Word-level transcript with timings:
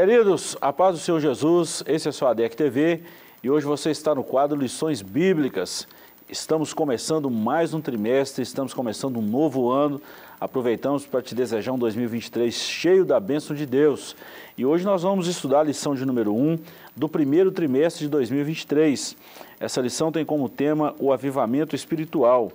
Queridos, 0.00 0.56
a 0.60 0.72
paz 0.72 0.94
do 0.94 1.00
Senhor 1.00 1.18
Jesus, 1.18 1.82
esse 1.84 2.08
é 2.08 2.12
sua 2.12 2.30
ADEC 2.30 2.56
TV 2.56 3.00
e 3.42 3.50
hoje 3.50 3.66
você 3.66 3.90
está 3.90 4.14
no 4.14 4.22
quadro 4.22 4.56
Lições 4.56 5.02
Bíblicas. 5.02 5.88
Estamos 6.28 6.72
começando 6.72 7.28
mais 7.28 7.74
um 7.74 7.80
trimestre, 7.80 8.40
estamos 8.40 8.72
começando 8.72 9.16
um 9.16 9.22
novo 9.22 9.68
ano. 9.68 10.00
Aproveitamos 10.40 11.04
para 11.04 11.20
te 11.20 11.34
desejar 11.34 11.72
um 11.72 11.78
2023 11.80 12.54
cheio 12.54 13.04
da 13.04 13.18
bênção 13.18 13.56
de 13.56 13.66
Deus. 13.66 14.14
E 14.56 14.64
hoje 14.64 14.84
nós 14.84 15.02
vamos 15.02 15.26
estudar 15.26 15.58
a 15.58 15.64
lição 15.64 15.96
de 15.96 16.06
número 16.06 16.32
1 16.32 16.60
do 16.94 17.08
primeiro 17.08 17.50
trimestre 17.50 18.04
de 18.04 18.08
2023. 18.08 19.16
Essa 19.58 19.80
lição 19.80 20.12
tem 20.12 20.24
como 20.24 20.48
tema 20.48 20.94
o 21.00 21.12
avivamento 21.12 21.74
espiritual. 21.74 22.52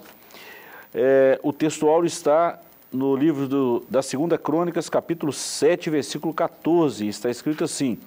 É, 0.93 1.37
o 1.43 1.51
textual 1.51 2.05
está 2.05 2.57
no 2.93 3.15
livro 3.15 3.47
do, 3.47 3.83
da 3.89 4.03
Segunda 4.03 4.37
Crônicas, 4.37 4.87
capítulo 4.87 5.33
7, 5.33 5.89
versículo 5.89 6.31
14. 6.33 7.07
Está 7.07 7.29
escrito 7.29 7.63
assim: 7.63 7.97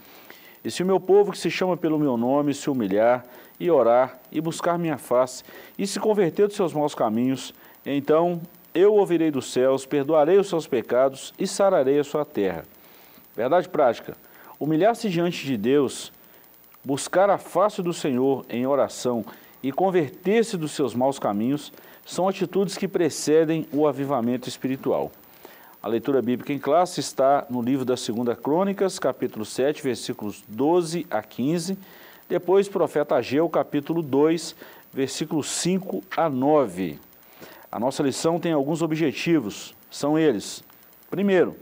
E 0.65 0.71
se 0.71 0.83
o 0.83 0.87
meu 0.87 1.01
povo 1.01 1.33
que 1.33 1.39
se 1.39 1.51
chama 1.51 1.77
pelo 1.77 1.99
meu 1.99 2.17
nome 2.17 2.55
se 2.55 2.71
humilhar 2.71 3.25
e 3.59 3.69
orar 3.71 4.19
e 4.31 4.41
buscar 4.41 4.79
minha 4.79 4.97
face 4.97 5.43
e 5.77 5.87
se 5.87 5.99
converter 5.99 6.47
dos 6.47 6.57
seus 6.57 6.73
maus 6.73 6.95
caminhos, 6.95 7.53
então 7.85 8.41
eu 8.73 8.95
ouvirei 8.95 9.31
dos 9.31 9.53
céus, 9.53 9.85
perdoarei 9.85 10.39
os 10.39 10.49
seus 10.49 10.67
pecados 10.67 11.35
e 11.39 11.47
sararei 11.47 11.99
a 11.99 12.05
sua 12.05 12.25
terra. 12.25 12.65
Verdade 13.35 13.69
prática: 13.69 14.17
humilhar-se 14.61 15.11
diante 15.11 15.45
de 15.45 15.57
Deus, 15.57 16.13
buscar 16.85 17.29
a 17.29 17.39
face 17.39 17.83
do 17.83 17.93
Senhor 17.93 18.47
em 18.49 18.67
oração 18.67 19.25
e 19.63 19.73
converter-se 19.73 20.57
dos 20.57 20.71
seus 20.71 20.95
maus 20.95 21.19
caminhos 21.19 21.73
são 22.07 22.29
atitudes 22.29 22.79
que 22.79 22.87
precedem 22.87 23.67
o 23.73 23.87
avivamento 23.87 24.49
espiritual. 24.49 25.11
A 25.83 25.89
leitura 25.89 26.23
bíblica 26.23 26.53
em 26.53 26.59
classe 26.59 27.01
está 27.01 27.45
no 27.51 27.61
livro 27.61 27.85
da 27.85 27.97
Segunda 27.97 28.35
Crônicas, 28.37 28.99
capítulo 28.99 29.45
7, 29.45 29.83
versículos 29.83 30.43
12 30.49 31.05
a 31.11 31.21
15. 31.21 31.77
Depois, 32.29 32.69
profeta 32.69 33.17
Ageu, 33.17 33.49
capítulo 33.49 34.03
2, 34.03 34.55
versículos 34.93 35.51
5 35.51 36.03
a 36.17 36.29
9. 36.29 36.99
A 37.71 37.81
nossa 37.81 38.03
lição 38.03 38.39
tem 38.39 38.53
alguns 38.53 38.83
objetivos. 38.83 39.75
São 39.91 40.19
eles: 40.19 40.63
primeiro, 41.11 41.57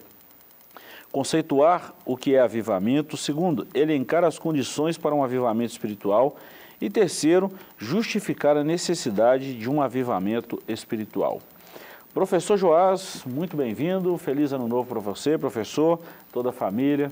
conceituar 1.11 1.95
o 2.05 2.17
que 2.17 2.35
é 2.35 2.41
avivamento. 2.41 3.17
Segundo, 3.17 3.67
elencar 3.75 4.25
as 4.25 4.39
condições 4.39 4.99
para 4.99 5.15
um 5.15 5.25
avivamento 5.25 5.73
espiritual. 5.73 6.37
E 6.85 6.91
terceiro, 6.91 7.51
justificar 7.79 8.59
a 8.59 8.63
necessidade 8.63 9.55
de 9.55 9.71
um 9.71 9.81
avivamento 9.81 10.63
espiritual. 10.69 11.41
Professor 12.13 12.59
Joás, 12.59 13.25
muito 13.25 13.57
bem-vindo. 13.57 14.19
Feliz 14.19 14.53
ano 14.53 14.69
novo 14.69 14.87
para 14.87 15.01
você, 15.01 15.39
professor, 15.39 15.99
toda 16.31 16.51
a 16.51 16.53
família. 16.53 17.11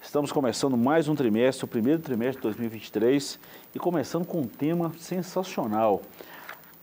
Estamos 0.00 0.30
começando 0.30 0.76
mais 0.76 1.08
um 1.08 1.16
trimestre, 1.16 1.64
o 1.64 1.66
primeiro 1.66 2.00
trimestre 2.00 2.36
de 2.36 2.42
2023, 2.42 3.40
e 3.74 3.80
começando 3.80 4.24
com 4.24 4.42
um 4.42 4.46
tema 4.46 4.92
sensacional. 4.96 6.00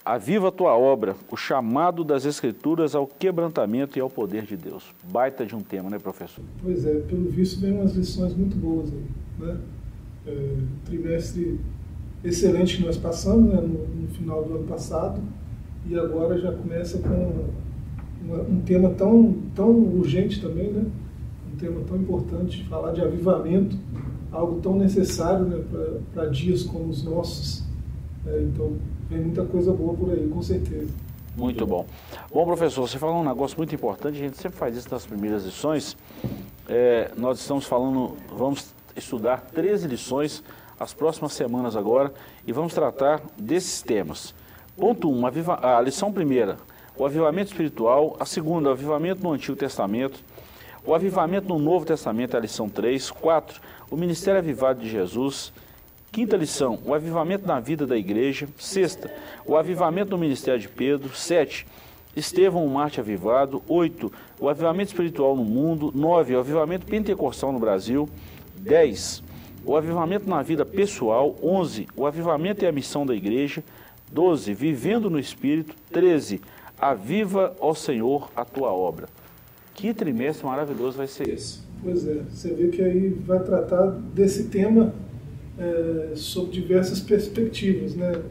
Aviva 0.04 0.50
a 0.50 0.52
tua 0.52 0.78
obra, 0.78 1.16
o 1.32 1.38
chamado 1.38 2.04
das 2.04 2.26
Escrituras 2.26 2.94
ao 2.94 3.08
quebrantamento 3.08 3.98
e 3.98 4.02
ao 4.02 4.10
poder 4.10 4.44
de 4.44 4.58
Deus. 4.58 4.94
Baita 5.02 5.46
de 5.46 5.56
um 5.56 5.62
tema, 5.62 5.90
né, 5.90 5.98
professor? 5.98 6.44
Pois 6.62 6.86
é, 6.86 6.94
pelo 7.00 7.30
visto 7.30 7.62
vem 7.62 7.72
umas 7.72 7.94
lições 7.94 8.36
muito 8.36 8.58
boas 8.58 8.92
aí, 8.92 9.06
né? 9.40 9.58
É, 10.28 10.58
trimestre 10.84 11.60
excelente 12.26 12.78
que 12.78 12.84
nós 12.84 12.98
passamos 12.98 13.54
né, 13.54 13.62
no, 13.62 14.02
no, 14.02 14.08
final 14.10 14.44
do 14.44 14.56
ano 14.56 14.64
passado 14.64 15.22
e 15.88 15.98
agora 15.98 16.40
já 16.40 16.52
começa 16.52 16.98
com 16.98 17.46
uma, 18.24 18.42
um 18.42 18.62
tema 18.62 18.90
tão, 18.90 19.36
tão 19.54 19.70
urgente 19.70 20.42
também, 20.42 20.72
né? 20.72 20.86
um 21.54 21.58
tema 21.58 21.82
tão 21.88 21.98
importante, 21.98 22.64
falar 22.68 22.92
de 22.92 23.02
avivamento, 23.02 23.78
algo 24.32 24.60
tão 24.60 24.76
necessário 24.76 25.46
né, 25.46 25.64
para 26.14 26.26
dias 26.28 26.64
como 26.64 26.90
os 26.90 27.04
nossos. 27.04 27.64
É, 28.26 28.42
então, 28.42 28.74
vem 29.10 29.22
muita 29.22 29.46
coisa 29.46 29.72
boa 29.72 29.94
por 29.94 30.10
aí, 30.10 30.28
com 30.28 30.42
certeza. 30.42 30.90
Muito 31.38 31.66
bom. 31.68 31.86
Bom, 32.34 32.46
professor, 32.46 32.88
você 32.88 32.98
falou 32.98 33.22
um 33.22 33.26
negócio 33.26 33.58
muito 33.58 33.76
importante, 33.76 34.18
a 34.18 34.24
gente 34.24 34.38
sempre 34.38 34.58
faz 34.58 34.76
isso 34.76 34.88
nas 34.90 35.06
primeiras 35.06 35.44
lições. 35.46 35.96
É, 36.68 37.12
nós 37.18 37.40
estamos 37.40 37.66
falando, 37.66 38.16
vamos 38.36 38.74
estudar 38.96 39.42
13 39.54 39.88
lições 39.88 40.42
as 40.80 40.94
próximas 40.94 41.34
semanas 41.34 41.76
agora 41.76 42.14
e 42.46 42.52
vamos 42.52 42.74
tratar 42.74 43.22
desses 43.38 43.82
temas. 43.82 44.34
Ponto 44.78 45.10
1, 45.10 45.20
um, 45.20 45.26
a 45.62 45.82
lição 45.82 46.12
primeira, 46.12 46.58
o 46.98 47.06
avivamento 47.06 47.52
espiritual. 47.52 48.16
A 48.20 48.26
segunda, 48.26 48.70
o 48.70 48.72
avivamento 48.72 49.24
no 49.24 49.32
Antigo 49.32 49.56
Testamento. 49.56 50.20
O 50.86 50.94
avivamento 50.94 51.48
no 51.50 51.60
Novo 51.60 51.86
Testamento 51.86 52.36
é 52.36 52.38
a 52.38 52.42
lição 52.42 52.70
3. 52.70 53.12
4, 53.12 53.62
o 53.90 53.98
ministério 53.98 54.40
avivado 54.40 54.82
de 54.82 54.90
Jesus. 54.90 55.52
Quinta 56.12 56.38
lição, 56.38 56.80
o 56.86 56.94
avivamento 56.94 57.46
na 57.46 57.60
vida 57.60 57.86
da 57.86 57.98
igreja. 57.98 58.48
Sexta, 58.58 59.12
o 59.46 59.58
avivamento 59.58 60.12
no 60.12 60.18
ministério 60.18 60.60
de 60.60 60.70
Pedro. 60.70 61.14
Sete, 61.14 61.68
Estevão, 62.16 62.66
o 62.66 62.70
Marte 62.70 63.00
avivado. 63.00 63.62
Oito, 63.68 64.12
o 64.40 64.48
avivamento 64.48 64.92
espiritual 64.92 65.36
no 65.36 65.44
mundo. 65.44 65.92
Nove, 65.94 66.36
o 66.36 66.40
avivamento 66.40 66.86
pentecostal 66.86 67.52
no 67.52 67.60
Brasil. 67.60 68.08
Dez, 68.56 69.22
o 69.66 69.76
avivamento 69.76 70.30
na 70.30 70.42
vida 70.42 70.66
pessoal. 70.66 71.36
11. 71.42 71.88
O 71.96 72.06
avivamento 72.06 72.64
e 72.64 72.68
a 72.68 72.72
missão 72.72 73.06
da 73.06 73.16
igreja. 73.16 73.64
12. 74.12 74.54
Vivendo 74.54 75.10
no 75.10 75.20
Espírito. 75.20 75.76
13. 75.92 76.42
Aviva, 76.80 77.56
ó 77.60 77.74
Senhor, 77.74 78.30
a 78.36 78.46
tua 78.46 78.72
obra. 78.72 79.08
Que 79.74 79.94
trimestre 79.94 80.46
maravilhoso 80.46 80.98
vai 80.98 81.08
ser 81.08 81.30
esse? 81.30 81.60
Pois 81.84 82.08
é, 82.08 82.24
você 82.30 82.54
vê 82.54 82.70
que 82.70 82.82
aí 82.82 83.10
vai 83.10 83.40
tratar 83.44 83.88
desse 84.14 84.46
tema 84.46 84.94
é, 85.58 86.14
sob 86.16 86.50
diversas 86.52 87.00
perspectivas, 87.00 87.96
né? 87.96 88.22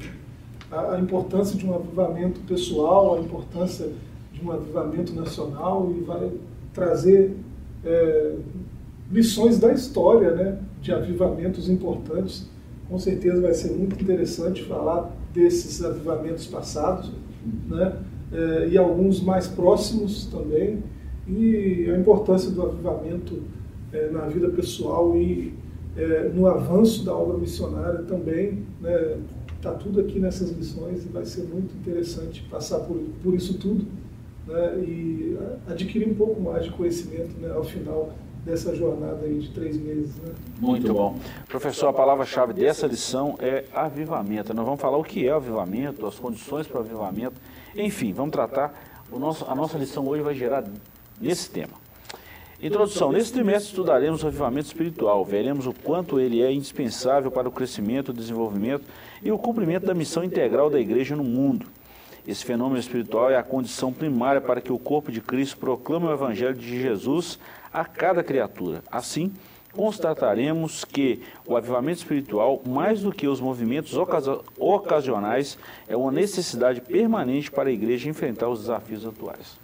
A, 0.71 0.95
a, 0.95 1.01
importância 1.01 1.57
de 1.57 1.67
um 1.67 1.75
avivamento 1.75 2.41
pessoal, 2.41 3.17
a 3.17 3.21
importância 3.21 3.89
de 4.33 4.45
um 4.45 4.51
avivamento 4.51 5.15
nacional 5.15 5.93
e 5.97 6.03
vai 6.03 6.31
trazer 6.73 7.37
é, 7.85 8.37
lições 9.11 9.59
da 9.59 9.73
história, 9.73 10.33
né? 10.33 10.59
De 10.85 10.93
avivamentos 10.93 11.71
importantes. 11.71 12.47
Com 12.91 12.99
certeza 12.99 13.41
vai 13.41 13.55
ser 13.55 13.73
muito 13.73 14.01
interessante 14.01 14.63
falar 14.65 15.11
desses 15.33 15.83
avivamentos 15.83 16.47
passados, 16.47 17.11
né? 17.67 17.97
É, 18.31 18.69
e 18.69 18.77
alguns 18.77 19.23
mais 19.23 19.47
próximos 19.47 20.27
também, 20.27 20.83
e 21.27 21.89
a 21.91 21.99
importância 21.99 22.51
do 22.51 22.63
avivamento 22.63 23.43
é, 23.93 24.11
na 24.11 24.27
vida 24.27 24.51
pessoal 24.51 25.17
e 25.17 25.55
é, 25.97 26.29
no 26.35 26.47
avanço 26.47 27.03
da 27.05 27.15
obra 27.15 27.39
missionária 27.39 28.03
também. 28.03 28.65
Está 28.83 28.91
né? 28.91 29.17
Tá 29.63 29.73
tudo 29.73 30.01
aqui 30.01 30.21
nessas 30.21 30.51
lições 30.51 31.07
e 31.07 31.09
vai 31.09 31.25
ser 31.25 31.45
muito 31.45 31.75
interessante 31.75 32.43
passar 32.51 32.81
por, 32.81 32.99
por 33.23 33.35
isso 33.35 33.57
tudo 33.57 33.87
né? 34.47 34.79
e 34.81 35.39
adquirir 35.67 36.09
um 36.09 36.15
pouco 36.15 36.39
mais 36.43 36.65
de 36.65 36.71
conhecimento 36.73 37.35
né? 37.41 37.51
ao 37.51 37.65
final 37.65 38.13
dessa 38.45 38.75
jornada 38.75 39.25
aí 39.25 39.39
de 39.39 39.49
três 39.51 39.77
meses. 39.77 40.15
Né? 40.17 40.33
Muito 40.61 40.93
bom. 40.93 41.19
Professor, 41.49 41.89
a 41.89 41.93
palavra-chave 41.93 42.53
dessa 42.53 42.87
lição 42.87 43.37
é 43.41 43.65
avivamento. 43.73 44.53
Nós 44.53 44.65
vamos 44.65 44.81
falar 44.81 44.99
o 44.99 45.05
que 45.05 45.27
é 45.27 45.33
avivamento, 45.33 46.07
as 46.07 46.19
condições 46.19 46.67
para 46.67 46.79
o 46.79 46.81
avivamento. 46.81 47.41
Enfim, 47.75 48.13
vamos 48.13 48.33
tratar. 48.33 48.75
O 49.11 49.19
nosso, 49.19 49.45
a 49.49 49.55
nossa 49.55 49.79
lição 49.79 50.07
hoje 50.07 50.23
vai 50.23 50.35
gerar 50.35 50.65
nesse 51.21 51.51
tema. 51.51 51.85
Introdução. 52.63 53.13
Nesse 53.13 53.33
trimestre 53.33 53.71
estudaremos 53.71 54.23
o 54.23 54.27
avivamento 54.27 54.67
espiritual. 54.67 55.25
Veremos 55.25 55.67
o 55.67 55.73
quanto 55.73 56.21
ele 56.21 56.43
é 56.43 56.53
indispensável 56.53 57.31
para 57.31 57.49
o 57.49 57.53
crescimento, 57.53 58.11
o 58.11 58.13
desenvolvimento 58.15 58.85
e 59.23 59.33
o 59.33 59.39
cumprimento 59.39 59.87
da 59.87 59.95
missão 59.95 60.23
integral 60.23 60.71
da 60.71 60.81
igreja 60.81 61.17
no 61.17 61.25
mundo. 61.25 61.67
Esse 62.27 62.43
fenômeno 62.43 62.81
espiritual 62.81 63.31
é 63.31 63.37
a 63.37 63.43
condição 63.43 63.93
primária 63.93 64.41
para 64.41 64.63
que 64.63 64.73
o 64.73 64.79
corpo 64.79 65.13
de 65.13 65.21
Cristo 65.21 65.59
proclame 65.59 66.07
o 66.07 66.13
Evangelho 66.13 66.55
de 66.55 66.81
Jesus 66.81 67.39
a 67.75 67.85
cada 67.85 68.23
criatura. 68.23 68.83
Assim, 68.91 69.35
constataremos 69.73 70.85
que 70.85 71.21
o 71.45 71.57
avivamento 71.57 71.99
espiritual, 71.99 72.63
mais 72.65 73.03
do 73.03 73.11
que 73.11 73.27
os 73.27 73.41
movimentos 73.41 73.95
ocasionais, 74.57 75.59
é 75.89 75.97
uma 75.97 76.13
necessidade 76.13 76.81
permanente 76.81 77.51
para 77.51 77.69
a 77.69 77.73
igreja 77.73 78.09
enfrentar 78.09 78.49
os 78.49 78.61
desafios 78.61 79.05
atuais. 79.05 79.59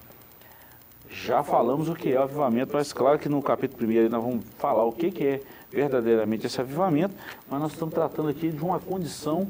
Já 1.08 1.42
falamos 1.42 1.88
o 1.88 1.94
que 1.94 2.12
é 2.12 2.18
o 2.18 2.22
avivamento, 2.22 2.72
mas 2.74 2.92
claro 2.92 3.18
que 3.18 3.28
no 3.28 3.40
capítulo 3.40 3.88
1 3.88 4.08
nós 4.08 4.22
vamos 4.22 4.44
falar 4.58 4.84
o 4.84 4.92
que 4.92 5.24
é 5.24 5.40
verdadeiramente 5.70 6.46
esse 6.46 6.60
avivamento, 6.60 7.14
mas 7.48 7.60
nós 7.60 7.72
estamos 7.72 7.94
tratando 7.94 8.28
aqui 8.28 8.48
de 8.50 8.62
uma 8.62 8.80
condição 8.80 9.48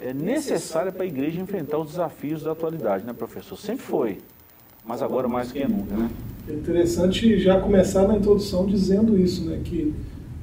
é, 0.00 0.14
necessária 0.14 0.92
para 0.92 1.02
a 1.02 1.06
igreja 1.06 1.40
enfrentar 1.40 1.78
os 1.78 1.88
desafios 1.88 2.42
da 2.42 2.52
atualidade, 2.52 3.04
né, 3.04 3.12
professor? 3.12 3.56
Sempre 3.56 3.84
foi, 3.84 4.18
mas 4.88 5.02
agora 5.02 5.28
mais 5.28 5.52
que 5.52 5.60
nunca, 5.68 5.94
né? 5.94 6.10
É 6.48 6.52
interessante 6.54 7.38
já 7.38 7.60
começar 7.60 8.08
na 8.08 8.16
introdução 8.16 8.64
dizendo 8.64 9.20
isso, 9.20 9.44
né? 9.44 9.60
Que 9.62 9.94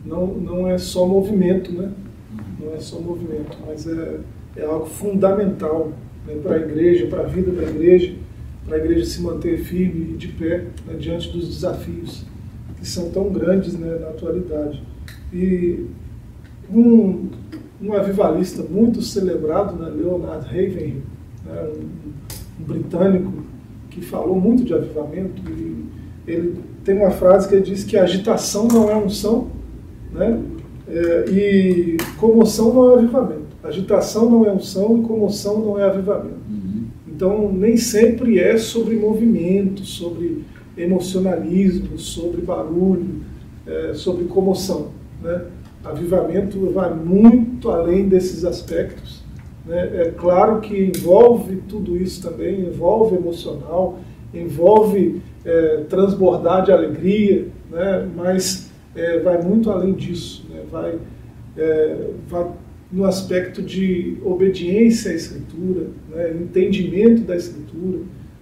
não, 0.05 0.27
não 0.27 0.67
é 0.67 0.77
só 0.77 1.07
movimento, 1.07 1.71
né? 1.73 1.91
Não 2.59 2.73
é 2.73 2.79
só 2.79 2.99
movimento, 2.99 3.57
mas 3.65 3.87
é, 3.87 4.19
é 4.55 4.65
algo 4.65 4.85
fundamental 4.85 5.91
né, 6.27 6.35
para 6.43 6.55
a 6.55 6.59
igreja, 6.59 7.07
para 7.07 7.21
a 7.21 7.25
vida 7.25 7.51
da 7.51 7.63
igreja, 7.63 8.13
para 8.65 8.75
a 8.75 8.79
igreja 8.79 9.05
se 9.05 9.21
manter 9.21 9.57
firme 9.57 10.13
e 10.13 10.17
de 10.17 10.27
pé 10.27 10.65
né, 10.85 10.95
diante 10.99 11.31
dos 11.31 11.47
desafios 11.47 12.23
que 12.77 12.87
são 12.87 13.09
tão 13.09 13.31
grandes 13.31 13.73
né, 13.73 13.97
na 13.99 14.09
atualidade. 14.09 14.83
E 15.33 15.85
um, 16.71 17.29
um 17.81 17.93
avivalista 17.93 18.61
muito 18.63 19.01
celebrado, 19.01 19.75
né, 19.75 19.89
Leonard 19.89 20.45
Ravenhill, 20.45 21.01
né, 21.45 21.63
um, 21.63 22.61
um, 22.61 22.65
britânico 22.65 23.44
que 23.95 24.01
falou 24.01 24.35
muito 24.35 24.65
de 24.65 24.73
avivamento, 24.73 25.41
e 25.49 25.85
ele 26.27 26.59
tem 26.83 26.97
uma 26.97 27.11
frase 27.11 27.47
que 27.47 27.55
ele 27.55 27.63
diz 27.63 27.85
que 27.85 27.95
agitação 27.95 28.67
não 28.67 28.89
é 28.89 28.95
unção, 28.95 29.47
né, 30.11 30.37
é, 30.85 31.25
e 31.31 31.97
comoção 32.19 32.73
não 32.73 32.91
é 32.91 32.95
avivamento. 32.95 33.45
Agitação 33.63 34.29
não 34.29 34.45
é 34.45 34.51
unção 34.51 34.99
e 34.99 35.01
comoção 35.07 35.59
não 35.59 35.79
é 35.79 35.83
avivamento. 35.85 36.41
Uhum. 36.49 36.83
Então, 37.07 37.51
nem 37.51 37.77
sempre 37.77 38.37
é 38.37 38.57
sobre 38.57 38.97
movimento, 38.97 39.85
sobre 39.85 40.43
emocionalismo, 40.77 41.97
sobre 41.97 42.41
barulho, 42.41 43.21
é, 43.65 43.93
sobre 43.93 44.25
comoção. 44.25 44.89
Né? 45.23 45.45
Avivamento 45.85 46.59
vai 46.71 46.93
muito 46.93 47.71
além 47.71 48.09
desses 48.09 48.43
aspectos. 48.43 49.23
Né? 49.65 50.03
É 50.03 50.11
claro 50.11 50.61
que 50.61 50.91
envolve 50.95 51.57
tudo 51.67 51.97
isso 51.97 52.21
também, 52.21 52.61
envolve 52.61 53.15
emocional, 53.15 53.99
envolve 54.33 55.21
é, 55.43 55.77
transbordar 55.89 56.63
de 56.63 56.71
alegria, 56.71 57.47
né? 57.69 58.07
mas 58.15 58.71
é, 58.95 59.19
vai 59.19 59.41
muito 59.41 59.71
além 59.71 59.93
disso. 59.93 60.45
Né? 60.49 60.61
Vai, 60.71 60.99
é, 61.57 62.09
vai 62.27 62.47
no 62.91 63.05
aspecto 63.05 63.61
de 63.61 64.17
obediência 64.23 65.11
à 65.11 65.15
Escritura, 65.15 65.87
né? 66.09 66.31
entendimento 66.31 67.23
da 67.23 67.35
Escritura. 67.35 67.99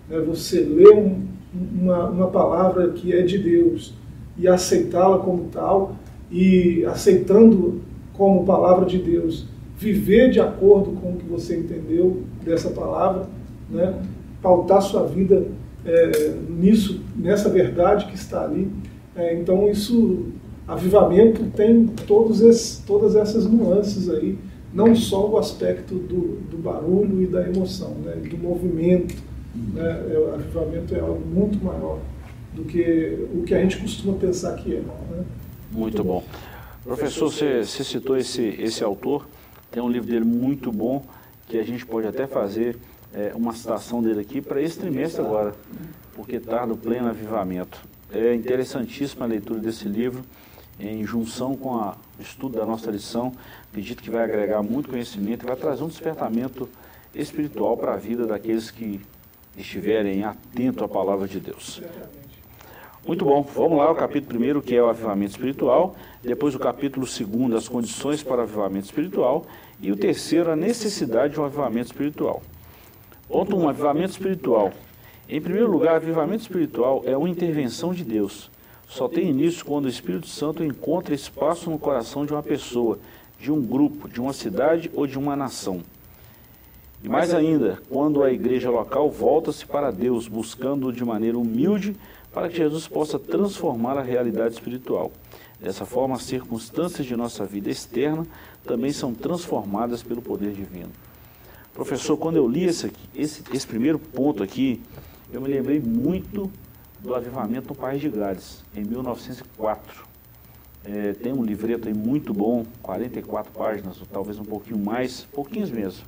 Né? 0.09 0.19
Você 0.27 0.59
lê 0.59 0.89
um, 0.89 1.21
uma, 1.53 2.09
uma 2.09 2.27
palavra 2.27 2.89
que 2.89 3.13
é 3.13 3.21
de 3.21 3.37
Deus 3.37 3.93
e 4.37 4.47
aceitá-la 4.47 5.19
como 5.19 5.45
tal, 5.51 5.95
e 6.31 6.83
aceitando 6.85 7.81
como 8.13 8.45
palavra 8.45 8.85
de 8.85 8.97
Deus, 8.97 9.47
viver 9.83 10.31
de 10.31 10.39
acordo 10.39 10.91
com 10.91 11.11
o 11.11 11.17
que 11.17 11.25
você 11.25 11.57
entendeu 11.57 12.23
dessa 12.43 12.69
palavra, 12.69 13.27
né? 13.69 13.93
pautar 14.41 14.81
sua 14.81 15.05
vida 15.05 15.45
é, 15.85 16.33
nisso, 16.49 17.01
nessa 17.15 17.49
verdade 17.49 18.05
que 18.05 18.15
está 18.15 18.43
ali. 18.43 18.71
É, 19.15 19.37
então, 19.37 19.69
isso, 19.69 20.27
avivamento 20.67 21.43
tem 21.55 21.87
todos 22.07 22.41
esses, 22.41 22.81
todas 22.85 23.15
essas 23.15 23.45
nuances 23.45 24.09
aí, 24.09 24.37
não 24.73 24.95
só 24.95 25.29
o 25.29 25.37
aspecto 25.37 25.95
do, 25.95 26.39
do 26.49 26.57
barulho 26.57 27.21
e 27.21 27.27
da 27.27 27.47
emoção, 27.47 27.91
né? 28.03 28.13
do 28.15 28.37
movimento. 28.37 29.15
Né? 29.73 30.05
É, 30.11 30.17
o 30.17 30.33
avivamento 30.33 30.95
é 30.95 30.99
algo 30.99 31.21
muito 31.25 31.63
maior 31.63 31.99
do 32.55 32.63
que 32.63 33.27
o 33.33 33.43
que 33.43 33.53
a 33.53 33.61
gente 33.61 33.77
costuma 33.77 34.13
pensar 34.13 34.55
que 34.55 34.75
é. 34.75 34.79
Né? 34.79 35.23
Muito 35.71 36.03
bom. 36.03 36.23
Professor, 36.83 37.31
você, 37.31 37.63
você 37.63 37.83
citou 37.83 38.17
esse, 38.17 38.41
esse 38.59 38.83
autor, 38.83 39.25
tem 39.73 39.81
um 39.81 39.89
livro 39.89 40.07
dele 40.07 40.23
muito 40.23 40.71
bom, 40.71 41.03
que 41.47 41.57
a 41.57 41.63
gente 41.63 41.83
pode 41.83 42.07
até 42.07 42.27
fazer 42.27 42.77
é, 43.11 43.33
uma 43.35 43.53
citação 43.53 44.03
dele 44.03 44.21
aqui 44.21 44.39
para 44.39 44.61
esse 44.61 44.77
trimestre 44.77 45.19
agora, 45.19 45.55
porque 46.15 46.35
está 46.35 46.65
no 46.65 46.77
pleno 46.77 47.09
avivamento. 47.09 47.81
É 48.11 48.35
interessantíssima 48.35 49.25
a 49.25 49.27
leitura 49.27 49.59
desse 49.59 49.87
livro, 49.87 50.23
em 50.79 51.03
junção 51.03 51.55
com 51.55 51.75
o 51.75 51.95
estudo 52.19 52.59
da 52.59 52.65
nossa 52.65 52.91
lição. 52.91 53.33
Acredito 53.71 54.03
que 54.03 54.11
vai 54.11 54.23
agregar 54.23 54.61
muito 54.61 54.89
conhecimento 54.89 55.43
e 55.43 55.47
vai 55.47 55.55
trazer 55.55 55.83
um 55.83 55.87
despertamento 55.87 56.69
espiritual 57.15 57.75
para 57.75 57.95
a 57.95 57.97
vida 57.97 58.27
daqueles 58.27 58.69
que 58.69 59.01
estiverem 59.57 60.23
atentos 60.23 60.83
à 60.83 60.87
palavra 60.87 61.27
de 61.27 61.39
Deus. 61.39 61.81
Muito 63.05 63.25
bom, 63.25 63.41
vamos 63.53 63.77
lá, 63.77 63.91
o 63.91 63.95
capítulo 63.95 64.29
primeiro, 64.29 64.61
que 64.61 64.73
é 64.73 64.81
o 64.81 64.87
avivamento 64.87 65.31
espiritual, 65.31 65.93
depois 66.23 66.55
o 66.55 66.59
capítulo 66.59 67.05
segundo, 67.05 67.57
as 67.57 67.67
condições 67.67 68.23
para 68.23 68.37
o 68.37 68.41
avivamento 68.43 68.85
espiritual, 68.85 69.45
e 69.81 69.91
o 69.91 69.97
terceiro, 69.97 70.49
a 70.49 70.55
necessidade 70.55 71.33
de 71.33 71.39
um 71.41 71.43
avivamento 71.43 71.87
espiritual. 71.87 72.41
Ponto 73.27 73.57
1, 73.57 73.61
um, 73.61 73.67
avivamento 73.67 74.11
espiritual. 74.11 74.71
Em 75.27 75.41
primeiro 75.41 75.69
lugar, 75.69 75.97
avivamento 75.97 76.43
espiritual 76.43 77.03
é 77.05 77.17
uma 77.17 77.27
intervenção 77.27 77.93
de 77.93 78.05
Deus. 78.05 78.49
Só 78.87 79.09
tem 79.09 79.29
início 79.29 79.65
quando 79.65 79.83
o 79.83 79.89
Espírito 79.89 80.27
Santo 80.27 80.63
encontra 80.63 81.13
espaço 81.13 81.69
no 81.69 81.77
coração 81.77 82.25
de 82.25 82.31
uma 82.31 82.43
pessoa, 82.43 82.99
de 83.37 83.51
um 83.51 83.61
grupo, 83.61 84.07
de 84.07 84.21
uma 84.21 84.31
cidade 84.31 84.89
ou 84.93 85.05
de 85.05 85.19
uma 85.19 85.35
nação. 85.35 85.81
E 87.03 87.09
mais 87.09 87.33
ainda, 87.33 87.79
quando 87.89 88.23
a 88.23 88.31
igreja 88.31 88.69
local 88.69 89.11
volta-se 89.11 89.65
para 89.65 89.91
Deus, 89.91 90.25
buscando 90.29 90.93
de 90.93 91.03
maneira 91.03 91.37
humilde 91.37 91.97
para 92.33 92.49
que 92.49 92.57
Jesus 92.57 92.87
possa 92.87 93.19
transformar 93.19 93.97
a 93.97 94.01
realidade 94.01 94.55
espiritual. 94.55 95.11
Dessa 95.59 95.85
forma, 95.85 96.15
as 96.15 96.23
circunstâncias 96.23 97.05
de 97.05 97.15
nossa 97.15 97.45
vida 97.45 97.69
externa 97.69 98.25
também 98.65 98.91
são 98.91 99.13
transformadas 99.13 100.01
pelo 100.01 100.21
poder 100.21 100.51
divino. 100.51 100.89
Professor, 101.73 102.17
quando 102.17 102.35
eu 102.35 102.47
li 102.47 102.65
esse, 102.65 102.91
esse, 103.15 103.43
esse 103.53 103.65
primeiro 103.65 103.97
ponto 103.97 104.43
aqui, 104.43 104.81
eu 105.31 105.39
me 105.39 105.47
lembrei 105.47 105.79
muito 105.79 106.51
do 106.99 107.15
avivamento 107.15 107.69
no 107.69 107.75
País 107.75 108.01
de 108.01 108.09
Gales, 108.09 108.63
em 108.75 108.83
1904. 108.83 110.05
É, 110.85 111.13
tem 111.13 111.31
um 111.31 111.43
livreto 111.43 111.87
aí 111.87 111.93
muito 111.93 112.33
bom, 112.33 112.65
44 112.81 113.51
páginas, 113.53 113.99
ou 114.01 114.07
talvez 114.11 114.37
um 114.37 114.43
pouquinho 114.43 114.77
mais, 114.77 115.21
pouquinhos 115.31 115.71
mesmo, 115.71 116.03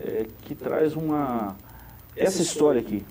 é, 0.00 0.26
que 0.42 0.54
traz 0.54 0.94
uma 0.94 1.56
essa 2.16 2.42
história 2.42 2.80
aqui, 2.80 3.04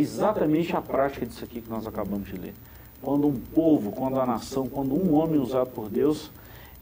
exatamente 0.00 0.74
a 0.74 0.82
prática 0.82 1.24
disso 1.24 1.44
aqui 1.44 1.60
que 1.60 1.70
nós 1.70 1.86
acabamos 1.86 2.28
de 2.28 2.36
ler. 2.36 2.54
Quando 3.00 3.26
um 3.26 3.38
povo, 3.38 3.92
quando 3.92 4.18
a 4.18 4.26
nação, 4.26 4.68
quando 4.68 4.94
um 4.94 5.14
homem 5.14 5.38
usado 5.38 5.70
por 5.70 5.88
Deus, 5.88 6.30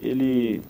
ele 0.01 0.63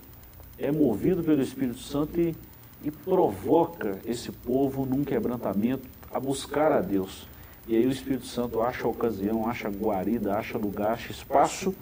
é 0.59 0.73
movido 0.73 1.23
pelo 1.23 1.43
Espírito 1.43 1.79
Santo 1.79 2.19
e, 2.21 2.35
e 2.83 2.91
provoca 2.91 3.99
esse 4.05 4.33
povo 4.33 4.85
num 4.87 5.05
quebrantamento 5.05 5.85
a 6.13 6.19
buscar 6.19 6.73
a 6.73 6.81
Deus. 6.81 7.27
E 7.69 7.77
aí 7.77 7.87
o 7.87 7.91
Espírito 7.91 8.27
Santo 8.27 8.61
acha 8.61 8.89
ocasião, 8.89 9.49
acha 9.49 9.69
guarida, 9.69 10.35
acha 10.35 10.59
lugar, 10.59 10.93
acha 10.93 11.13
espaço, 11.13 11.75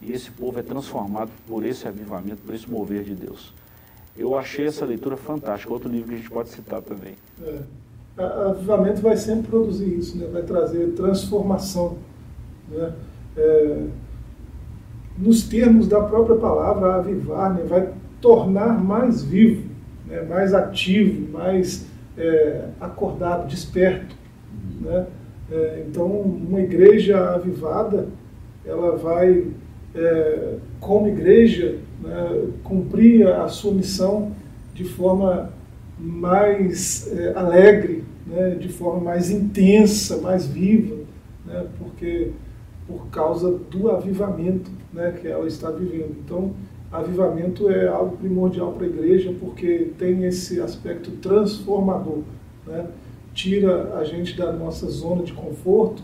e 0.00 0.12
esse 0.12 0.30
povo 0.30 0.58
é 0.58 0.62
transformado 0.62 1.30
por 1.48 1.64
esse 1.64 1.88
avivamento, 1.88 2.42
por 2.42 2.54
esse 2.54 2.70
mover 2.70 3.02
de 3.02 3.14
Deus. 3.14 3.52
Eu 4.16 4.38
achei 4.38 4.66
essa 4.66 4.84
leitura 4.84 5.16
fantástica. 5.16 5.72
Outro 5.72 5.90
livro 5.90 6.08
que 6.08 6.14
a 6.14 6.18
gente 6.18 6.30
pode 6.30 6.50
citar 6.50 6.80
também. 6.80 7.14
É 7.42 7.60
avivamento 8.18 9.02
vai 9.02 9.16
sempre 9.16 9.48
produzir 9.48 9.98
isso, 9.98 10.16
né? 10.18 10.26
vai 10.32 10.42
trazer 10.42 10.92
transformação. 10.92 11.98
Né? 12.70 12.92
É, 13.36 13.82
nos 15.18 15.46
termos 15.48 15.86
da 15.86 16.00
própria 16.00 16.36
palavra, 16.36 16.96
avivar, 16.96 17.54
né? 17.54 17.64
vai 17.64 17.92
tornar 18.20 18.82
mais 18.82 19.22
vivo, 19.22 19.68
né? 20.06 20.22
mais 20.22 20.54
ativo, 20.54 21.30
mais 21.30 21.86
é, 22.16 22.68
acordado, 22.80 23.48
desperto. 23.48 24.14
Né? 24.80 25.06
É, 25.50 25.84
então, 25.88 26.06
uma 26.06 26.60
igreja 26.60 27.34
avivada, 27.34 28.08
ela 28.64 28.96
vai, 28.96 29.46
é, 29.94 30.54
como 30.80 31.08
igreja, 31.08 31.78
né, 32.02 32.48
cumprir 32.64 33.28
a 33.28 33.48
sua 33.48 33.72
missão 33.72 34.32
de 34.74 34.84
forma 34.84 35.50
mais 35.98 37.10
é, 37.16 37.32
alegre, 37.34 37.95
né, 38.36 38.50
de 38.50 38.68
forma 38.68 39.00
mais 39.00 39.30
intensa, 39.30 40.18
mais 40.18 40.46
viva, 40.46 40.96
né, 41.46 41.66
porque 41.78 42.32
por 42.86 43.06
causa 43.06 43.50
do 43.50 43.90
avivamento 43.90 44.70
né, 44.92 45.16
que 45.18 45.26
ela 45.26 45.46
está 45.46 45.70
vivendo. 45.70 46.14
Então, 46.24 46.52
avivamento 46.92 47.68
é 47.70 47.88
algo 47.88 48.16
primordial 48.18 48.72
para 48.72 48.86
a 48.86 48.88
igreja 48.88 49.34
porque 49.40 49.90
tem 49.98 50.24
esse 50.24 50.60
aspecto 50.60 51.10
transformador. 51.12 52.20
Né? 52.66 52.86
Tira 53.34 53.94
a 53.98 54.04
gente 54.04 54.36
da 54.36 54.52
nossa 54.52 54.86
zona 54.88 55.22
de 55.22 55.32
conforto, 55.32 56.02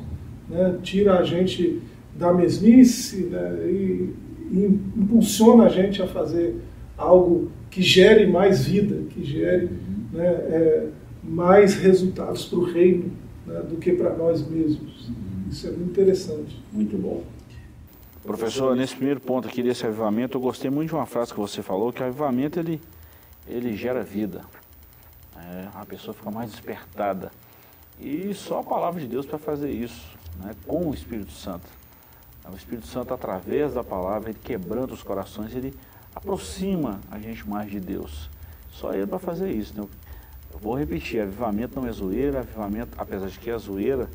né? 0.48 0.78
tira 0.82 1.18
a 1.18 1.22
gente 1.22 1.80
da 2.16 2.32
mesmice 2.32 3.24
né? 3.26 3.58
e, 3.66 4.14
e 4.50 4.80
impulsiona 4.96 5.64
a 5.64 5.68
gente 5.68 6.02
a 6.02 6.06
fazer 6.06 6.56
algo 6.96 7.50
que 7.70 7.82
gere 7.82 8.26
mais 8.26 8.66
vida, 8.66 8.96
que 9.10 9.22
gere 9.24 9.70
né, 10.12 10.26
é, 10.26 10.86
mais 11.22 11.74
resultados 11.74 12.46
para 12.46 12.58
o 12.58 12.64
reino 12.64 13.12
né, 13.46 13.60
do 13.60 13.76
que 13.76 13.92
para 13.92 14.14
nós 14.14 14.46
mesmos. 14.46 15.10
Isso 15.50 15.66
é 15.66 15.70
muito 15.70 15.90
interessante. 15.90 16.60
Muito 16.72 16.96
bom. 16.96 17.22
Professor, 18.22 18.76
nesse 18.76 18.94
primeiro 18.94 19.20
ponto 19.20 19.48
aqui 19.48 19.62
desse 19.62 19.84
avivamento, 19.84 20.36
eu 20.36 20.40
gostei 20.40 20.70
muito 20.70 20.90
de 20.90 20.94
uma 20.94 21.06
frase 21.06 21.32
que 21.32 21.40
você 21.40 21.62
falou, 21.62 21.92
que 21.92 22.02
o 22.02 22.06
avivamento 22.06 22.58
ele, 22.58 22.80
ele 23.48 23.76
gera 23.76 24.02
vida. 24.02 24.42
É, 25.36 25.68
a 25.74 25.84
pessoa 25.84 26.14
fica 26.14 26.30
mais 26.30 26.50
despertada. 26.50 27.32
E 28.00 28.32
só 28.32 28.60
a 28.60 28.62
palavra 28.62 29.00
de 29.00 29.08
Deus 29.08 29.26
para 29.26 29.38
fazer 29.38 29.70
isso, 29.70 30.06
né, 30.42 30.54
com 30.66 30.88
o 30.88 30.94
Espírito 30.94 31.32
Santo. 31.32 31.66
O 32.50 32.56
Espírito 32.56 32.86
Santo, 32.86 33.14
através 33.14 33.74
da 33.74 33.84
palavra, 33.84 34.30
ele 34.30 34.38
quebrando 34.42 34.92
os 34.92 35.02
corações, 35.02 35.54
ele 35.54 35.72
aproxima 36.14 37.00
a 37.10 37.18
gente 37.18 37.48
mais 37.48 37.70
de 37.70 37.78
Deus. 37.78 38.28
Só 38.70 38.92
ele 38.94 39.06
para 39.06 39.18
fazer 39.18 39.52
isso. 39.52 39.80
Né? 39.80 39.86
Vou 40.60 40.74
repetir, 40.74 41.20
avivamento 41.20 41.80
não 41.80 41.88
é 41.88 41.92
zoeira, 41.92 42.40
avivamento, 42.40 42.90
apesar 42.98 43.28
de 43.28 43.38
que 43.38 43.50
a 43.50 43.58
zoeira 43.58 44.08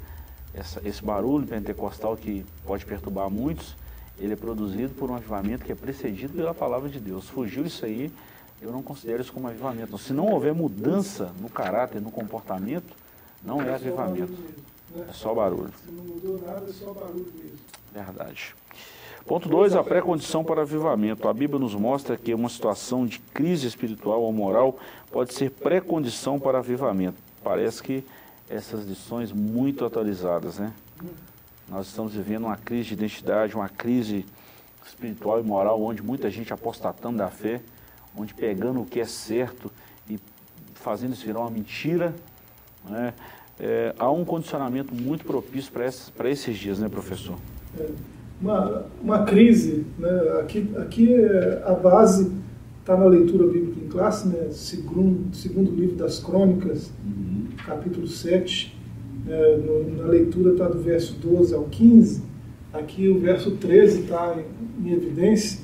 essa, 0.54 0.82
esse 0.88 1.04
barulho 1.04 1.46
pentecostal 1.46 2.16
que 2.18 2.46
pode 2.66 2.86
perturbar 2.86 3.30
muitos, 3.30 3.76
ele 4.20 4.34
é 4.34 4.36
produzido 4.36 4.94
por 4.96 5.12
um 5.12 5.16
avivamento 5.16 5.64
que 5.64 5.72
é 5.72 5.76
precedido 5.76 6.34
pela 6.34 6.54
palavra 6.54 6.90
de 6.90 7.00
Deus. 7.00 7.30
Fugiu 7.30 7.66
isso 7.66 7.86
aí, 7.86 8.12
eu 8.62 8.72
não 8.72 8.82
considero 8.82 9.22
isso 9.22 9.32
como 9.32 9.48
avivamento. 9.48 9.98
Se 9.98 10.14
não 10.14 10.28
houver 10.28 10.54
mudança 10.54 11.32
no 11.40 11.50
caráter, 11.50 12.02
no 12.02 12.12
comportamento, 12.12 12.96
não 13.44 13.62
é, 13.62 13.70
é 13.70 13.76
avivamento. 13.76 14.32
Né? 14.96 15.06
É 15.10 15.14
só 15.14 15.34
barulho. 15.34 15.72
Se 15.86 15.92
não 15.92 16.04
mudou 16.04 16.42
nada, 16.42 16.66
é 16.68 16.74
só 16.74 16.92
barulho 16.94 17.32
mesmo. 17.36 17.60
Verdade. 17.94 18.56
Ponto 19.28 19.50
2, 19.50 19.76
a 19.76 19.84
pré-condição 19.84 20.42
para 20.42 20.62
avivamento. 20.62 21.28
A 21.28 21.34
Bíblia 21.34 21.60
nos 21.60 21.76
mostra 21.76 22.16
que 22.16 22.34
uma 22.34 22.48
situação 22.48 23.06
de 23.06 23.20
crise 23.20 23.68
espiritual 23.68 24.22
ou 24.22 24.32
moral 24.32 24.80
pode 25.12 25.34
ser 25.34 25.52
pré-condição 25.52 26.40
para 26.40 26.60
avivamento. 26.60 27.18
Parece 27.44 27.84
que 27.84 28.06
essas 28.50 28.86
lições 28.86 29.34
muito 29.34 29.84
atualizadas, 29.84 30.60
né? 30.60 30.72
Nós 31.68 31.88
estamos 31.88 32.14
vivendo 32.14 32.46
uma 32.46 32.56
crise 32.56 32.88
de 32.88 32.94
identidade, 32.94 33.54
uma 33.54 33.68
crise 33.68 34.26
espiritual 34.86 35.42
e 35.42 35.44
moral, 35.44 35.82
onde 35.82 36.02
muita 36.02 36.32
gente 36.32 36.54
apostatando 36.54 37.18
da 37.18 37.28
fé, 37.28 37.60
onde 38.18 38.34
pegando 38.34 38.80
o 38.80 38.86
que 38.86 39.02
é 39.02 39.06
certo 39.06 39.70
e 40.10 40.18
fazendo 40.74 41.12
isso 41.12 41.26
virar 41.26 41.42
uma 41.42 41.52
mentira, 41.52 42.16
né? 42.86 43.14
É, 43.60 43.94
há 44.00 44.10
um 44.10 44.24
condicionamento 44.24 44.96
muito 44.96 45.26
propício 45.26 45.70
para 45.70 45.86
esses, 45.86 46.14
esses 46.18 46.58
dias, 46.58 46.80
né, 46.80 46.88
professor? 46.88 47.38
Uma, 48.40 48.86
uma 49.02 49.24
crise, 49.24 49.86
né? 49.98 50.10
aqui, 50.40 50.70
aqui 50.78 51.14
é 51.14 51.64
a 51.66 51.74
base 51.74 52.32
está 52.80 52.96
na 52.96 53.06
leitura 53.06 53.46
bíblica 53.48 53.82
em 53.84 53.90
classe, 53.90 54.28
né? 54.30 54.48
segundo, 54.52 55.36
segundo 55.36 55.72
livro 55.72 55.98
das 55.98 56.20
crônicas, 56.20 56.90
uhum. 57.06 57.48
capítulo 57.66 58.08
7, 58.08 58.78
é, 59.28 59.58
no, 59.58 59.98
na 59.98 60.08
leitura 60.08 60.52
está 60.52 60.70
do 60.70 60.80
verso 60.80 61.16
12 61.20 61.54
ao 61.54 61.64
15, 61.66 62.24
aqui 62.72 63.10
o 63.10 63.20
verso 63.20 63.52
13 63.52 64.02
está 64.02 64.38
em, 64.38 64.88
em, 64.88 64.94
evidência, 64.94 65.60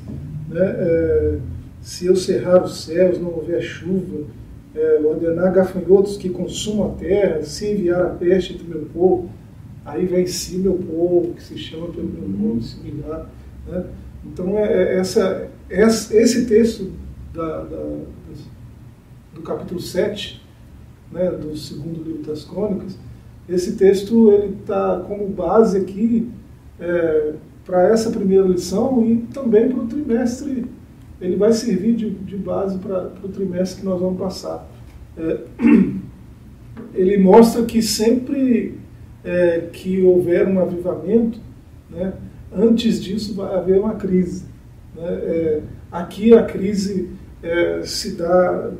né? 0.50 0.60
É, 0.60 1.40
se 1.82 2.06
eu 2.06 2.16
cerrar 2.16 2.64
os 2.64 2.84
céus, 2.84 3.20
não 3.20 3.30
houver 3.30 3.62
chuva, 3.62 4.26
é, 4.76 5.02
ordenar 5.04 5.54
gafanhotos 5.54 6.18
que 6.18 6.30
consumam 6.30 6.92
a 6.92 6.96
terra, 6.96 7.44
se 7.44 7.72
enviar 7.72 8.02
a 8.02 8.10
peste 8.10 8.54
entre 8.54 8.68
meu 8.68 8.86
povo, 8.94 9.30
aí 9.86 10.06
vem 10.06 10.26
si 10.26 10.58
meu 10.58 10.76
povo, 10.76 11.34
que 11.34 11.44
se 11.44 11.58
chama 11.58 11.88
pelo 11.88 12.08
meu 12.08 12.28
nome, 12.28 12.64
se 12.64 12.80
humilhar. 12.80 13.30
Né? 13.68 13.86
Então, 14.26 14.58
é, 14.58 14.96
é 14.96 14.98
essa, 14.98 15.50
esse 15.70 16.46
texto 16.46 16.92
da, 17.34 17.64
da, 17.64 18.00
do 19.34 19.42
capítulo 19.42 19.80
7, 19.80 20.42
né, 21.12 21.32
do 21.32 21.56
segundo 21.58 22.04
livro 22.04 22.24
das 22.24 22.44
crônicas, 22.44 22.98
esse 23.48 23.76
texto 23.76 24.32
ele 24.32 24.56
está 24.60 25.04
como 25.08 25.28
base 25.28 25.78
aqui 25.78 26.30
é, 26.80 27.34
para 27.66 27.90
essa 27.90 28.10
primeira 28.10 28.48
lição 28.48 29.06
e 29.06 29.18
também 29.34 29.70
para 29.70 29.80
o 29.80 29.88
trimestre 29.88 30.66
ele 31.20 31.38
vai 31.38 31.54
servir 31.54 31.96
de, 31.96 32.10
de 32.10 32.36
base 32.36 32.78
para 32.80 33.14
o 33.24 33.30
trimestre 33.30 33.80
que 33.80 33.86
nós 33.86 34.00
vamos 34.00 34.20
passar. 34.20 34.70
É, 35.18 35.40
ele 36.94 37.18
mostra 37.18 37.64
que 37.64 37.82
sempre 37.82 38.78
é, 39.24 39.68
que 39.72 40.02
houver 40.04 40.48
um 40.48 40.60
avivamento, 40.60 41.40
né, 41.90 42.14
antes 42.52 43.02
disso 43.02 43.34
vai 43.36 43.56
haver 43.56 43.80
uma 43.80 43.96
crise. 43.96 44.46
Né? 44.96 45.08
É, 45.08 45.62
aqui 45.92 46.34
a 46.34 46.44
crise 46.44 47.10
é, 47.42 47.82
se 47.84 48.16
dá, 48.16 48.72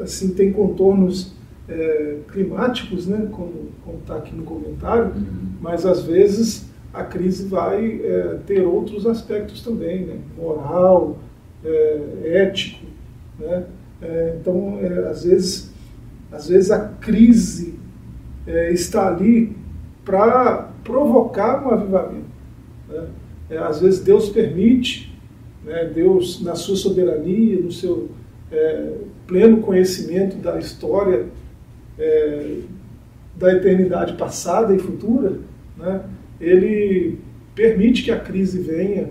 assim, 0.00 0.30
tem 0.30 0.52
contornos 0.52 1.34
é, 1.68 2.18
climáticos, 2.32 3.06
né, 3.06 3.28
como 3.30 3.70
está 4.00 4.16
aqui 4.16 4.34
no 4.34 4.44
comentário, 4.44 5.12
uhum. 5.14 5.52
mas 5.60 5.84
às 5.84 6.02
vezes 6.02 6.68
a 6.92 7.04
crise 7.04 7.46
vai 7.46 8.00
é, 8.02 8.38
ter 8.46 8.62
outros 8.62 9.06
aspectos 9.06 9.62
também, 9.62 10.06
né, 10.06 10.18
moral, 10.36 11.18
é, 11.64 12.44
ético. 12.44 12.86
Né? 13.38 13.64
Então, 14.40 14.78
às, 15.10 15.24
vezes, 15.24 15.72
às 16.30 16.48
vezes 16.48 16.70
a 16.70 16.78
crise 16.78 17.74
é, 18.46 18.72
está 18.72 19.08
ali 19.08 19.57
para 20.08 20.70
provocar 20.82 21.66
um 21.66 21.70
avivamento. 21.70 22.30
Né? 22.88 23.08
É, 23.50 23.58
às 23.58 23.82
vezes 23.82 24.00
Deus 24.00 24.30
permite, 24.30 25.14
né? 25.62 25.84
Deus, 25.84 26.42
na 26.42 26.54
sua 26.54 26.76
soberania, 26.76 27.60
no 27.60 27.70
seu 27.70 28.08
pleno 29.26 29.58
conhecimento 29.58 30.36
da 30.38 30.58
história 30.58 31.26
da 33.36 33.52
eternidade 33.52 34.14
passada 34.14 34.74
e 34.74 34.78
futura, 34.78 35.40
né? 35.76 36.00
ele 36.40 37.18
permite 37.54 38.04
que 38.04 38.10
a 38.10 38.18
crise 38.18 38.58
venha 38.58 39.10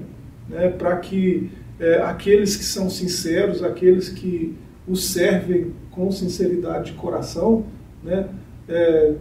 né, 0.49 0.69
para 0.69 0.95
que 0.97 1.51
é, 1.79 2.01
aqueles 2.01 2.55
que 2.55 2.63
são 2.63 2.89
sinceros, 2.89 3.63
aqueles 3.63 4.09
que 4.09 4.55
o 4.87 4.95
servem 4.95 5.73
com 5.91 6.09
sinceridade 6.11 6.91
de 6.91 6.97
coração, 6.97 7.65
né, 8.03 8.27
é, 8.67 9.13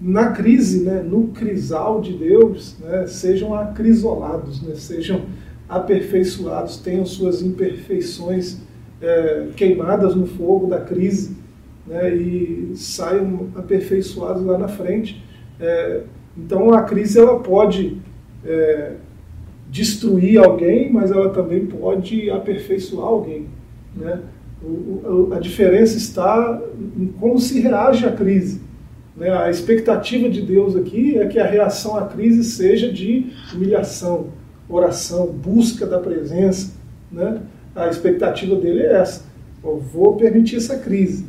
na 0.00 0.32
crise, 0.32 0.84
né, 0.84 1.02
no 1.02 1.28
crisal 1.28 2.00
de 2.00 2.12
Deus, 2.12 2.76
né, 2.80 3.06
sejam 3.06 3.54
acrisolados, 3.54 4.62
né, 4.62 4.74
sejam 4.74 5.22
aperfeiçoados, 5.68 6.78
tenham 6.78 7.06
suas 7.06 7.40
imperfeições 7.42 8.58
é, 9.00 9.48
queimadas 9.56 10.14
no 10.14 10.26
fogo 10.26 10.66
da 10.66 10.80
crise 10.80 11.36
né, 11.86 12.14
e 12.14 12.72
saiam 12.74 13.48
aperfeiçoados 13.54 14.44
lá 14.44 14.58
na 14.58 14.68
frente. 14.68 15.22
É, 15.60 16.02
então 16.36 16.72
a 16.72 16.82
crise 16.82 17.18
ela 17.18 17.38
pode 17.38 17.98
é, 18.44 18.94
destruir 19.70 20.38
alguém, 20.38 20.92
mas 20.92 21.10
ela 21.10 21.30
também 21.30 21.66
pode 21.66 22.30
aperfeiçoar 22.30 23.06
alguém. 23.06 23.46
Né? 23.94 24.20
O, 24.62 24.66
o, 24.66 25.34
a 25.34 25.38
diferença 25.38 25.96
está 25.96 26.60
em 26.96 27.06
como 27.06 27.38
se 27.38 27.60
reage 27.60 28.06
à 28.06 28.12
crise. 28.12 28.60
Né? 29.16 29.30
A 29.30 29.50
expectativa 29.50 30.28
de 30.28 30.42
Deus 30.42 30.76
aqui 30.76 31.18
é 31.18 31.26
que 31.26 31.38
a 31.38 31.46
reação 31.46 31.96
à 31.96 32.06
crise 32.06 32.44
seja 32.44 32.92
de 32.92 33.32
humilhação, 33.54 34.28
oração, 34.68 35.26
busca 35.26 35.86
da 35.86 35.98
presença. 35.98 36.72
Né? 37.10 37.40
A 37.74 37.88
expectativa 37.88 38.56
dele 38.56 38.80
é 38.80 39.00
essa. 39.00 39.24
Eu 39.62 39.78
vou 39.78 40.16
permitir 40.16 40.56
essa 40.56 40.78
crise. 40.78 41.26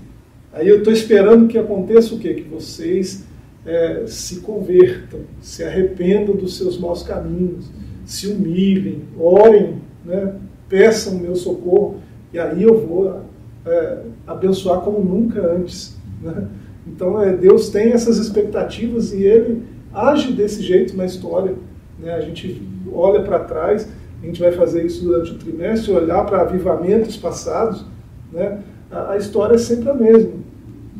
Aí 0.51 0.67
eu 0.67 0.79
estou 0.79 0.91
esperando 0.91 1.47
que 1.47 1.57
aconteça 1.57 2.15
o 2.15 2.19
quê? 2.19 2.33
Que 2.33 2.43
vocês 2.43 3.25
é, 3.65 4.03
se 4.07 4.41
convertam, 4.41 5.21
se 5.41 5.63
arrependam 5.63 6.35
dos 6.35 6.57
seus 6.57 6.77
maus 6.77 7.03
caminhos, 7.03 7.69
se 8.05 8.27
humilhem, 8.27 9.01
orem, 9.19 9.81
né, 10.03 10.35
peçam 10.69 11.15
meu 11.15 11.35
socorro, 11.35 11.99
e 12.31 12.39
aí 12.39 12.61
eu 12.61 12.85
vou 12.85 13.21
é, 13.65 14.01
abençoar 14.27 14.81
como 14.81 15.03
nunca 15.03 15.41
antes. 15.41 15.97
Né? 16.21 16.47
Então, 16.87 17.21
é, 17.21 17.33
Deus 17.35 17.69
tem 17.69 17.91
essas 17.91 18.17
expectativas 18.17 19.11
e 19.13 19.23
Ele 19.23 19.63
age 19.93 20.33
desse 20.33 20.61
jeito 20.61 20.95
na 20.95 21.05
história. 21.05 21.55
Né? 21.99 22.13
A 22.13 22.21
gente 22.21 22.61
olha 22.91 23.21
para 23.23 23.39
trás, 23.39 23.87
a 24.21 24.25
gente 24.25 24.39
vai 24.39 24.51
fazer 24.51 24.85
isso 24.85 25.03
durante 25.03 25.31
o 25.31 25.37
trimestre, 25.37 25.91
olhar 25.91 26.25
para 26.25 26.41
avivamentos 26.41 27.17
passados, 27.17 27.85
né? 28.31 28.61
a, 28.91 29.11
a 29.11 29.17
história 29.17 29.55
é 29.55 29.59
sempre 29.59 29.89
a 29.89 29.93
mesma. 29.93 30.33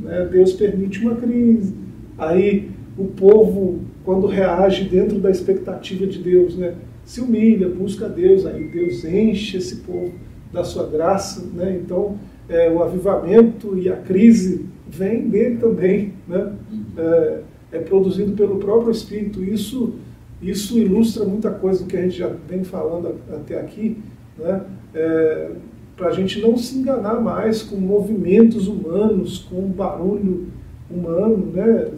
Né? 0.02 0.28
Deus 0.32 0.54
permite 0.54 1.06
uma 1.06 1.16
crise, 1.16 1.74
aí 2.18 2.72
o 2.98 3.06
povo, 3.06 3.82
quando 4.04 4.28
reage 4.28 4.86
dentro 4.86 5.20
da 5.20 5.30
expectativa 5.30 6.08
de 6.08 6.20
Deus, 6.20 6.56
né? 6.56 6.76
se 7.06 7.22
humilha, 7.22 7.70
busca 7.70 8.10
Deus, 8.10 8.46
aí 8.46 8.64
Deus 8.64 9.06
enche 9.06 9.58
esse 9.58 9.78
povo 9.78 10.14
da 10.52 10.64
sua 10.64 10.88
graça, 10.88 11.46
né? 11.54 11.80
Então, 11.84 12.18
é, 12.50 12.70
o 12.70 12.82
avivamento 12.82 13.78
e 13.78 13.90
a 13.90 13.96
crise 13.96 14.66
vem 14.98 15.30
dele 15.30 15.58
também, 15.58 16.14
né? 16.28 16.54
É, 16.98 17.40
é, 17.74 17.80
produzido 17.80 18.34
pelo 18.34 18.58
próprio 18.58 18.92
Espírito. 18.92 19.44
Isso, 19.44 19.96
isso 20.42 20.78
ilustra 20.78 21.26
muita 21.26 21.52
coisa 21.52 21.84
do 21.84 21.88
que 21.88 21.98
a 21.98 22.02
gente 22.02 22.18
já 22.18 22.30
vem 22.48 22.64
falando 22.64 23.16
até 23.34 23.60
aqui, 23.60 23.98
né? 24.38 24.62
É, 24.94 25.52
Para 25.98 26.10
a 26.10 26.12
gente 26.12 26.42
não 26.42 26.58
se 26.58 26.78
enganar 26.78 27.20
mais 27.22 27.62
com 27.62 27.78
movimentos 27.78 28.68
humanos, 28.68 29.40
com 29.50 29.62
barulho 29.68 30.48
humano, 30.90 31.52
né? 31.54 31.92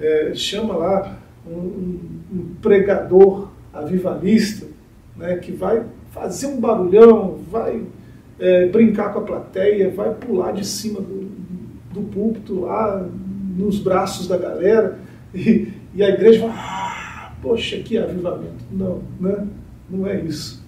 É, 0.00 0.32
chama 0.34 0.74
lá 0.74 1.18
um, 1.46 1.54
um, 1.54 1.98
um 2.32 2.46
pregador 2.60 3.48
avivalista, 3.72 4.66
né, 5.16 5.36
que 5.36 5.52
vai 5.52 5.84
fazer 6.10 6.46
um 6.46 6.60
barulhão, 6.60 7.38
vai 7.50 7.82
é, 8.38 8.66
brincar 8.66 9.12
com 9.12 9.20
a 9.20 9.22
plateia, 9.22 9.90
vai 9.90 10.14
pular 10.14 10.52
de 10.52 10.66
cima 10.66 11.00
do, 11.00 11.30
do 11.92 12.02
púlpito 12.02 12.60
lá 12.60 13.08
nos 13.56 13.78
braços 13.78 14.26
da 14.26 14.36
galera 14.36 14.98
e, 15.34 15.68
e 15.94 16.02
a 16.02 16.08
igreja 16.08 16.46
vai, 16.46 16.50
ah, 16.50 17.32
poxa, 17.42 17.78
que 17.78 17.98
avivamento. 17.98 18.64
Não, 18.70 19.02
né? 19.20 19.46
não 19.88 20.06
é 20.06 20.20
isso. 20.20 20.62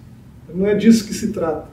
Não 0.52 0.66
é 0.66 0.74
disso 0.74 1.06
que 1.06 1.14
se 1.14 1.32
trata. 1.32 1.68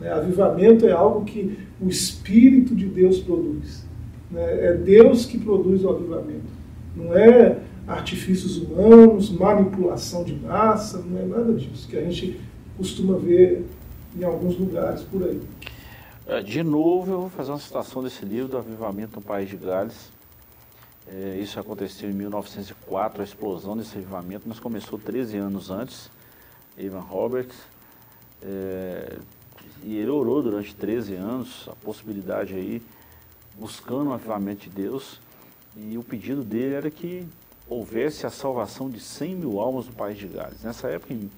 Né? 0.00 0.10
Avivamento 0.10 0.86
é 0.86 0.92
algo 0.92 1.24
que 1.24 1.58
o 1.80 1.88
Espírito 1.88 2.74
de 2.74 2.86
Deus 2.86 3.18
produz. 3.20 3.84
Né? 4.30 4.66
É 4.66 4.74
Deus 4.74 5.24
que 5.24 5.38
produz 5.38 5.84
o 5.84 5.90
avivamento. 5.90 6.56
Não 6.96 7.14
é 7.14 7.58
artifícios 7.86 8.56
humanos, 8.56 9.30
manipulação 9.30 10.24
de 10.24 10.34
massa, 10.34 10.98
não 10.98 11.20
é 11.20 11.24
nada 11.24 11.52
disso 11.54 11.86
que 11.88 11.96
a 11.96 12.02
gente 12.02 12.40
costuma 12.76 13.16
ver 13.16 13.64
em 14.18 14.24
alguns 14.24 14.58
lugares 14.58 15.02
por 15.02 15.22
aí. 15.22 15.40
É, 16.28 16.40
de 16.40 16.60
novo, 16.60 17.12
eu 17.12 17.20
vou 17.20 17.30
fazer 17.30 17.52
uma 17.52 17.58
citação 17.60 18.02
desse 18.02 18.24
livro 18.24 18.48
do 18.48 18.58
Avivamento 18.58 19.14
no 19.14 19.22
País 19.22 19.48
de 19.48 19.56
Gales. 19.56 20.10
É, 21.06 21.38
isso 21.40 21.60
aconteceu 21.60 22.10
em 22.10 22.12
1904, 22.12 23.20
a 23.20 23.24
explosão 23.24 23.76
desse 23.76 23.96
avivamento, 23.96 24.42
mas 24.44 24.58
começou 24.58 24.98
13 24.98 25.36
anos 25.36 25.70
antes. 25.70 26.10
Ivan 26.76 26.98
Roberts. 26.98 27.56
É, 28.42 29.18
e 29.84 29.96
ele 29.96 30.10
orou 30.10 30.42
durante 30.42 30.74
13 30.74 31.14
anos 31.14 31.68
a 31.68 31.76
possibilidade 31.76 32.54
aí, 32.54 32.82
buscando 33.56 34.10
o 34.10 34.12
avivamento 34.12 34.62
de 34.62 34.70
Deus. 34.70 35.20
E 35.76 35.96
o 35.96 36.02
pedido 36.02 36.42
dele 36.42 36.74
era 36.74 36.90
que 36.90 37.24
houvesse 37.68 38.26
a 38.26 38.30
salvação 38.30 38.90
de 38.90 38.98
100 38.98 39.36
mil 39.36 39.60
almas 39.60 39.86
no 39.86 39.92
país 39.92 40.18
de 40.18 40.26
Gales. 40.26 40.60
Nessa 40.64 40.88
época, 40.88 41.14
em, 41.14 41.30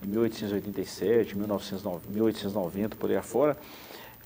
em 0.00 0.06
1887, 0.06 1.36
1990, 1.36 2.08
1890, 2.08 2.94
por 2.94 3.10
aí 3.10 3.16
afora, 3.16 3.56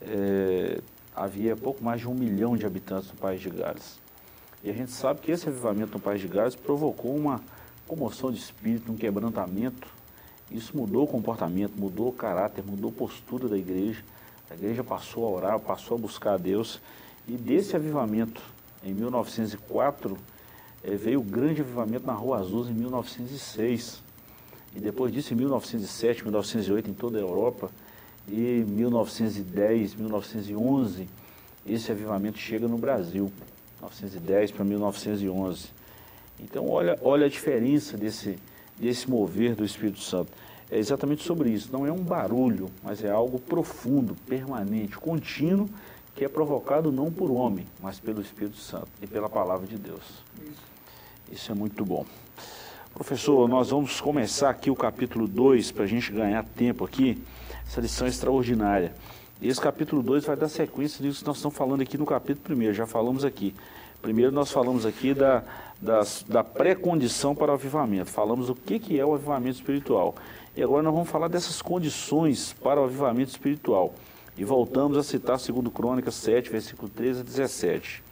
é, 0.06 0.80
havia 1.14 1.56
pouco 1.56 1.82
mais 1.82 2.00
de 2.00 2.08
um 2.08 2.14
milhão 2.14 2.56
de 2.56 2.66
habitantes 2.66 3.10
no 3.10 3.16
país 3.16 3.40
de 3.40 3.50
Gales. 3.50 4.00
E 4.64 4.70
a 4.70 4.72
gente 4.72 4.92
sabe 4.92 5.20
que 5.20 5.30
esse 5.30 5.48
avivamento 5.48 5.92
no 5.92 6.00
país 6.00 6.20
de 6.20 6.28
Gales 6.28 6.54
provocou 6.54 7.14
uma 7.14 7.40
comoção 7.86 8.30
de 8.30 8.38
espírito, 8.38 8.92
um 8.92 8.96
quebrantamento. 8.96 9.88
Isso 10.50 10.76
mudou 10.76 11.04
o 11.04 11.06
comportamento, 11.06 11.72
mudou 11.76 12.08
o 12.08 12.12
caráter, 12.12 12.64
mudou 12.64 12.90
a 12.90 12.92
postura 12.92 13.48
da 13.48 13.58
igreja. 13.58 14.02
A 14.50 14.54
igreja 14.54 14.84
passou 14.84 15.26
a 15.26 15.30
orar, 15.30 15.60
passou 15.60 15.96
a 15.96 16.00
buscar 16.00 16.34
a 16.34 16.36
Deus. 16.36 16.80
E 17.26 17.32
desse 17.32 17.74
avivamento, 17.74 18.42
em 18.84 18.92
1904, 18.92 20.16
é, 20.84 20.94
veio 20.94 21.20
o 21.20 21.24
grande 21.24 21.60
avivamento 21.60 22.06
na 22.06 22.12
Rua 22.12 22.38
Azul 22.38 22.68
em 22.68 22.74
1906. 22.74 24.02
E 24.74 24.80
depois 24.80 25.12
disso, 25.12 25.32
em 25.34 25.36
1907, 25.36 26.22
1908, 26.22 26.90
em 26.90 26.94
toda 26.94 27.18
a 27.18 27.20
Europa, 27.20 27.70
e 28.28 28.64
1910, 28.68 29.94
1911, 29.94 31.08
esse 31.66 31.90
avivamento 31.90 32.38
chega 32.38 32.68
no 32.68 32.78
Brasil, 32.78 33.32
1910 33.80 34.50
para 34.52 34.64
1911. 34.64 35.68
Então, 36.40 36.68
olha, 36.68 36.98
olha 37.02 37.26
a 37.26 37.28
diferença 37.28 37.96
desse, 37.96 38.38
desse 38.78 39.08
mover 39.08 39.54
do 39.54 39.64
Espírito 39.64 40.00
Santo. 40.00 40.32
É 40.70 40.78
exatamente 40.78 41.22
sobre 41.22 41.50
isso. 41.50 41.68
Não 41.72 41.86
é 41.86 41.92
um 41.92 42.02
barulho, 42.02 42.70
mas 42.82 43.04
é 43.04 43.10
algo 43.10 43.38
profundo, 43.38 44.16
permanente, 44.26 44.96
contínuo, 44.96 45.68
que 46.14 46.24
é 46.24 46.28
provocado 46.28 46.90
não 46.90 47.10
por 47.10 47.30
homem, 47.30 47.66
mas 47.80 47.98
pelo 47.98 48.20
Espírito 48.20 48.56
Santo 48.56 48.88
e 49.00 49.06
pela 49.06 49.28
palavra 49.28 49.66
de 49.66 49.76
Deus. 49.76 50.22
Isso 51.30 51.50
é 51.50 51.54
muito 51.54 51.84
bom. 51.84 52.04
Professor, 52.92 53.48
nós 53.48 53.70
vamos 53.70 54.00
começar 54.00 54.50
aqui 54.50 54.70
o 54.70 54.76
capítulo 54.76 55.26
2 55.26 55.72
para 55.72 55.84
a 55.84 55.86
gente 55.86 56.12
ganhar 56.12 56.44
tempo 56.44 56.84
aqui 56.84 57.22
essa 57.72 57.80
lição 57.80 58.06
extraordinária. 58.06 58.92
E 59.40 59.48
esse 59.48 59.58
capítulo 59.58 60.02
2 60.02 60.26
vai 60.26 60.36
dar 60.36 60.48
sequência 60.48 61.02
disso 61.02 61.20
que 61.20 61.26
nós 61.26 61.36
estamos 61.36 61.56
falando 61.56 61.80
aqui 61.80 61.96
no 61.96 62.04
capítulo 62.04 62.58
1, 62.58 62.74
já 62.74 62.86
falamos 62.86 63.24
aqui. 63.24 63.54
Primeiro 64.02 64.30
nós 64.30 64.52
falamos 64.52 64.84
aqui 64.84 65.14
da, 65.14 65.42
das, 65.80 66.22
da 66.28 66.44
pré-condição 66.44 67.34
para 67.34 67.50
o 67.50 67.54
avivamento, 67.54 68.10
falamos 68.10 68.50
o 68.50 68.54
que, 68.54 68.78
que 68.78 69.00
é 69.00 69.06
o 69.06 69.14
avivamento 69.14 69.56
espiritual. 69.56 70.14
E 70.54 70.62
agora 70.62 70.82
nós 70.82 70.92
vamos 70.92 71.08
falar 71.08 71.28
dessas 71.28 71.62
condições 71.62 72.54
para 72.62 72.78
o 72.78 72.84
avivamento 72.84 73.30
espiritual. 73.30 73.94
E 74.36 74.44
voltamos 74.44 74.98
a 74.98 75.02
citar 75.02 75.38
2 75.38 75.72
Crônicas 75.72 76.14
7, 76.16 76.50
versículo 76.50 76.90
13 76.90 77.20
a 77.20 77.24
17. 77.24 78.02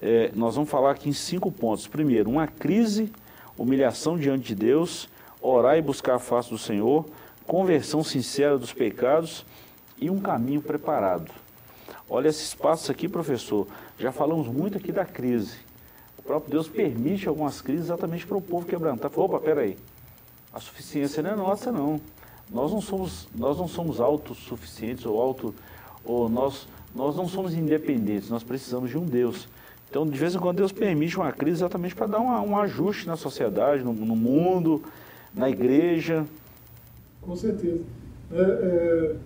É, 0.00 0.32
nós 0.34 0.56
vamos 0.56 0.68
falar 0.68 0.90
aqui 0.90 1.08
em 1.08 1.12
cinco 1.12 1.52
pontos. 1.52 1.86
Primeiro, 1.86 2.28
uma 2.28 2.48
crise, 2.48 3.12
humilhação 3.56 4.18
diante 4.18 4.48
de 4.48 4.54
Deus, 4.56 5.08
orar 5.40 5.78
e 5.78 5.82
buscar 5.82 6.16
a 6.16 6.18
face 6.18 6.50
do 6.50 6.58
Senhor, 6.58 7.06
conversão 7.52 8.02
sincera 8.02 8.56
dos 8.56 8.72
pecados 8.72 9.44
e 9.98 10.08
um 10.08 10.18
caminho 10.18 10.62
preparado. 10.62 11.30
Olha 12.08 12.28
esses 12.28 12.54
passos 12.54 12.88
aqui, 12.88 13.06
professor. 13.06 13.66
Já 13.98 14.10
falamos 14.10 14.46
muito 14.48 14.78
aqui 14.78 14.90
da 14.90 15.04
crise. 15.04 15.58
O 16.16 16.22
próprio 16.22 16.50
Deus 16.50 16.66
permite 16.66 17.28
algumas 17.28 17.60
crises 17.60 17.84
exatamente 17.84 18.26
para 18.26 18.38
o 18.38 18.40
povo 18.40 18.64
quebrantar. 18.64 19.10
Opa, 19.14 19.38
peraí. 19.38 19.76
A 20.50 20.60
suficiência 20.60 21.22
não 21.22 21.30
é 21.30 21.36
nossa, 21.36 21.70
não. 21.70 22.00
Nós 22.50 22.72
não 22.72 22.80
somos, 22.80 23.28
nós 23.34 23.58
não 23.58 23.68
somos 23.68 24.00
autossuficientes 24.00 25.04
ou 25.04 25.20
auto, 25.20 25.54
ou 26.06 26.30
nós, 26.30 26.66
nós 26.94 27.14
não 27.16 27.28
somos 27.28 27.52
independentes. 27.52 28.30
Nós 28.30 28.42
precisamos 28.42 28.88
de 28.88 28.96
um 28.96 29.04
Deus. 29.04 29.46
Então, 29.90 30.06
de 30.06 30.18
vez 30.18 30.34
em 30.34 30.38
quando, 30.38 30.56
Deus 30.56 30.72
permite 30.72 31.18
uma 31.18 31.30
crise 31.32 31.58
exatamente 31.58 31.94
para 31.94 32.06
dar 32.06 32.18
uma, 32.18 32.40
um 32.40 32.58
ajuste 32.58 33.06
na 33.06 33.14
sociedade, 33.14 33.84
no, 33.84 33.92
no 33.92 34.16
mundo, 34.16 34.82
na 35.34 35.50
igreja. 35.50 36.24
Com 37.22 37.34
certeza. 37.36 37.80
É, 38.30 38.40
é, 38.40 39.16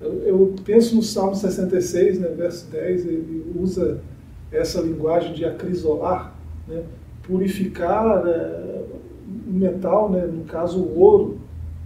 eu 0.00 0.54
penso 0.64 0.94
no 0.94 1.02
Salmo 1.02 1.34
66, 1.34 2.20
né, 2.20 2.28
verso 2.28 2.70
10, 2.70 3.06
ele 3.06 3.52
usa 3.58 4.00
essa 4.52 4.80
linguagem 4.80 5.34
de 5.34 5.44
acrisolar, 5.44 6.34
né, 6.66 6.84
purificar 7.22 8.26
é, 8.26 8.84
metal, 9.46 10.10
né, 10.10 10.24
no 10.26 10.44
caso 10.44 10.80
o 10.80 10.98
ouro, 10.98 11.38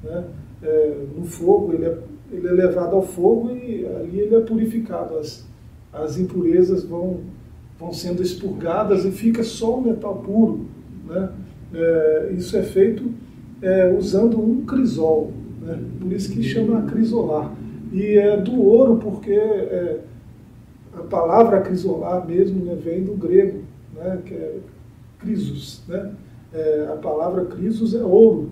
né, 0.03 0.25
é, 0.63 0.97
no 1.17 1.25
fogo, 1.25 1.73
ele 1.73 1.87
é, 1.87 1.99
ele 2.31 2.49
é 2.49 2.53
levado 2.53 2.95
ao 2.95 3.03
fogo 3.03 3.51
e 3.51 3.87
ali 3.87 4.21
ele 4.21 4.35
é 4.35 4.41
purificado. 4.41 5.19
As, 5.19 5.47
as 5.93 6.19
impurezas 6.19 6.85
vão, 6.85 7.21
vão 7.79 7.93
sendo 7.93 8.23
expurgadas 8.23 9.05
e 9.05 9.11
fica 9.11 9.43
só 9.43 9.79
o 9.79 9.83
metal 9.83 10.17
puro. 10.17 10.67
Né? 11.07 11.31
É, 11.75 12.33
isso 12.37 12.57
é 12.57 12.63
feito 12.63 13.11
é, 13.61 13.93
usando 13.93 14.41
um 14.41 14.65
crisol. 14.65 15.33
Né? 15.63 15.79
Por 16.01 16.13
isso 16.13 16.33
que 16.33 16.43
chama 16.43 16.83
crisolar. 16.83 17.53
E 17.93 18.17
é 18.17 18.37
do 18.37 18.61
ouro, 18.61 18.97
porque 18.97 19.33
é, 19.33 20.01
a 20.95 21.03
palavra 21.03 21.61
crisolar 21.61 22.27
mesmo 22.27 22.65
né, 22.65 22.75
vem 22.75 23.05
do 23.05 23.13
grego, 23.13 23.61
né, 23.95 24.19
que 24.25 24.35
é 24.35 24.57
crisos. 25.19 25.83
Né? 25.89 26.13
É, 26.53 26.89
a 26.93 26.97
palavra 26.97 27.45
crisos 27.47 27.95
é 27.95 28.03
ouro. 28.03 28.51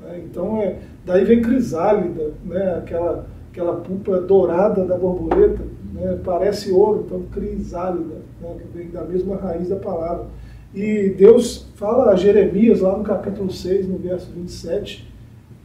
Né? 0.00 0.22
Então, 0.24 0.60
é, 0.60 0.78
daí 1.04 1.24
vem 1.24 1.40
crisálida, 1.40 2.32
né, 2.44 2.76
aquela, 2.76 3.26
aquela 3.50 3.76
pulpa 3.76 4.20
dourada 4.20 4.84
da 4.84 4.96
borboleta, 4.96 5.62
né, 5.92 6.18
parece 6.24 6.70
ouro, 6.70 7.04
então 7.06 7.22
crisálida, 7.32 8.16
né, 8.40 8.56
que 8.58 8.76
vem 8.76 8.90
da 8.90 9.04
mesma 9.04 9.36
raiz 9.36 9.68
da 9.68 9.76
palavra. 9.76 10.26
E 10.74 11.14
Deus 11.16 11.66
fala 11.76 12.12
a 12.12 12.16
Jeremias, 12.16 12.80
lá 12.80 12.96
no 12.96 13.04
capítulo 13.04 13.50
6, 13.50 13.88
no 13.88 13.96
verso 13.96 14.30
27, 14.32 15.07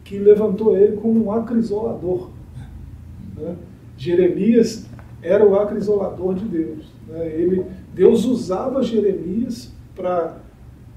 que 0.04 0.18
levantou 0.18 0.76
ele 0.76 0.96
como 0.98 1.24
um 1.24 1.32
acrisolador. 1.32 2.30
Né? 3.36 3.56
Jeremias 3.96 4.86
era 5.22 5.44
o 5.44 5.58
acrisolador 5.58 6.34
de 6.34 6.44
Deus. 6.44 6.84
Né? 7.08 7.26
Ele, 7.28 7.64
Deus 7.94 8.26
usava 8.26 8.82
Jeremias 8.82 9.72
para, 9.96 10.36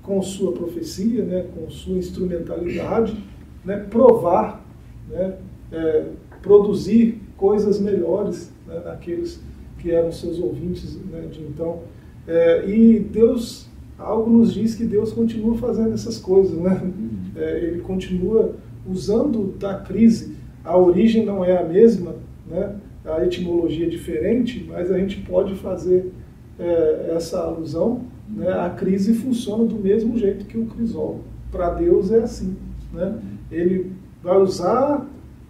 com 0.03 0.21
sua 0.21 0.51
profecia, 0.51 1.23
né, 1.23 1.45
com 1.55 1.69
sua 1.69 1.97
instrumentalidade, 1.97 3.17
né, 3.63 3.77
provar, 3.89 4.65
né, 5.09 5.37
é, 5.71 6.05
produzir 6.41 7.21
coisas 7.37 7.79
melhores 7.79 8.51
né, 8.67 8.81
naqueles 8.83 9.39
que 9.79 9.91
eram 9.91 10.11
seus 10.11 10.39
ouvintes 10.39 10.97
né, 11.05 11.27
de 11.31 11.41
então. 11.43 11.83
É, 12.27 12.67
e 12.69 12.99
Deus, 12.99 13.67
algo 13.97 14.29
nos 14.29 14.53
diz 14.53 14.75
que 14.75 14.83
Deus 14.83 15.13
continua 15.13 15.55
fazendo 15.57 15.93
essas 15.93 16.19
coisas. 16.19 16.57
Né? 16.57 16.81
Uhum. 16.83 17.09
É, 17.35 17.59
ele 17.63 17.81
continua 17.81 18.55
usando 18.87 19.55
da 19.57 19.75
crise, 19.75 20.35
a 20.63 20.77
origem 20.77 21.25
não 21.25 21.43
é 21.43 21.57
a 21.57 21.63
mesma, 21.63 22.15
né? 22.45 22.75
a 23.05 23.23
etimologia 23.23 23.85
é 23.85 23.89
diferente, 23.89 24.65
mas 24.67 24.91
a 24.91 24.97
gente 24.97 25.21
pode 25.21 25.55
fazer 25.55 26.11
é, 26.59 27.13
essa 27.15 27.39
alusão. 27.39 28.01
Né? 28.29 28.49
A 28.51 28.69
crise 28.69 29.13
funciona 29.13 29.63
do 29.65 29.75
mesmo 29.75 30.17
jeito 30.17 30.45
que 30.45 30.57
o 30.57 30.65
crisol. 30.65 31.21
Para 31.51 31.69
Deus 31.71 32.11
é 32.11 32.23
assim. 32.23 32.55
Né? 32.91 33.17
Ele 33.49 33.93
vai 34.21 34.37
usar 34.37 35.05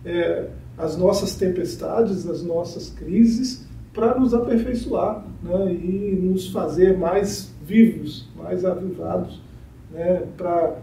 é, 0.05 0.47
as 0.77 0.95
nossas 0.95 1.35
tempestades, 1.35 2.27
as 2.29 2.43
nossas 2.43 2.91
crises, 2.91 3.65
para 3.93 4.19
nos 4.19 4.33
aperfeiçoar 4.33 5.25
né? 5.41 5.73
e 5.73 6.19
nos 6.21 6.49
fazer 6.49 6.95
mais 6.95 7.51
vivos, 7.65 8.29
mais 8.37 8.63
avivados, 8.63 9.41
né? 9.91 10.23
para 10.37 10.77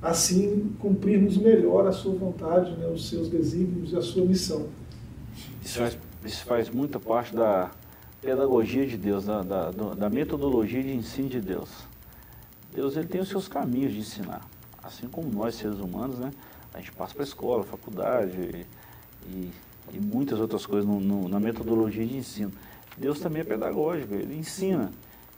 assim 0.00 0.74
cumprirmos 0.78 1.36
melhor 1.36 1.86
a 1.86 1.92
sua 1.92 2.14
vontade, 2.14 2.72
né, 2.76 2.86
os 2.86 3.08
seus 3.08 3.28
desígnios 3.28 3.92
e 3.92 3.96
a 3.96 4.02
sua 4.02 4.24
missão. 4.24 4.68
Isso 5.64 5.78
faz, 5.78 5.98
isso 6.24 6.44
faz 6.44 6.70
muita 6.70 7.00
parte 7.00 7.34
da 7.34 7.70
pedagogia 8.20 8.86
de 8.86 8.96
Deus, 8.96 9.24
da, 9.24 9.42
da, 9.42 9.70
da, 9.70 10.10
metodologia 10.10 10.82
de 10.82 10.94
ensino 10.94 11.28
de 11.28 11.40
Deus. 11.40 11.70
Deus 12.74 12.96
ele 12.96 13.06
tem 13.06 13.20
os 13.20 13.28
seus 13.28 13.48
caminhos 13.48 13.92
de 13.92 14.00
ensinar, 14.00 14.46
assim 14.82 15.06
como 15.08 15.30
nós 15.30 15.54
seres 15.54 15.78
humanos, 15.78 16.18
né? 16.18 16.30
A 16.74 16.78
gente 16.78 16.92
passa 16.92 17.14
para 17.14 17.22
a 17.22 17.26
escola, 17.26 17.64
faculdade 17.64 18.66
e, 19.28 19.50
e, 19.92 20.00
muitas 20.00 20.38
outras 20.38 20.66
coisas 20.66 20.86
no, 20.86 21.00
no, 21.00 21.28
na 21.28 21.40
metodologia 21.40 22.04
de 22.06 22.16
ensino. 22.16 22.52
Deus 22.98 23.18
também 23.18 23.42
é 23.42 23.44
pedagógico, 23.44 24.14
ele 24.14 24.36
ensina. 24.36 24.90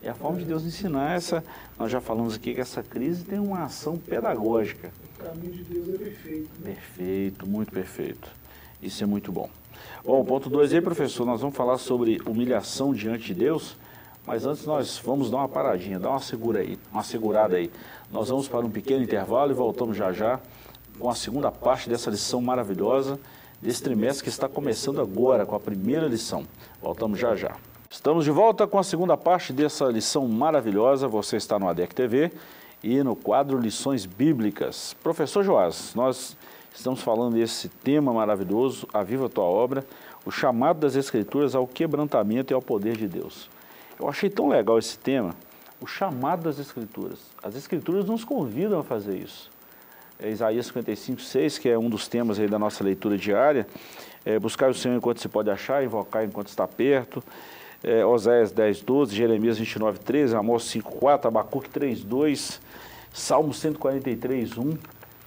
É 0.02 0.10
a 0.10 0.14
forma 0.14 0.38
de 0.38 0.44
Deus 0.44 0.64
ensinar 0.64 1.14
essa. 1.14 1.42
Nós 1.78 1.90
já 1.90 2.00
falamos 2.00 2.34
aqui 2.34 2.54
que 2.54 2.60
essa 2.60 2.82
crise 2.82 3.24
tem 3.24 3.38
uma 3.38 3.64
ação 3.64 3.96
pedagógica. 3.96 4.92
O 5.18 5.24
caminho 5.24 5.52
de 5.52 5.64
Deus 5.64 5.88
é 5.88 5.98
perfeito. 5.98 6.50
Né? 6.60 6.74
Perfeito, 6.74 7.46
muito 7.48 7.72
perfeito. 7.72 8.30
Isso 8.80 9.02
é 9.02 9.06
muito 9.06 9.32
bom. 9.32 9.50
Bom, 10.04 10.24
ponto 10.24 10.48
2 10.48 10.72
aí, 10.72 10.80
professor, 10.80 11.26
nós 11.26 11.40
vamos 11.40 11.56
falar 11.56 11.78
sobre 11.78 12.20
humilhação 12.24 12.94
diante 12.94 13.26
de 13.26 13.34
Deus, 13.34 13.76
mas 14.24 14.46
antes 14.46 14.64
nós 14.64 15.00
vamos 15.04 15.30
dar 15.30 15.38
uma 15.38 15.48
paradinha, 15.48 15.98
dar 15.98 16.10
uma 16.10 16.20
segura 16.20 16.60
aí, 16.60 16.78
uma 16.92 17.02
segurada 17.02 17.56
aí. 17.56 17.70
Nós 18.10 18.28
vamos 18.28 18.46
para 18.46 18.64
um 18.64 18.70
pequeno 18.70 19.02
intervalo 19.02 19.50
e 19.50 19.54
voltamos 19.54 19.96
já 19.96 20.12
já 20.12 20.40
com 20.98 21.10
a 21.10 21.14
segunda 21.14 21.50
parte 21.50 21.88
dessa 21.88 22.10
lição 22.10 22.40
maravilhosa 22.40 23.18
desse 23.60 23.82
trimestre 23.82 24.22
que 24.24 24.28
está 24.28 24.48
começando 24.48 25.00
agora 25.00 25.44
com 25.44 25.56
a 25.56 25.60
primeira 25.60 26.06
lição. 26.06 26.44
Voltamos 26.80 27.18
já 27.18 27.34
já. 27.34 27.56
Estamos 27.90 28.26
de 28.26 28.30
volta 28.30 28.66
com 28.66 28.78
a 28.78 28.82
segunda 28.82 29.16
parte 29.16 29.50
dessa 29.50 29.86
lição 29.86 30.28
maravilhosa. 30.28 31.08
Você 31.08 31.38
está 31.38 31.58
no 31.58 31.66
ADEC 31.66 31.94
TV 31.94 32.30
e 32.84 33.02
no 33.02 33.16
quadro 33.16 33.58
Lições 33.58 34.04
Bíblicas. 34.04 34.94
Professor 35.02 35.42
Joás, 35.42 35.94
nós 35.94 36.36
estamos 36.72 37.00
falando 37.00 37.34
desse 37.34 37.70
tema 37.70 38.12
maravilhoso, 38.12 38.86
A 38.92 39.02
Viva 39.02 39.24
a 39.24 39.28
Tua 39.30 39.44
Obra, 39.44 39.86
o 40.26 40.30
chamado 40.30 40.80
das 40.80 40.96
Escrituras 40.96 41.54
ao 41.54 41.66
quebrantamento 41.66 42.52
e 42.52 42.54
ao 42.54 42.60
poder 42.60 42.94
de 42.94 43.08
Deus. 43.08 43.48
Eu 43.98 44.06
achei 44.06 44.28
tão 44.28 44.48
legal 44.48 44.78
esse 44.78 44.98
tema, 44.98 45.34
o 45.80 45.86
chamado 45.86 46.42
das 46.42 46.58
Escrituras. 46.58 47.20
As 47.42 47.56
Escrituras 47.56 48.04
nos 48.04 48.22
convidam 48.22 48.80
a 48.80 48.84
fazer 48.84 49.16
isso 49.16 49.50
é 50.20 50.30
Isaías 50.30 50.66
55, 50.66 51.20
6, 51.20 51.58
que 51.58 51.68
é 51.68 51.78
um 51.78 51.88
dos 51.88 52.08
temas 52.08 52.40
aí 52.40 52.48
da 52.48 52.58
nossa 52.58 52.82
leitura 52.82 53.16
diária. 53.16 53.66
É, 54.24 54.38
buscar 54.38 54.68
o 54.68 54.74
Senhor 54.74 54.96
enquanto 54.96 55.20
se 55.20 55.28
pode 55.28 55.48
achar, 55.48 55.84
invocar 55.84 56.24
enquanto 56.24 56.48
está 56.48 56.66
perto. 56.66 57.22
É, 57.82 58.04
Oséias 58.04 58.50
10, 58.50 58.82
12, 58.82 59.14
Jeremias 59.14 59.58
29, 59.58 60.00
13, 60.00 60.34
Amós 60.34 60.64
5, 60.64 60.96
4, 60.96 61.28
Abacuque 61.28 61.70
3, 61.70 62.02
2, 62.02 62.60
Salmo 63.12 63.54
143, 63.54 64.58
1. 64.58 64.74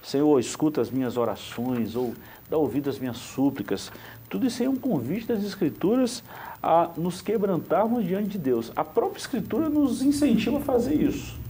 Senhor, 0.02 0.38
escuta 0.38 0.80
as 0.80 0.90
minhas 0.90 1.16
orações, 1.16 1.96
ou 1.96 2.12
dá 2.50 2.56
ouvido 2.56 2.90
às 2.90 2.98
minhas 2.98 3.16
súplicas. 3.16 3.90
Tudo 4.28 4.46
isso 4.46 4.62
é 4.62 4.68
um 4.68 4.76
convite 4.76 5.26
das 5.28 5.44
Escrituras 5.44 6.22
a 6.62 6.90
nos 6.96 7.22
quebrantarmos 7.22 8.04
diante 8.04 8.30
de 8.30 8.38
Deus. 8.38 8.72
A 8.76 8.84
própria 8.84 9.18
Escritura 9.18 9.68
nos 9.68 10.02
incentiva 10.02 10.58
a 10.58 10.60
fazer 10.60 10.94
isso. 10.94 11.40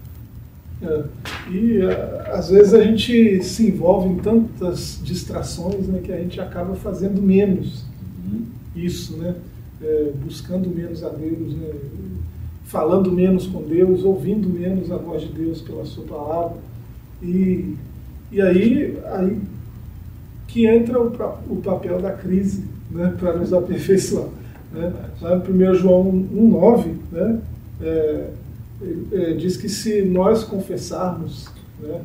É. 0.83 1.05
E 1.51 1.81
é, 1.81 2.31
às 2.33 2.51
vezes 2.51 2.75
a 2.75 2.83
gente 2.83 3.43
se 3.43 3.69
envolve 3.69 4.09
em 4.09 4.17
tantas 4.19 5.01
distrações 5.03 5.87
né, 5.87 6.01
que 6.03 6.13
a 6.13 6.19
gente 6.19 6.41
acaba 6.41 6.75
fazendo 6.75 7.23
menos 7.23 7.85
uhum. 8.25 8.47
isso, 8.75 9.17
né? 9.17 9.37
É, 9.83 10.13
buscando 10.23 10.69
menos 10.69 11.03
a 11.03 11.09
Deus, 11.09 11.57
né? 11.57 11.71
falando 12.65 13.11
menos 13.11 13.47
com 13.47 13.63
Deus, 13.63 14.05
ouvindo 14.05 14.49
menos 14.49 14.91
a 14.93 14.97
voz 14.97 15.23
de 15.23 15.29
Deus 15.29 15.61
pela 15.61 15.85
sua 15.85 16.05
palavra. 16.05 16.57
E, 17.21 17.75
e 18.31 18.41
aí, 18.41 18.99
aí 19.07 19.41
que 20.47 20.67
entra 20.67 21.01
o, 21.01 21.09
o 21.51 21.57
papel 21.57 22.01
da 22.01 22.13
crise 22.13 22.65
né, 22.91 23.15
para 23.19 23.37
nos 23.37 23.53
aperfeiçoar. 23.53 24.29
Né? 24.73 24.93
Lá 25.21 25.37
no 25.37 25.71
1 25.71 25.75
João 25.75 26.05
1,9, 26.05 26.95
né? 27.11 27.41
É, 27.81 28.31
é, 29.13 29.33
diz 29.35 29.57
que 29.57 29.69
se 29.69 30.03
nós 30.03 30.45
confessarmos 30.45 31.49
né, 31.81 32.01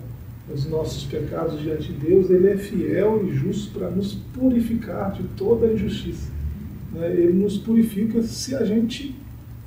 os 0.53 0.69
nossos 0.69 1.03
pecados 1.05 1.59
diante 1.59 1.91
de 1.91 2.05
Deus, 2.07 2.29
Ele 2.29 2.49
é 2.49 2.57
fiel 2.57 3.25
e 3.25 3.31
justo 3.31 3.77
para 3.77 3.89
nos 3.89 4.13
purificar 4.13 5.11
de 5.11 5.23
toda 5.35 5.71
injustiça. 5.71 6.31
Né? 6.91 7.11
Ele 7.11 7.33
nos 7.33 7.57
purifica 7.57 8.21
se 8.23 8.55
a 8.55 8.63
gente 8.63 9.15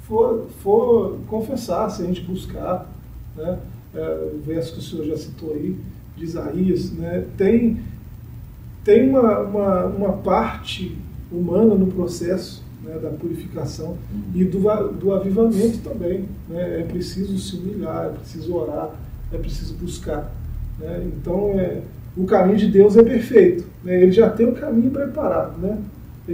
for, 0.02 0.48
for 0.62 1.18
confessar, 1.28 1.88
se 1.90 2.02
a 2.02 2.06
gente 2.06 2.22
buscar. 2.22 2.90
Né? 3.36 3.58
É, 3.94 4.30
o 4.34 4.40
verso 4.44 4.74
que 4.74 4.78
o 4.78 4.82
senhor 4.82 5.04
já 5.06 5.16
citou 5.16 5.52
aí, 5.52 5.76
de 6.16 6.24
Isaías, 6.24 6.92
né? 6.92 7.24
tem, 7.36 7.80
tem 8.84 9.08
uma, 9.08 9.40
uma, 9.40 9.84
uma 9.86 10.12
parte 10.14 10.96
humana 11.30 11.74
no 11.74 11.86
processo 11.86 12.64
né, 12.82 12.98
da 12.98 13.10
purificação 13.10 13.96
e 14.34 14.44
do, 14.44 14.58
do 14.92 15.12
avivamento 15.12 15.78
também. 15.78 16.28
Né? 16.48 16.80
É 16.80 16.82
preciso 16.82 17.38
se 17.38 17.56
humilhar, 17.56 18.06
é 18.06 18.08
preciso 18.10 18.54
orar, 18.54 18.90
é 19.32 19.38
preciso 19.38 19.74
buscar. 19.74 20.32
Né? 20.78 21.06
Então, 21.06 21.52
é, 21.58 21.82
o 22.16 22.24
caminho 22.24 22.58
de 22.58 22.66
Deus 22.66 22.96
é 22.96 23.02
perfeito. 23.02 23.66
Né? 23.84 24.02
Ele 24.02 24.12
já 24.12 24.28
tem 24.30 24.48
o 24.48 24.54
caminho 24.54 24.90
preparado. 24.90 25.58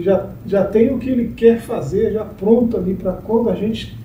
Já, 0.02 0.30
já 0.46 0.64
tem 0.64 0.92
o 0.92 0.98
que 0.98 1.08
ele 1.08 1.32
quer 1.34 1.60
fazer, 1.60 2.12
já 2.12 2.24
pronto 2.24 2.76
ali 2.76 2.94
para 2.94 3.12
quando 3.12 3.50
a 3.50 3.54
gente 3.54 3.96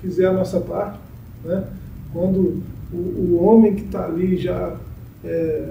fizer 0.00 0.26
a 0.26 0.32
nossa 0.32 0.60
parte. 0.60 0.98
Né? 1.44 1.64
Quando 2.12 2.62
o, 2.92 2.96
o 2.96 3.44
homem 3.44 3.74
que 3.74 3.84
está 3.84 4.04
ali 4.04 4.36
já 4.36 4.76
é, 5.24 5.68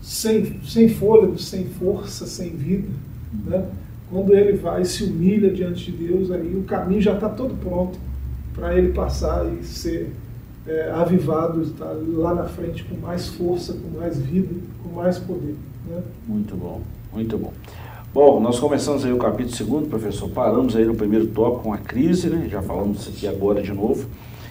sem, 0.00 0.60
sem 0.62 0.88
fôlego, 0.88 1.38
sem 1.38 1.66
força, 1.66 2.26
sem 2.26 2.50
vida, 2.50 2.88
né? 3.46 3.66
Quando 4.10 4.34
ele 4.34 4.56
vai 4.56 4.82
e 4.82 4.84
se 4.84 5.04
humilha 5.04 5.52
diante 5.52 5.90
de 5.90 6.06
Deus, 6.06 6.30
aí 6.32 6.56
o 6.56 6.64
caminho 6.64 7.00
já 7.00 7.14
está 7.14 7.28
todo 7.28 7.54
pronto 7.54 7.98
para 8.52 8.76
ele 8.76 8.92
passar 8.92 9.46
e 9.46 9.62
ser 9.64 10.10
é, 10.66 10.90
avivado, 10.90 11.62
estar 11.62 11.92
lá 12.08 12.34
na 12.34 12.44
frente 12.44 12.82
com 12.84 12.96
mais 12.96 13.28
força, 13.28 13.72
com 13.72 13.98
mais 13.98 14.18
vida, 14.18 14.52
com 14.82 14.96
mais 14.96 15.18
poder. 15.18 15.54
Né? 15.88 16.02
Muito 16.26 16.56
bom, 16.56 16.80
muito 17.12 17.38
bom. 17.38 17.52
Bom, 18.12 18.40
nós 18.40 18.58
começamos 18.58 19.04
aí 19.04 19.12
o 19.12 19.18
capítulo 19.18 19.82
2, 19.82 19.88
professor. 19.88 20.28
Paramos 20.30 20.74
aí 20.74 20.84
no 20.84 20.96
primeiro 20.96 21.28
tópico 21.28 21.62
com 21.62 21.72
a 21.72 21.78
crise, 21.78 22.28
né? 22.28 22.48
Já 22.50 22.60
falamos 22.60 23.02
isso 23.02 23.10
aqui 23.10 23.28
agora 23.28 23.62
de 23.62 23.72
novo. 23.72 24.08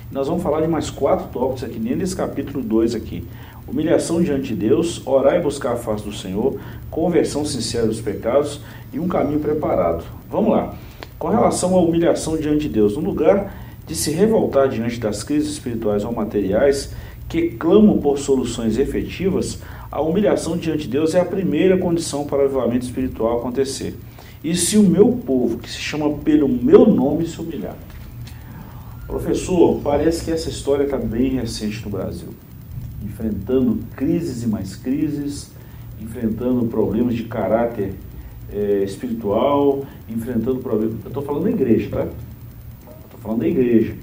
Nós 0.10 0.30
vamos 0.30 0.42
falar 0.42 0.62
de 0.62 0.68
mais 0.70 0.90
quatro 0.90 1.28
tópicos 1.28 1.66
aqui, 1.66 1.78
nem 1.78 1.94
nesse 1.94 2.16
capítulo 2.16 2.64
2 2.64 2.96
aqui 2.96 3.28
humilhação 3.68 4.22
diante 4.24 4.54
de 4.54 4.68
Deus, 4.68 5.06
orar 5.06 5.36
e 5.36 5.42
buscar 5.42 5.74
a 5.74 5.76
face 5.76 6.04
do 6.04 6.12
Senhor, 6.12 6.58
conversão 6.90 7.46
sincera 7.46 7.86
dos 7.86 8.02
pecados 8.02 8.62
e 8.92 9.00
um 9.00 9.08
caminho 9.08 9.40
preparado. 9.40 10.04
Vamos 10.30 10.52
lá. 10.52 10.74
Com 11.20 11.28
relação 11.28 11.76
à 11.76 11.82
humilhação 11.82 12.38
diante 12.38 12.62
de 12.62 12.70
Deus, 12.70 12.96
no 12.96 13.02
lugar 13.04 13.54
de 13.90 13.96
se 13.96 14.12
revoltar 14.12 14.70
diante 14.70 15.00
das 15.00 15.24
crises 15.24 15.50
espirituais 15.50 16.06
ou 16.06 16.14
materiais 16.14 16.94
que 17.28 17.50
clamam 17.50 17.98
por 17.98 18.18
soluções 18.18 18.78
efetivas, 18.78 19.60
a 19.92 20.00
humilhação 20.00 20.56
diante 20.56 20.84
de 20.84 20.90
Deus 20.90 21.14
é 21.16 21.20
a 21.20 21.26
primeira 21.26 21.78
condição 21.78 22.26
para 22.26 22.44
o 22.44 22.46
avivamento 22.46 22.86
espiritual 22.86 23.40
acontecer. 23.40 23.98
E 24.44 24.56
se 24.56 24.78
o 24.78 24.84
meu 24.84 25.12
povo, 25.12 25.58
que 25.58 25.70
se 25.70 25.80
chama 25.80 26.18
pelo 26.20 26.48
meu 26.48 26.88
nome, 26.88 27.28
se 27.28 27.42
humilhar? 27.42 27.76
Professor, 29.08 29.82
parece 29.84 30.24
que 30.24 30.32
essa 30.32 30.50
história 30.50 30.84
está 30.84 30.98
bem 30.98 31.32
recente 31.32 31.84
no 31.84 31.90
Brasil 31.90 32.30
enfrentando 33.04 33.80
crises 33.96 34.44
e 34.44 34.48
mais 34.48 34.76
crises, 34.76 35.52
enfrentando 36.02 36.66
problemas 36.68 37.16
de 37.16 37.24
caráter 37.24 37.94
é, 38.52 38.84
espiritual, 38.84 39.86
enfrentando 40.08 40.60
problemas. 40.60 40.96
Eu 41.04 41.08
estou 41.08 41.24
falando 41.24 41.44
da 41.44 41.52
igreja, 41.52 41.90
tá? 41.90 42.08
Falando 43.30 43.42
da 43.42 43.48
igreja. 43.48 43.94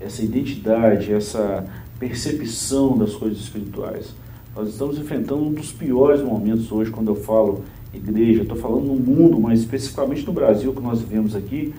Essa 0.00 0.24
identidade, 0.24 1.12
essa 1.12 1.64
percepção 1.96 2.98
das 2.98 3.14
coisas 3.14 3.38
espirituais. 3.38 4.12
Nós 4.56 4.68
estamos 4.70 4.98
enfrentando 4.98 5.44
um 5.44 5.52
dos 5.52 5.70
piores 5.70 6.20
momentos 6.20 6.72
hoje 6.72 6.90
quando 6.90 7.06
eu 7.06 7.14
falo 7.14 7.62
igreja. 7.92 8.42
Estou 8.42 8.56
falando 8.56 8.86
no 8.86 8.96
mundo, 8.96 9.38
mas 9.38 9.60
especificamente 9.60 10.26
no 10.26 10.32
Brasil 10.32 10.72
que 10.72 10.82
nós 10.82 11.00
vivemos 11.00 11.36
aqui. 11.36 11.72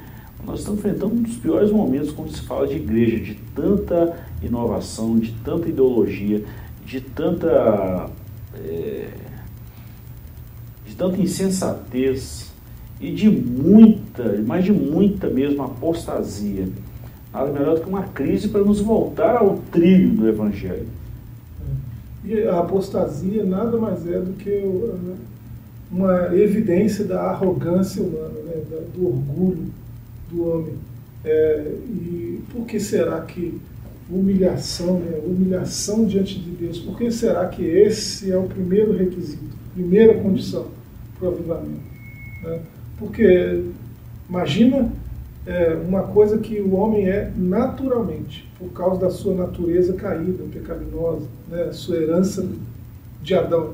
Nós 0.46 0.60
estamos 0.60 0.80
enfrentando 0.80 1.16
um 1.16 1.22
dos 1.22 1.36
piores 1.36 1.70
momentos 1.70 2.12
quando 2.12 2.32
se 2.32 2.42
fala 2.44 2.66
de 2.66 2.76
igreja, 2.76 3.18
de 3.22 3.36
tanta 3.54 4.18
inovação, 4.42 5.20
de 5.20 5.34
tanta 5.44 5.68
ideologia, 5.68 6.46
de 6.86 7.02
tanta, 7.02 8.10
é, 8.64 9.10
de 10.88 10.96
tanta 10.96 11.20
insensatez 11.20 12.54
e 13.02 13.12
de 13.12 13.30
muita, 13.30 14.42
mas 14.48 14.64
de 14.64 14.72
muita 14.72 15.30
mesmo 15.30 15.62
apostasia. 15.62 16.70
Nada 17.36 17.52
melhor 17.52 17.76
do 17.76 17.82
que 17.82 17.90
uma 17.90 18.04
crise 18.04 18.48
para 18.48 18.64
nos 18.64 18.80
voltar 18.80 19.36
ao 19.36 19.58
trilho 19.70 20.12
do 20.12 20.30
Evangelho. 20.30 20.88
E 22.24 22.44
a 22.44 22.60
apostasia 22.60 23.44
nada 23.44 23.78
mais 23.78 24.08
é 24.08 24.22
do 24.22 24.32
que 24.34 24.64
uma 25.92 26.34
evidência 26.34 27.04
da 27.04 27.24
arrogância 27.24 28.02
humana, 28.02 28.40
né? 28.46 28.64
do 28.96 29.08
orgulho 29.08 29.66
do 30.32 30.48
homem. 30.48 30.74
É, 31.26 31.74
e 31.90 32.42
por 32.54 32.66
que 32.66 32.80
será 32.80 33.20
que 33.20 33.60
humilhação, 34.10 35.00
né? 35.00 35.20
humilhação 35.26 36.06
diante 36.06 36.40
de 36.40 36.52
Deus. 36.52 36.80
Por 36.80 36.98
que 36.98 37.12
será 37.12 37.48
que 37.48 37.64
esse 37.64 38.32
é 38.32 38.38
o 38.38 38.44
primeiro 38.44 38.96
requisito, 38.96 39.44
primeira 39.74 40.14
condição 40.16 40.68
para 41.20 41.30
o 41.30 41.34
avivamento? 41.34 41.84
Né? 42.44 42.62
Porque 42.98 43.64
imagina 44.30 44.90
é, 45.46 45.76
uma 45.88 46.04
coisa 46.04 46.40
que 46.40 46.60
o 46.60 46.76
homem 46.76 47.08
é 47.08 47.32
naturalmente, 47.36 48.50
por 48.58 48.70
causa 48.72 49.02
da 49.02 49.10
sua 49.12 49.36
natureza 49.36 49.94
caída, 49.94 50.44
pecaminosa, 50.52 51.28
né? 51.48 51.72
sua 51.72 51.98
herança 51.98 52.48
de 53.22 53.36
Adão. 53.36 53.74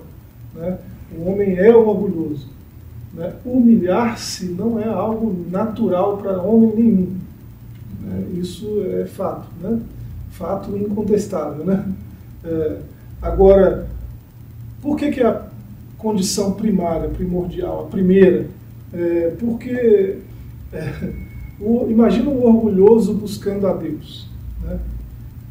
Né? 0.53 0.77
O 1.17 1.29
homem 1.29 1.57
é 1.57 1.73
orgulhoso. 1.73 2.49
Né? 3.13 3.33
Humilhar-se 3.45 4.47
não 4.47 4.79
é 4.79 4.87
algo 4.87 5.45
natural 5.49 6.17
para 6.17 6.41
homem 6.41 6.75
nenhum. 6.75 7.15
É, 8.09 8.39
isso 8.39 8.83
é 8.85 9.05
fato, 9.05 9.47
né? 9.61 9.79
fato 10.31 10.75
incontestável. 10.75 11.63
Né? 11.63 11.85
É, 12.43 12.77
agora, 13.21 13.87
por 14.81 14.97
que, 14.97 15.09
que 15.11 15.23
a 15.23 15.45
condição 15.97 16.53
primária, 16.53 17.07
primordial, 17.07 17.85
a 17.85 17.87
primeira? 17.87 18.47
É, 18.93 19.33
porque 19.39 20.17
é, 20.73 21.30
o, 21.61 21.89
imagina 21.89 22.29
um 22.29 22.43
orgulhoso 22.43 23.13
buscando 23.13 23.67
a 23.67 23.73
Deus. 23.73 24.27
Né? 24.63 24.79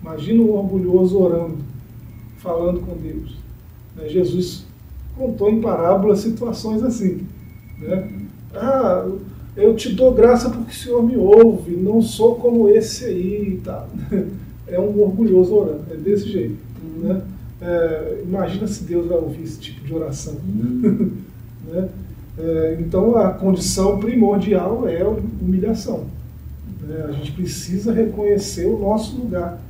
Imagina 0.02 0.42
um 0.42 0.50
orgulhoso 0.50 1.18
orando, 1.18 1.58
falando 2.38 2.80
com 2.80 2.96
Deus. 2.96 3.36
Né? 3.96 4.08
Jesus 4.08 4.66
contou 5.16 5.50
em 5.50 5.60
parábola 5.60 6.16
situações 6.16 6.82
assim. 6.82 7.26
Né? 7.78 8.12
Ah, 8.54 9.06
eu 9.56 9.74
te 9.76 9.94
dou 9.94 10.12
graça 10.12 10.50
porque 10.50 10.72
o 10.72 10.74
Senhor 10.74 11.02
me 11.02 11.16
ouve, 11.16 11.76
não 11.76 12.02
sou 12.02 12.36
como 12.36 12.68
esse 12.68 13.04
aí 13.04 13.60
tal. 13.62 13.88
É 14.66 14.78
um 14.78 15.00
orgulhoso 15.02 15.52
orando, 15.52 15.84
é 15.90 15.96
desse 15.96 16.28
jeito. 16.28 16.56
Né? 16.98 17.22
É, 17.60 18.22
imagina 18.24 18.66
se 18.68 18.84
Deus 18.84 19.06
vai 19.06 19.18
ouvir 19.18 19.42
esse 19.42 19.58
tipo 19.58 19.84
de 19.84 19.92
oração. 19.92 20.34
Uhum. 20.34 21.10
né? 21.72 21.88
É, 22.42 22.78
então 22.80 23.16
a 23.16 23.30
condição 23.30 23.98
primordial 23.98 24.88
é 24.88 25.04
humilhação. 25.04 26.06
Né? 26.82 27.04
A 27.08 27.12
gente 27.12 27.32
precisa 27.32 27.92
reconhecer 27.92 28.66
o 28.66 28.78
nosso 28.78 29.16
lugar. 29.16 29.60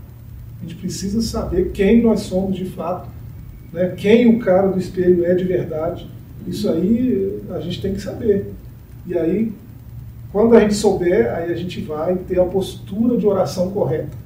A 0.58 0.62
gente 0.62 0.76
precisa 0.76 1.20
saber 1.20 1.72
quem 1.72 2.02
nós 2.02 2.20
somos 2.20 2.56
de 2.56 2.66
fato, 2.66 3.08
né? 3.72 3.94
quem 3.96 4.26
o 4.28 4.38
cara 4.38 4.68
do 4.68 4.78
espelho 4.78 5.24
é 5.24 5.34
de 5.34 5.44
verdade. 5.44 6.08
Isso 6.46 6.70
aí 6.70 7.42
a 7.50 7.60
gente 7.60 7.82
tem 7.82 7.92
que 7.92 8.00
saber. 8.00 8.52
E 9.06 9.18
aí, 9.18 9.52
quando 10.30 10.54
a 10.54 10.60
gente 10.60 10.74
souber, 10.74 11.34
aí 11.34 11.52
a 11.52 11.56
gente 11.56 11.80
vai 11.80 12.14
ter 12.16 12.38
a 12.38 12.44
postura 12.44 13.16
de 13.16 13.26
oração 13.26 13.70
correta, 13.70 14.16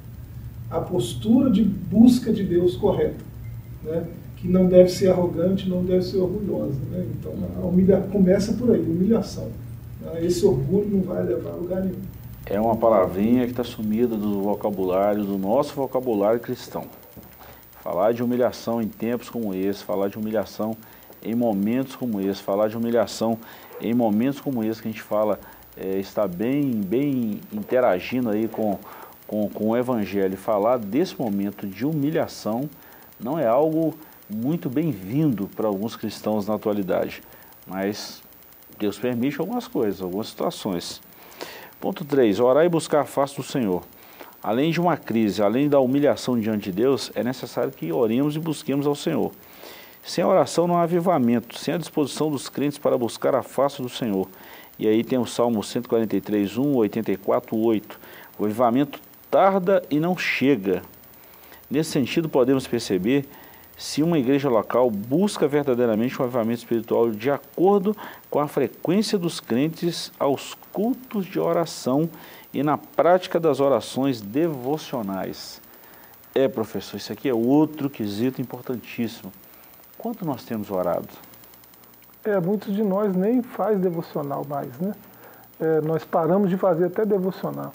a 0.69 0.79
postura 0.79 1.49
de 1.49 1.63
busca 1.63 2.31
de 2.31 2.43
Deus 2.43 2.75
correta, 2.75 3.23
né? 3.83 4.03
Que 4.45 4.51
não 4.51 4.67
deve 4.67 4.89
ser 4.89 5.09
arrogante, 5.09 5.67
não 5.67 5.83
deve 5.83 6.03
ser 6.03 6.17
orgulhosa. 6.17 6.79
Né? 6.91 7.05
Então, 7.19 7.33
a 7.57 7.65
humilha... 7.65 7.99
começa 8.11 8.53
por 8.53 8.71
aí, 8.71 8.79
humilhação. 8.79 9.49
Esse 10.21 10.45
orgulho 10.45 10.87
não 10.87 11.01
vai 11.01 11.23
levar 11.23 11.49
a 11.49 11.55
lugar 11.55 11.81
nenhum. 11.81 12.01
É 12.45 12.59
uma 12.61 12.75
palavrinha 12.75 13.45
que 13.45 13.51
está 13.51 13.63
sumida 13.63 14.15
do 14.15 14.43
vocabulário, 14.43 15.23
do 15.23 15.35
nosso 15.35 15.73
vocabulário 15.73 16.39
cristão. 16.39 16.83
Falar 17.81 18.11
de 18.11 18.23
humilhação 18.23 18.79
em 18.81 18.87
tempos 18.87 19.29
como 19.31 19.53
esse, 19.53 19.83
falar 19.83 20.09
de 20.09 20.17
humilhação 20.17 20.77
em 21.23 21.33
momentos 21.33 21.95
como 21.95 22.21
esse, 22.21 22.41
falar 22.41 22.67
de 22.67 22.77
humilhação 22.77 23.39
em 23.81 23.95
momentos 23.95 24.39
como 24.39 24.63
esse 24.63 24.79
que 24.79 24.87
a 24.87 24.91
gente 24.91 25.01
fala, 25.01 25.39
é, 25.75 25.97
está 25.97 26.27
bem, 26.27 26.69
bem 26.69 27.41
interagindo 27.51 28.29
aí 28.29 28.47
com, 28.47 28.77
com, 29.25 29.49
com 29.49 29.69
o 29.69 29.77
Evangelho, 29.77 30.37
falar 30.37 30.77
desse 30.77 31.19
momento 31.19 31.65
de 31.65 31.83
humilhação 31.83 32.69
não 33.19 33.39
é 33.39 33.47
algo 33.47 33.95
muito 34.29 34.69
bem-vindo 34.69 35.47
para 35.55 35.67
alguns 35.67 35.95
cristãos 35.95 36.47
na 36.47 36.55
atualidade, 36.55 37.21
mas 37.67 38.23
Deus 38.79 38.97
permite 38.97 39.39
algumas 39.39 39.67
coisas, 39.67 40.01
algumas 40.01 40.27
situações. 40.27 41.01
Ponto 41.79 42.03
3. 42.03 42.39
Orar 42.39 42.65
e 42.65 42.69
buscar 42.69 43.01
a 43.01 43.05
face 43.05 43.35
do 43.35 43.43
Senhor. 43.43 43.83
Além 44.41 44.71
de 44.71 44.81
uma 44.81 44.97
crise, 44.97 45.43
além 45.43 45.69
da 45.69 45.79
humilhação 45.79 46.39
diante 46.39 46.71
de 46.71 46.71
Deus, 46.71 47.11
é 47.15 47.23
necessário 47.23 47.71
que 47.71 47.91
oremos 47.91 48.35
e 48.35 48.39
busquemos 48.39 48.87
ao 48.87 48.95
Senhor. 48.95 49.31
Sem 50.03 50.23
oração 50.23 50.67
não 50.67 50.77
há 50.77 50.83
avivamento, 50.83 51.57
sem 51.57 51.73
a 51.73 51.77
disposição 51.77 52.29
dos 52.29 52.49
crentes 52.49 52.77
para 52.77 52.97
buscar 52.97 53.33
a 53.35 53.43
face 53.43 53.81
do 53.81 53.89
Senhor. 53.89 54.27
E 54.77 54.87
aí 54.87 55.03
tem 55.03 55.17
o 55.17 55.25
Salmo 55.25 55.63
143, 55.63 56.57
1, 56.57 56.75
84, 56.75 57.57
8. 57.57 57.99
O 58.37 58.45
avivamento 58.45 58.99
tarda 59.31 59.83
e 59.89 59.99
não 59.99 60.17
chega. 60.17 60.81
Nesse 61.69 61.91
sentido, 61.91 62.29
podemos 62.29 62.67
perceber 62.67 63.25
se 63.77 64.01
uma 64.01 64.17
igreja 64.17 64.49
local 64.49 64.89
busca 64.89 65.47
verdadeiramente 65.47 66.21
um 66.21 66.25
avivamento 66.25 66.59
espiritual 66.59 67.09
de 67.11 67.29
acordo 67.29 67.95
com 68.29 68.39
a 68.39 68.47
frequência 68.47 69.17
dos 69.17 69.39
crentes 69.39 70.11
aos 70.17 70.53
cultos 70.71 71.25
de 71.25 71.39
oração 71.39 72.09
e 72.53 72.63
na 72.63 72.77
prática 72.77 73.39
das 73.39 73.59
orações 73.59 74.21
devocionais. 74.21 75.61
É, 76.33 76.47
professor, 76.47 76.97
isso 76.97 77.11
aqui 77.11 77.29
é 77.29 77.33
outro 77.33 77.89
quesito 77.89 78.41
importantíssimo. 78.41 79.31
Quanto 79.97 80.25
nós 80.25 80.43
temos 80.43 80.69
orado? 80.71 81.09
É, 82.23 82.39
muitos 82.39 82.73
de 82.73 82.83
nós 82.83 83.15
nem 83.15 83.41
faz 83.41 83.79
devocional 83.79 84.45
mais, 84.47 84.77
né? 84.79 84.93
É, 85.59 85.81
nós 85.81 86.03
paramos 86.03 86.49
de 86.49 86.57
fazer 86.57 86.85
até 86.85 87.05
devocional. 87.05 87.71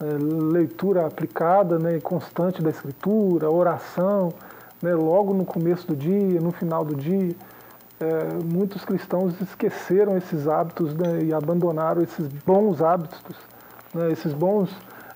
É, 0.00 0.04
leitura 0.04 1.06
aplicada, 1.06 1.78
né, 1.78 2.00
constante 2.00 2.60
da 2.60 2.70
escritura, 2.70 3.50
oração, 3.50 4.32
né, 4.82 4.94
logo 4.94 5.32
no 5.32 5.44
começo 5.44 5.86
do 5.86 5.96
dia, 5.96 6.40
no 6.40 6.50
final 6.50 6.84
do 6.84 6.94
dia. 6.94 7.34
É, 8.00 8.44
muitos 8.44 8.84
cristãos 8.84 9.40
esqueceram 9.40 10.16
esses 10.16 10.48
hábitos 10.48 10.94
né, 10.94 11.22
e 11.22 11.32
abandonaram 11.32 12.02
esses 12.02 12.26
bons 12.44 12.82
hábitos, 12.82 13.36
né, 13.94 14.10
esses 14.10 14.32
bons 14.34 14.70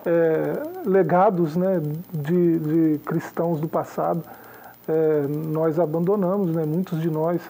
é, 0.06 0.88
legados 0.88 1.56
né, 1.56 1.80
de, 2.12 2.58
de 2.58 2.98
cristãos 3.00 3.60
do 3.60 3.68
passado 3.68 4.22
é, 4.88 5.26
nós 5.28 5.78
abandonamos, 5.78 6.54
né, 6.54 6.64
muitos 6.64 7.00
de 7.00 7.10
nós. 7.10 7.40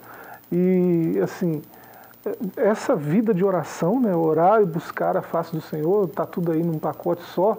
E, 0.51 1.19
assim, 1.23 1.63
essa 2.57 2.97
vida 2.97 3.35
de 3.35 3.45
oração, 3.45 4.01
né, 4.01 4.15
orar 4.15 4.63
e 4.63 4.67
buscar 4.67 5.17
a 5.17 5.23
face 5.23 5.55
do 5.55 5.61
Senhor, 5.61 6.07
está 6.07 6.25
tudo 6.25 6.53
aí 6.53 6.63
num 6.63 6.79
pacote 6.79 7.23
só, 7.23 7.59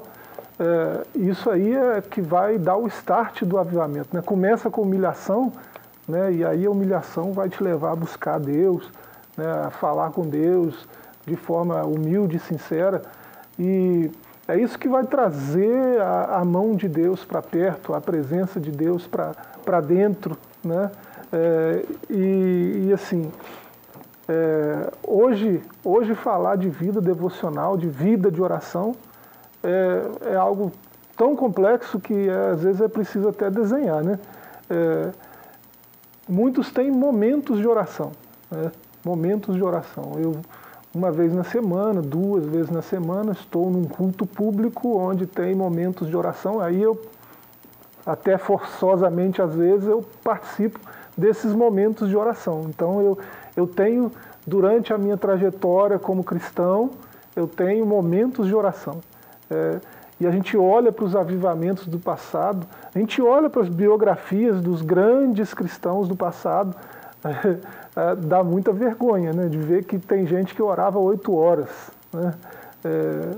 é, 0.60 1.04
isso 1.16 1.50
aí 1.50 1.76
é 1.76 2.02
que 2.02 2.22
vai 2.22 2.58
dar 2.58 2.78
o 2.78 2.88
start 2.88 3.44
do 3.44 3.58
avivamento. 3.58 4.10
Né? 4.16 4.22
Começa 4.22 4.70
com 4.70 4.82
humilhação, 4.82 5.52
né, 6.08 6.32
e 6.32 6.46
aí 6.46 6.66
a 6.66 6.72
humilhação 6.72 7.32
vai 7.32 7.50
te 7.50 7.62
levar 7.62 7.92
a 7.92 7.96
buscar 7.96 8.40
Deus, 8.40 8.90
né, 9.36 9.46
a 9.66 9.70
falar 9.70 10.12
com 10.12 10.22
Deus 10.28 10.88
de 11.26 11.36
forma 11.36 11.84
humilde 11.84 12.38
e 12.38 12.40
sincera. 12.40 13.02
E 13.60 14.10
é 14.48 14.58
isso 14.58 14.80
que 14.80 14.88
vai 14.88 15.04
trazer 15.04 16.02
a, 16.02 16.38
a 16.38 16.46
mão 16.46 16.76
de 16.76 16.88
Deus 16.88 17.26
para 17.26 17.42
perto, 17.42 17.94
a 17.94 18.00
presença 18.00 18.60
de 18.60 18.72
Deus 18.72 19.06
para 19.06 19.82
dentro, 19.82 20.38
né? 20.64 20.90
É, 21.30 21.86
e, 22.10 22.88
e, 22.88 22.94
assim, 22.94 23.30
é, 24.30 24.90
hoje, 25.06 25.62
hoje 25.84 26.16
falar 26.16 26.56
de 26.56 26.70
vida 26.70 27.02
devocional, 27.02 27.76
de 27.76 27.90
vida 27.90 28.32
de 28.32 28.42
oração, 28.42 28.96
é, 29.64 30.32
é 30.34 30.36
algo 30.36 30.72
tão 31.16 31.36
complexo 31.36 32.00
que 32.00 32.30
é, 32.30 32.52
às 32.52 32.64
vezes 32.64 32.82
é 32.82 32.88
preciso 32.88 33.30
até 33.30 33.50
desenhar, 33.50 34.04
né? 34.04 34.20
É, 34.70 35.12
muitos 36.28 36.72
têm 36.72 36.92
momentos 36.92 37.60
de 37.60 37.68
oração, 37.68 38.12
né? 38.52 38.72
momentos 39.04 39.56
de 39.56 39.64
oração. 39.64 40.14
Eu 40.18 40.34
uma 40.98 41.12
vez 41.12 41.34
na 41.34 41.44
semana, 41.44 42.02
duas 42.02 42.46
vezes 42.46 42.72
na 42.72 42.82
semana, 42.82 43.32
estou 43.34 43.70
num 43.70 43.84
culto 43.84 44.26
público 44.26 44.98
onde 44.98 45.28
tem 45.28 45.54
momentos 45.54 46.08
de 46.08 46.18
oração. 46.18 46.60
Aí 46.60 46.82
eu 46.82 47.00
até 48.06 48.38
forçosamente 48.38 49.42
às 49.42 49.54
vezes, 49.54 49.88
eu 49.88 50.04
participo 50.24 50.80
desses 51.16 51.54
momentos 51.54 52.10
de 52.10 52.18
oração. 52.18 52.66
Então 52.68 53.02
eu, 53.02 53.18
eu 53.56 53.68
tenho, 53.68 54.12
durante 54.46 54.92
a 54.92 54.98
minha 54.98 55.18
trajetória 55.18 56.00
como 56.00 56.24
cristão, 56.24 56.90
eu 57.36 57.48
tenho 57.48 57.86
momentos 57.86 58.48
de 58.48 58.56
oração. 58.56 59.00
É, 59.50 59.80
e 60.20 60.26
a 60.26 60.32
gente 60.32 60.58
olha 60.58 60.92
para 60.92 61.06
os 61.06 61.16
avivamentos 61.16 61.88
do 61.88 62.00
passado, 62.00 62.66
a 62.94 62.98
gente 62.98 63.22
olha 63.22 63.50
para 63.50 63.62
as 63.62 63.70
biografias 63.70 64.60
dos 64.62 64.82
grandes 64.82 65.54
cristãos 65.54 66.08
do 66.08 66.16
passado, 66.16 66.76
é, 67.24 67.58
é, 67.96 68.16
dá 68.16 68.44
muita 68.44 68.72
vergonha 68.72 69.32
né, 69.32 69.48
de 69.48 69.58
ver 69.58 69.84
que 69.84 70.00
tem 70.00 70.26
gente 70.26 70.56
que 70.56 70.62
orava 70.62 70.98
oito 71.00 71.36
horas. 71.36 71.70
Né? 72.12 72.34
É, 72.84 73.32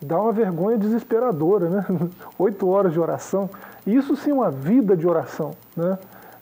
dá 0.00 0.20
uma 0.20 0.32
vergonha 0.32 0.78
desesperadora, 0.78 1.68
né? 1.68 1.86
Oito 2.38 2.68
horas 2.68 2.92
de 2.92 3.00
oração. 3.00 3.48
Isso 3.86 4.14
sim 4.14 4.30
é 4.30 4.34
uma 4.34 4.50
vida 4.50 4.96
de 4.96 5.06
oração, 5.06 5.52
né? 5.74 5.98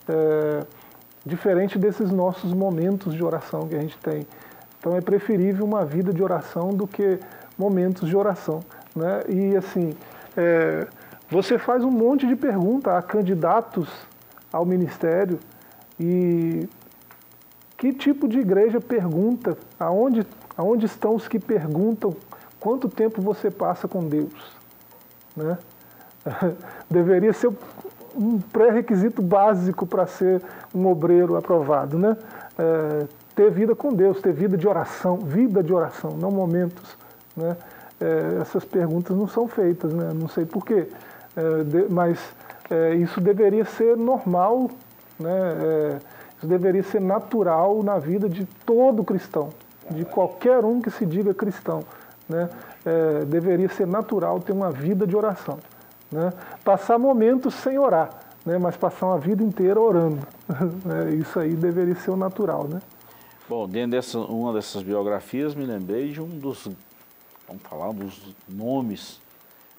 É, 0.07 0.63
diferente 1.25 1.79
desses 1.79 2.11
nossos 2.11 2.53
momentos 2.53 3.13
de 3.13 3.23
oração 3.23 3.67
que 3.67 3.75
a 3.75 3.79
gente 3.79 3.97
tem. 3.97 4.27
Então 4.79 4.95
é 4.95 5.01
preferível 5.01 5.65
uma 5.65 5.83
vida 5.83 6.13
de 6.13 6.21
oração 6.21 6.69
do 6.69 6.85
que 6.85 7.19
momentos 7.57 8.07
de 8.07 8.15
oração. 8.15 8.59
Né? 8.95 9.23
E 9.27 9.55
assim, 9.55 9.93
é, 10.37 10.87
você 11.29 11.57
faz 11.57 11.83
um 11.83 11.91
monte 11.91 12.25
de 12.25 12.35
perguntas 12.35 12.93
a 12.93 13.01
candidatos 13.01 13.89
ao 14.51 14.65
ministério 14.65 15.39
e 15.99 16.67
que 17.77 17.91
tipo 17.91 18.27
de 18.27 18.39
igreja 18.39 18.79
pergunta? 18.79 19.57
Aonde, 19.79 20.25
aonde 20.57 20.85
estão 20.85 21.15
os 21.15 21.27
que 21.27 21.39
perguntam 21.39 22.15
quanto 22.59 22.87
tempo 22.87 23.21
você 23.21 23.51
passa 23.51 23.87
com 23.87 24.07
Deus? 24.07 24.55
Né? 25.35 25.57
Deveria 26.89 27.33
ser 27.33 27.51
um 28.15 28.39
pré-requisito 28.39 29.21
básico 29.21 29.85
para 29.85 30.07
ser 30.07 30.41
um 30.73 30.87
obreiro 30.87 31.35
aprovado, 31.35 31.99
né? 31.99 32.15
É, 32.57 33.07
ter 33.35 33.51
vida 33.51 33.75
com 33.75 33.93
Deus, 33.93 34.21
ter 34.21 34.31
vida 34.31 34.57
de 34.57 34.65
oração, 34.65 35.17
vida 35.17 35.61
de 35.61 35.73
oração, 35.73 36.11
não 36.11 36.31
momentos, 36.31 36.97
né? 37.35 37.57
É, 37.99 38.41
essas 38.41 38.65
perguntas 38.65 39.15
não 39.15 39.27
são 39.27 39.47
feitas, 39.47 39.93
né? 39.93 40.11
não 40.13 40.27
sei 40.27 40.45
porquê, 40.45 40.87
é, 41.35 41.63
de, 41.63 41.87
mas 41.89 42.19
é, 42.69 42.95
isso 42.95 43.21
deveria 43.21 43.65
ser 43.65 43.95
normal, 43.95 44.69
né? 45.19 45.29
É, 45.29 46.15
isso 46.37 46.47
deveria 46.47 46.83
ser 46.83 47.01
natural 47.01 47.81
na 47.81 47.97
vida 47.97 48.27
de 48.27 48.45
todo 48.65 49.03
cristão, 49.03 49.49
de 49.89 50.05
qualquer 50.05 50.63
um 50.63 50.81
que 50.81 50.91
se 50.91 51.05
diga 51.05 51.33
cristão. 51.33 51.83
Né? 52.27 52.49
É, 52.85 53.25
deveria 53.25 53.69
ser 53.69 53.87
natural 53.87 54.39
ter 54.39 54.51
uma 54.51 54.71
vida 54.71 55.07
de 55.07 55.15
oração. 55.15 55.57
Né? 56.11 56.31
Passar 56.63 56.99
momentos 56.99 57.53
sem 57.55 57.79
orar, 57.79 58.09
né? 58.45 58.57
mas 58.57 58.75
passar 58.75 59.07
uma 59.07 59.17
vida 59.17 59.43
inteira 59.43 59.79
orando. 59.79 60.19
Né? 60.85 61.15
isso 61.15 61.39
aí 61.39 61.55
deveria 61.55 61.95
ser 61.95 62.11
o 62.11 62.15
natural. 62.15 62.67
Né? 62.67 62.79
Bom, 63.49 63.67
dentro 63.67 63.91
dessa 63.91 64.19
uma 64.19 64.53
dessas 64.53 64.83
biografias, 64.83 65.55
me 65.55 65.65
lembrei 65.65 66.11
de 66.11 66.21
um 66.21 66.27
dos, 66.27 66.67
vamos 67.47 67.63
falar, 67.63 67.89
um 67.89 67.93
dos 67.93 68.21
nomes 68.47 69.19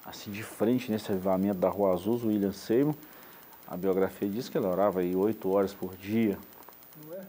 assim 0.05 0.31
de 0.31 0.43
frente 0.43 0.91
nesse 0.91 1.11
avivamento 1.11 1.59
da 1.59 1.69
Rua 1.69 1.93
Azul, 1.93 2.19
William 2.25 2.53
Seymour. 2.53 2.95
A 3.67 3.75
biografia 3.75 4.29
diz 4.29 4.47
que 4.47 4.57
ele 4.57 4.65
orava 4.65 5.01
aí 5.01 5.15
oito 5.15 5.49
horas 5.51 5.73
por 5.73 5.95
dia. 5.97 6.37
É? 7.11 7.21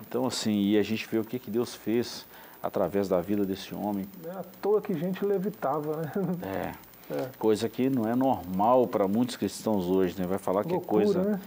Então, 0.00 0.26
assim, 0.26 0.62
e 0.62 0.78
a 0.78 0.82
gente 0.82 1.06
vê 1.08 1.18
o 1.18 1.24
que, 1.24 1.38
que 1.38 1.50
Deus 1.50 1.74
fez 1.74 2.26
através 2.60 3.08
da 3.08 3.20
vida 3.20 3.44
desse 3.44 3.74
homem. 3.74 4.06
Não 4.24 4.32
é 4.32 4.34
à 4.34 4.44
toa 4.60 4.82
que 4.82 4.92
gente 4.94 5.24
levitava, 5.24 5.96
né? 5.96 6.12
É. 6.42 6.88
É. 7.10 7.30
Coisa 7.38 7.70
que 7.70 7.88
não 7.88 8.06
é 8.06 8.14
normal 8.14 8.86
para 8.86 9.08
muitos 9.08 9.34
cristãos 9.34 9.86
hoje, 9.86 10.14
né? 10.20 10.26
Vai 10.26 10.36
falar 10.36 10.62
que 10.62 10.74
é 10.74 10.78
coisa 10.78 11.22
né? 11.22 11.40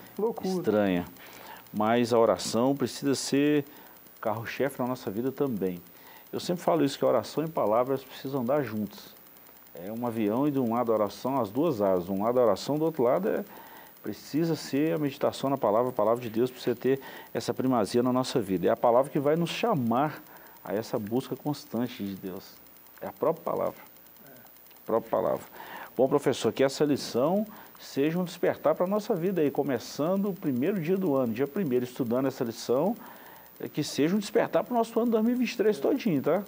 estranha. 0.43 1.05
Mas 1.71 2.11
a 2.11 2.17
oração 2.17 2.75
precisa 2.75 3.13
ser 3.13 3.63
carro-chefe 4.19 4.81
na 4.81 4.87
nossa 4.87 5.11
vida 5.11 5.31
também. 5.31 5.79
Eu 6.31 6.39
sempre 6.39 6.63
falo 6.63 6.83
isso, 6.83 6.97
que 6.97 7.05
a 7.05 7.07
oração 7.07 7.43
e 7.43 7.49
palavras 7.49 8.03
precisam 8.03 8.41
andar 8.41 8.63
juntas. 8.63 9.13
É 9.75 9.91
um 9.91 10.05
avião 10.05 10.47
e 10.47 10.51
de 10.51 10.59
um 10.59 10.73
lado 10.73 10.91
a 10.91 10.95
oração, 10.95 11.39
as 11.39 11.49
duas 11.49 11.81
asas. 11.81 12.09
Um 12.09 12.23
lado 12.23 12.39
a 12.39 12.43
oração, 12.43 12.77
do 12.77 12.85
outro 12.85 13.03
lado 13.03 13.27
é, 13.29 13.43
precisa 14.01 14.55
ser 14.55 14.95
a 14.95 14.97
meditação 14.97 15.49
na 15.49 15.57
palavra, 15.57 15.89
a 15.89 15.93
palavra 15.93 16.21
de 16.21 16.29
Deus 16.29 16.49
precisa 16.49 16.75
ter 16.75 16.99
essa 17.33 17.53
primazia 17.53 18.01
na 18.01 18.13
nossa 18.13 18.39
vida. 18.39 18.67
É 18.67 18.69
a 18.69 18.77
palavra 18.77 19.11
que 19.11 19.19
vai 19.19 19.35
nos 19.35 19.49
chamar 19.49 20.21
a 20.63 20.73
essa 20.73 20.97
busca 20.97 21.35
constante 21.35 22.03
de 22.03 22.15
Deus. 22.15 22.53
É 23.01 23.07
a 23.07 23.11
própria 23.11 23.43
palavra 23.43 23.91
própria 24.91 25.09
palavra. 25.09 25.45
Bom, 25.95 26.07
professor, 26.07 26.51
que 26.51 26.63
essa 26.63 26.83
lição 26.83 27.45
seja 27.79 28.19
um 28.19 28.23
despertar 28.23 28.75
para 28.75 28.85
a 28.85 28.89
nossa 28.89 29.15
vida 29.15 29.41
aí, 29.41 29.49
começando 29.49 30.29
o 30.29 30.33
primeiro 30.33 30.79
dia 30.79 30.97
do 30.97 31.15
ano, 31.15 31.33
dia 31.33 31.47
primeiro, 31.47 31.85
estudando 31.85 32.27
essa 32.27 32.43
lição, 32.43 32.95
que 33.67 33.83
seja 33.83 34.15
um 34.15 34.19
despertar 34.19 34.63
para 34.63 34.73
o 34.73 34.77
nosso 34.77 34.99
ano 34.99 35.11
2023 35.11 35.79
todinho, 35.79 36.21
tá? 36.21 36.43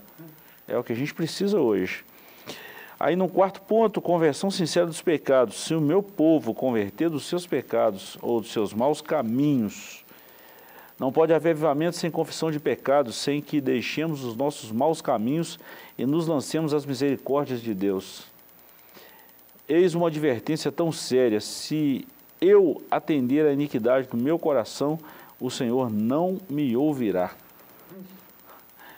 É 0.67 0.77
o 0.77 0.83
que 0.83 0.93
a 0.93 0.95
gente 0.95 1.13
precisa 1.13 1.59
hoje. 1.59 2.03
Aí 2.99 3.15
no 3.15 3.27
quarto 3.27 3.61
ponto, 3.61 4.01
conversão 4.01 4.49
sincera 4.49 4.85
dos 4.85 5.01
pecados. 5.01 5.63
Se 5.65 5.75
o 5.75 5.81
meu 5.81 6.01
povo 6.01 6.53
converter 6.53 7.09
dos 7.09 7.25
seus 7.25 7.45
pecados 7.45 8.17
ou 8.21 8.39
dos 8.39 8.51
seus 8.51 8.73
maus 8.73 9.01
caminhos, 9.01 10.03
não 10.99 11.11
pode 11.11 11.33
haver 11.33 11.51
avivamento 11.51 11.97
sem 11.97 12.09
confissão 12.09 12.49
de 12.49 12.59
pecados, 12.59 13.15
sem 13.15 13.41
que 13.41 13.59
deixemos 13.59 14.23
os 14.23 14.35
nossos 14.35 14.71
maus 14.71 15.01
caminhos 15.01 15.59
e 15.97 16.05
nos 16.05 16.27
lancemos 16.27 16.73
às 16.73 16.85
misericórdias 16.85 17.61
de 17.61 17.73
Deus. 17.73 18.25
Eis 19.67 19.95
uma 19.95 20.07
advertência 20.07 20.71
tão 20.71 20.91
séria: 20.91 21.41
se 21.41 22.07
eu 22.39 22.81
atender 22.91 23.45
a 23.45 23.51
iniquidade 23.51 24.07
do 24.07 24.17
meu 24.17 24.37
coração, 24.37 24.99
o 25.43 25.51
Senhor 25.51 25.91
não 25.91 26.37
me 26.49 26.75
ouvirá. 26.77 27.31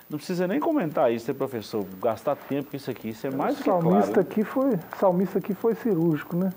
Não 0.08 0.19
precisa 0.19 0.47
nem 0.47 0.60
comentar 0.60 1.12
isso, 1.12 1.27
né, 1.27 1.36
professor? 1.36 1.84
Gastar 1.99 2.36
tempo 2.36 2.69
com 2.69 2.77
isso 2.77 2.91
aqui, 2.91 3.10
isso 3.10 3.25
é 3.25 3.31
mais 3.31 3.60
o 3.60 3.63
salmista 3.63 4.13
claro. 4.13 4.21
Aqui 4.21 4.43
foi, 4.43 4.79
salmista 4.99 5.39
aqui 5.39 5.55
foi 5.55 5.73
cirúrgico, 5.73 6.36
né? 6.36 6.53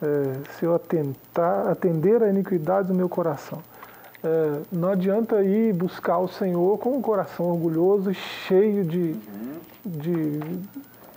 É. 0.00 0.06
É, 0.06 0.52
se 0.56 0.64
eu 0.64 0.74
atentar, 0.74 1.68
atender 1.68 2.22
a 2.22 2.30
iniquidade 2.30 2.88
do 2.88 2.94
meu 2.94 3.08
coração. 3.08 3.58
É, 4.24 4.60
não 4.72 4.92
adianta 4.92 5.42
ir 5.42 5.74
buscar 5.74 6.18
o 6.18 6.28
Senhor 6.28 6.78
com 6.78 6.96
um 6.96 7.02
coração 7.02 7.46
orgulhoso 7.46 8.10
e 8.10 8.14
cheio 8.14 8.82
de, 8.82 9.14
uhum. 9.14 9.60
de 9.84 10.40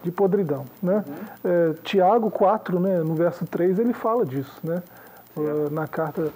de 0.03 0.11
podridão. 0.11 0.65
Né? 0.81 1.03
Uhum. 1.07 1.13
É, 1.43 1.73
Tiago 1.83 2.29
4, 2.31 2.79
né, 2.79 2.99
no 2.99 3.13
verso 3.13 3.45
3, 3.45 3.79
ele 3.79 3.93
fala 3.93 4.25
disso, 4.25 4.59
né? 4.63 4.81
Uh, 5.35 5.69
na 5.71 5.87
carta, 5.87 6.29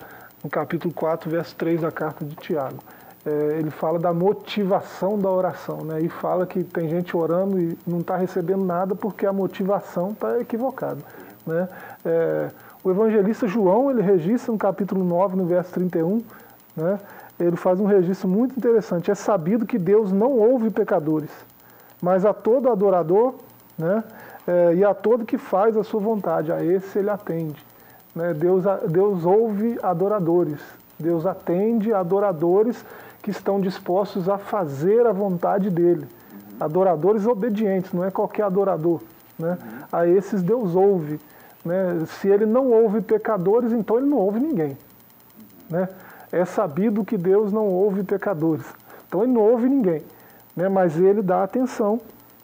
no 0.45 0.49
capítulo 0.49 0.93
4, 0.93 1.29
verso 1.29 1.55
3 1.55 1.81
da 1.81 1.91
carta 1.91 2.23
de 2.23 2.36
Tiago. 2.36 2.77
É, 3.25 3.58
ele 3.58 3.71
fala 3.71 3.97
da 3.97 4.13
motivação 4.13 5.17
da 5.17 5.29
oração, 5.29 5.77
né? 5.84 5.99
E 5.99 6.08
fala 6.08 6.45
que 6.45 6.63
tem 6.63 6.88
gente 6.88 7.17
orando 7.17 7.60
e 7.60 7.75
não 7.88 7.99
está 7.99 8.15
recebendo 8.15 8.63
nada 8.63 8.93
porque 8.93 9.25
a 9.25 9.34
motivação 9.34 10.12
está 10.12 10.39
equivocada, 10.39 10.99
né? 11.47 11.67
É, 12.05 12.49
o 12.84 12.91
evangelista 12.91 13.47
João, 13.47 13.89
ele 13.89 14.03
registra 14.03 14.51
no 14.51 14.60
capítulo 14.60 15.03
9, 15.03 15.36
no 15.36 15.45
verso 15.45 15.71
31, 15.73 16.23
né? 16.75 16.99
Ele 17.39 17.55
faz 17.55 17.79
um 17.79 17.86
registro 17.86 18.27
muito 18.29 18.55
interessante. 18.55 19.10
É 19.10 19.15
sabido 19.15 19.65
que 19.65 19.79
Deus 19.79 20.12
não 20.12 20.34
ouve 20.34 20.69
pecadores, 20.69 21.31
mas 21.99 22.23
a 22.23 22.34
todo 22.34 22.69
adorador 22.69 23.34
né? 23.75 24.03
É, 24.47 24.75
e 24.75 24.86
a 24.86 24.93
todo 24.93 25.25
que 25.25 25.39
faz 25.39 25.75
a 25.75 25.84
sua 25.84 25.99
vontade, 25.99 26.51
a 26.51 26.63
esse 26.63 26.99
ele 26.99 27.10
atende. 27.10 27.65
Né? 28.15 28.34
Deus, 28.34 28.63
Deus 28.89 29.25
ouve 29.25 29.78
adoradores, 29.84 30.60
Deus 30.97 31.25
atende 31.25 31.93
adoradores 31.93 32.86
que 33.21 33.30
estão 33.30 33.60
dispostos 33.60 34.30
a 34.30 34.38
fazer 34.38 35.06
a 35.06 35.12
vontade 35.12 35.69
dele. 35.69 36.08
Adoradores 36.60 37.28
obedientes, 37.28 37.91
não 37.91 38.04
é 38.04 38.12
qualquer 38.12 38.43
adorador. 38.43 39.01
Né? 39.38 39.58
A 39.91 40.08
esses 40.08 40.41
Deus 40.41 40.75
ouve. 40.75 41.19
Né? 41.65 42.06
Se 42.06 42.30
ele 42.30 42.45
não 42.45 42.71
ouve 42.71 43.01
pecadores, 43.01 43.73
então 43.73 43.97
ele 43.97 44.06
não 44.06 44.17
ouve 44.17 44.39
ninguém. 44.39 44.78
Né? 45.69 45.89
É 46.32 46.45
sabido 46.45 47.04
que 47.04 47.17
Deus 47.17 47.51
não 47.51 47.67
ouve 47.67 48.04
pecadores. 48.04 48.65
Então 49.08 49.23
ele 49.23 49.32
não 49.32 49.41
ouve 49.41 49.67
ninguém. 49.67 50.01
Né? 50.56 50.69
Mas 50.69 50.97
ele 50.97 51.21
dá 51.21 51.43
atenção 51.43 51.99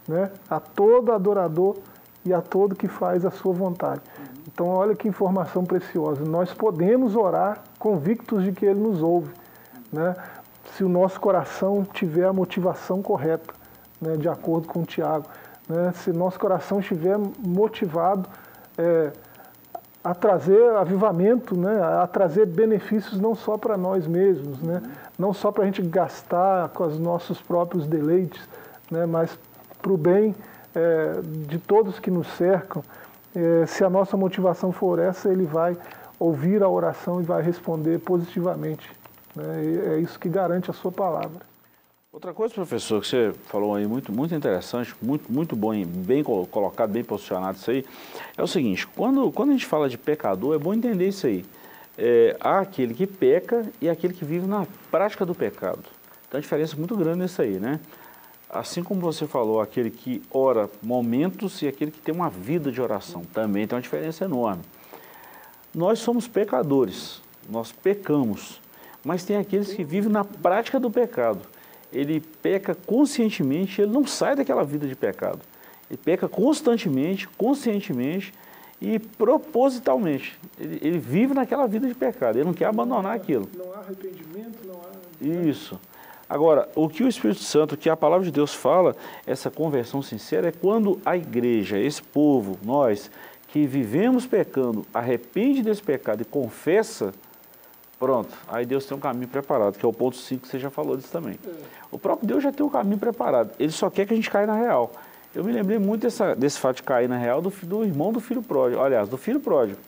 né, 0.08 0.30
a 0.50 0.60
todo 0.60 1.12
adorador 1.12 1.78
e 2.26 2.34
a 2.34 2.42
todo 2.42 2.76
que 2.76 2.88
faz 2.88 3.26
a 3.26 3.32
sua 3.32 3.54
vontade. 3.54 4.02
Então, 4.54 4.68
olha 4.68 4.96
que 4.96 5.08
informação 5.08 5.64
preciosa. 5.64 6.24
Nós 6.24 6.54
podemos 6.54 7.16
orar 7.16 7.64
convictos 7.80 8.44
de 8.44 8.52
que 8.52 8.66
Ele 8.66 8.80
nos 8.80 9.02
ouve, 9.02 9.32
né, 9.92 10.16
se 10.76 10.84
o 10.84 10.90
nosso 10.90 11.20
coração 11.20 11.86
tiver 11.94 12.26
a 12.26 12.34
motivação 12.34 13.02
correta, 13.02 13.54
né, 14.00 14.18
de 14.18 14.28
acordo 14.28 14.68
com 14.68 14.82
o 14.82 14.86
Tiago. 14.86 15.26
Né, 15.68 15.94
se 15.96 16.12
nosso 16.12 16.40
coração 16.40 16.80
estiver 16.80 17.18
motivado 17.40 18.28
é, 18.78 19.12
a 20.04 20.14
trazer 20.14 20.76
avivamento, 20.76 21.56
né, 21.56 21.82
a 21.82 22.08
trazer 22.08 22.46
benefícios 22.46 23.20
não 23.20 23.36
só 23.36 23.58
para 23.58 23.78
nós 23.78 24.08
mesmos, 24.08 24.62
né, 24.62 24.82
não 25.18 25.34
só 25.34 25.52
para 25.52 25.64
a 25.64 25.66
gente 25.66 25.82
gastar 25.82 26.70
com 26.70 26.84
os 26.84 27.00
nossos 27.00 27.42
próprios 27.42 27.86
deleites, 27.88 28.42
né, 28.90 29.06
mas 29.06 29.38
para 29.82 29.92
o 29.92 29.98
bem 29.98 30.36
é, 30.74 31.22
de 31.48 31.60
todos 31.60 32.00
que 32.00 32.10
nos 32.10 32.28
cercam, 32.34 32.82
é, 33.36 33.66
se 33.66 33.84
a 33.84 33.90
nossa 33.90 34.16
motivação 34.18 34.72
for 34.72 35.00
essa, 35.00 35.30
ele 35.30 35.46
vai 35.46 35.78
ouvir 36.20 36.62
a 36.62 36.70
oração 36.70 37.22
e 37.22 37.24
vai 37.24 37.42
responder 37.42 38.00
positivamente. 38.00 38.90
Né? 39.36 39.96
é 39.96 40.00
isso 40.00 40.20
que 40.20 40.28
garante 40.28 40.70
a 40.70 40.74
sua 40.74 40.92
palavra. 40.92 41.52
Outra 42.12 42.34
coisa, 42.34 42.54
professor, 42.54 43.00
que 43.00 43.08
você 43.08 43.32
falou 43.46 43.74
aí, 43.74 43.88
muito, 43.88 44.12
muito 44.12 44.36
interessante, 44.36 44.94
muito, 45.02 45.32
muito 45.32 45.56
bom, 45.56 45.72
bem 45.86 46.22
colocado, 46.22 46.92
bem 46.92 47.06
posicionado 47.06 47.58
isso 47.58 47.72
aí, 47.72 47.86
é 48.38 48.44
o 48.44 48.48
seguinte, 48.48 48.86
quando, 48.86 49.32
quando 49.32 49.52
a 49.52 49.54
gente 49.54 49.66
fala 49.66 49.88
de 49.88 49.98
pecador, 49.98 50.54
é 50.54 50.58
bom 50.58 50.74
entender 50.74 51.08
isso 51.08 51.26
aí. 51.26 51.46
É, 51.98 52.36
há 52.42 52.60
aquele 52.60 52.94
que 52.94 53.08
peca 53.08 53.66
e 53.80 53.90
aquele 53.90 54.14
que 54.14 54.26
vive 54.26 54.46
na 54.46 54.68
prática 54.90 55.26
do 55.26 55.34
pecado. 55.34 55.84
Tem 56.30 56.38
uma 56.38 56.42
diferença 56.42 56.76
muito 56.76 56.98
grande 56.98 57.20
nisso 57.20 57.42
aí, 57.42 57.60
né? 57.60 57.80
Assim 58.54 58.84
como 58.84 59.00
você 59.00 59.26
falou, 59.26 59.62
aquele 59.62 59.90
que 59.90 60.22
ora 60.30 60.70
momentos 60.84 61.62
e 61.62 61.68
aquele 61.70 61.90
que 61.90 62.02
tem 62.02 62.14
uma 62.14 62.30
vida 62.30 62.70
de 62.70 62.82
oração, 62.82 63.22
também 63.34 63.66
tem 63.66 63.78
uma 63.78 63.82
diferença 63.82 64.26
enorme. 64.26 64.62
Nós 65.74 66.00
somos 66.00 66.28
pecadores, 66.28 67.22
nós 67.50 67.72
pecamos, 67.72 68.60
mas 69.06 69.24
tem 69.24 69.38
aqueles 69.38 69.72
que 69.72 69.86
vivem 69.86 70.12
na 70.12 70.26
prática 70.26 70.82
do 70.82 70.92
pecado. 70.92 71.40
Ele 71.94 72.20
peca 72.20 72.76
conscientemente, 72.76 73.82
ele 73.82 73.92
não 73.92 74.06
sai 74.06 74.36
daquela 74.36 74.66
vida 74.66 74.86
de 74.86 74.96
pecado. 74.96 75.40
Ele 75.90 75.98
peca 75.98 76.28
constantemente, 76.28 77.30
conscientemente 77.30 78.34
e 78.82 79.00
propositalmente. 79.00 80.38
Ele, 80.60 80.78
ele 80.82 81.00
vive 81.00 81.34
naquela 81.34 81.68
vida 81.68 81.88
de 81.88 81.94
pecado, 81.94 82.36
ele 82.36 82.46
não 82.46 82.54
quer 82.54 82.66
abandonar 82.66 83.16
aquilo. 83.16 83.50
Não 83.56 83.74
há 83.74 83.78
arrependimento, 83.78 84.60
não 84.68 84.76
há. 84.76 85.02
Isso. 85.48 85.80
Agora, 86.32 86.70
o 86.76 86.88
que 86.88 87.04
o 87.04 87.10
Espírito 87.10 87.44
Santo, 87.44 87.76
que 87.76 87.90
a 87.90 87.98
palavra 87.98 88.24
de 88.24 88.32
Deus 88.32 88.54
fala, 88.54 88.96
essa 89.28 89.52
conversão 89.52 90.02
sincera, 90.02 90.48
é 90.48 90.52
quando 90.54 90.98
a 91.06 91.18
igreja, 91.18 91.78
esse 91.78 92.02
povo, 92.02 92.58
nós, 92.64 93.12
que 93.50 93.68
vivemos 93.68 94.26
pecando, 94.26 94.86
arrepende 94.94 95.62
desse 95.62 95.84
pecado 95.84 96.22
e 96.22 96.26
confessa, 96.26 97.14
pronto, 98.00 98.34
aí 98.48 98.66
Deus 98.66 98.86
tem 98.86 98.96
um 98.96 99.00
caminho 99.02 99.28
preparado, 99.28 99.78
que 99.78 99.86
é 99.86 99.90
o 99.90 99.92
ponto 99.92 100.16
5 100.16 100.44
que 100.44 100.48
você 100.48 100.58
já 100.58 100.70
falou 100.70 100.96
disso 100.96 101.12
também. 101.12 101.38
O 101.92 102.00
próprio 102.00 102.26
Deus 102.26 102.42
já 102.42 102.50
tem 102.50 102.66
um 102.66 102.70
caminho 102.70 102.98
preparado, 102.98 103.52
ele 103.60 103.74
só 103.74 103.90
quer 103.90 104.06
que 104.06 104.14
a 104.14 104.16
gente 104.16 104.30
caia 104.30 104.48
na 104.48 104.56
real. 104.56 104.90
Eu 105.36 105.44
me 105.44 105.52
lembrei 105.52 105.80
muito 105.80 106.04
dessa, 106.04 106.34
desse 106.34 106.58
fato 106.58 106.78
de 106.78 106.84
cair 106.84 107.10
na 107.10 107.18
real 107.18 107.42
do, 107.42 107.50
do 107.50 107.84
irmão 107.84 108.14
do 108.14 108.22
filho 108.22 108.42
pródigo, 108.42 108.82
aliás, 108.82 109.10
do 109.10 109.18
filho 109.18 109.42
pródigo. 109.42 109.82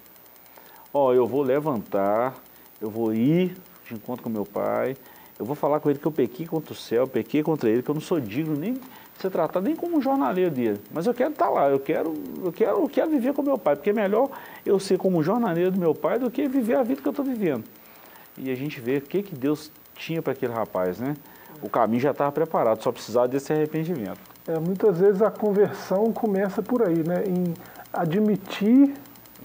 Ó, 0.94 1.08
oh, 1.08 1.14
eu 1.14 1.26
vou 1.26 1.42
levantar, 1.42 2.34
eu 2.82 2.90
vou 2.90 3.14
ir 3.14 3.56
de 3.88 3.94
encontro 3.94 4.22
com 4.22 4.30
meu 4.30 4.46
pai, 4.46 4.98
eu 5.44 5.46
vou 5.46 5.56
falar 5.56 5.82
com 5.82 5.90
ele 5.90 6.00
que 6.00 6.06
eu 6.06 6.12
pequei 6.12 6.48
contra 6.48 6.72
o 6.72 6.76
céu, 6.76 7.06
pequei 7.06 7.44
contra 7.44 7.70
ele, 7.70 7.84
que 7.84 7.90
eu 7.90 7.94
não 7.94 8.02
sou 8.02 8.18
digno 8.20 8.56
nem 8.56 8.74
de 8.74 8.82
ser 9.20 9.30
tratado 9.30 9.66
nem 9.66 9.76
como 9.76 9.98
um 9.98 10.02
jornaleiro 10.02 10.50
dele. 10.50 10.80
Mas 10.90 11.06
eu 11.06 11.14
quero 11.14 11.32
estar 11.32 11.50
lá, 11.50 11.70
eu 11.70 11.80
quero, 11.80 12.14
eu 12.44 12.52
quero, 12.52 12.78
eu 12.82 12.90
quero 12.90 13.10
viver 13.12 13.34
com 13.34 13.42
meu 13.44 13.58
pai, 13.58 13.76
porque 13.76 13.90
é 13.90 13.94
melhor 13.94 14.30
eu 14.66 14.80
ser 14.80 14.98
como 14.98 15.18
um 15.18 15.24
jornaleiro 15.24 15.72
do 15.72 15.78
meu 15.78 15.94
pai 15.94 16.18
do 16.18 16.32
que 16.32 16.48
viver 16.48 16.76
a 16.76 16.84
vida 16.84 17.02
que 17.02 17.08
eu 17.08 17.12
estou 17.12 17.26
vivendo. 17.26 17.66
E 18.38 18.50
a 18.50 18.56
gente 18.56 18.80
vê 18.80 18.98
o 18.98 19.02
que, 19.02 19.22
que 19.22 19.36
Deus 19.36 19.70
tinha 19.96 20.22
para 20.22 20.32
aquele 20.32 20.54
rapaz, 20.54 20.98
né? 20.98 21.16
O 21.62 21.70
caminho 21.70 22.02
já 22.02 22.12
estava 22.12 22.32
preparado, 22.32 22.82
só 22.82 22.92
precisava 22.92 23.28
desse 23.28 23.52
arrependimento. 23.52 24.20
É, 24.48 24.58
muitas 24.58 24.98
vezes 24.98 25.22
a 25.22 25.30
conversão 25.30 26.12
começa 26.14 26.62
por 26.62 26.82
aí, 26.84 27.04
né? 27.04 27.26
Em 27.28 27.54
admitir 27.92 28.96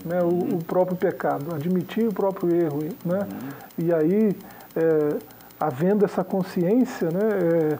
né, 0.04 0.22
o, 0.22 0.56
o, 0.56 0.64
próprio 0.64 0.96
pecado, 0.96 1.54
admitir 1.54 2.06
o 2.06 2.12
próprio 2.12 2.54
erro, 2.54 2.84
né? 3.04 3.26
Uhum. 3.30 3.84
E 3.84 3.92
aí, 3.92 4.36
é, 4.76 5.16
havendo 5.58 6.04
essa 6.04 6.22
consciência, 6.22 7.10
né, 7.10 7.20
é, 7.20 7.78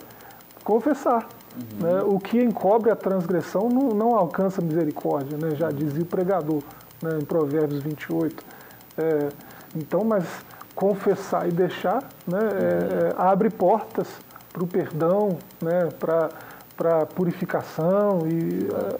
confessar. 0.64 1.29
Uhum. 1.57 1.87
Né? 1.87 2.03
O 2.03 2.18
que 2.18 2.41
encobre 2.43 2.91
a 2.91 2.97
transgressão 2.97 3.68
não, 3.68 3.89
não 3.91 4.14
alcança 4.14 4.61
misericórdia, 4.61 5.37
né? 5.37 5.55
já 5.55 5.70
dizia 5.70 6.03
o 6.03 6.07
pregador 6.07 6.62
né, 7.03 7.18
em 7.20 7.24
Provérbios 7.24 7.83
28. 7.83 8.45
É, 8.97 9.29
então, 9.76 10.05
mas 10.05 10.24
confessar 10.74 11.49
e 11.49 11.53
deixar 11.53 12.03
né, 12.26 12.39
uhum. 12.39 12.49
é, 12.49 13.14
abre 13.16 13.51
portas 13.51 14.09
para 14.53 14.62
o 14.62 14.66
perdão, 14.66 15.39
né, 15.61 15.89
para 15.99 17.03
a 17.03 17.07
purificação 17.07 18.26
e 18.26 18.68
uh, 18.70 18.99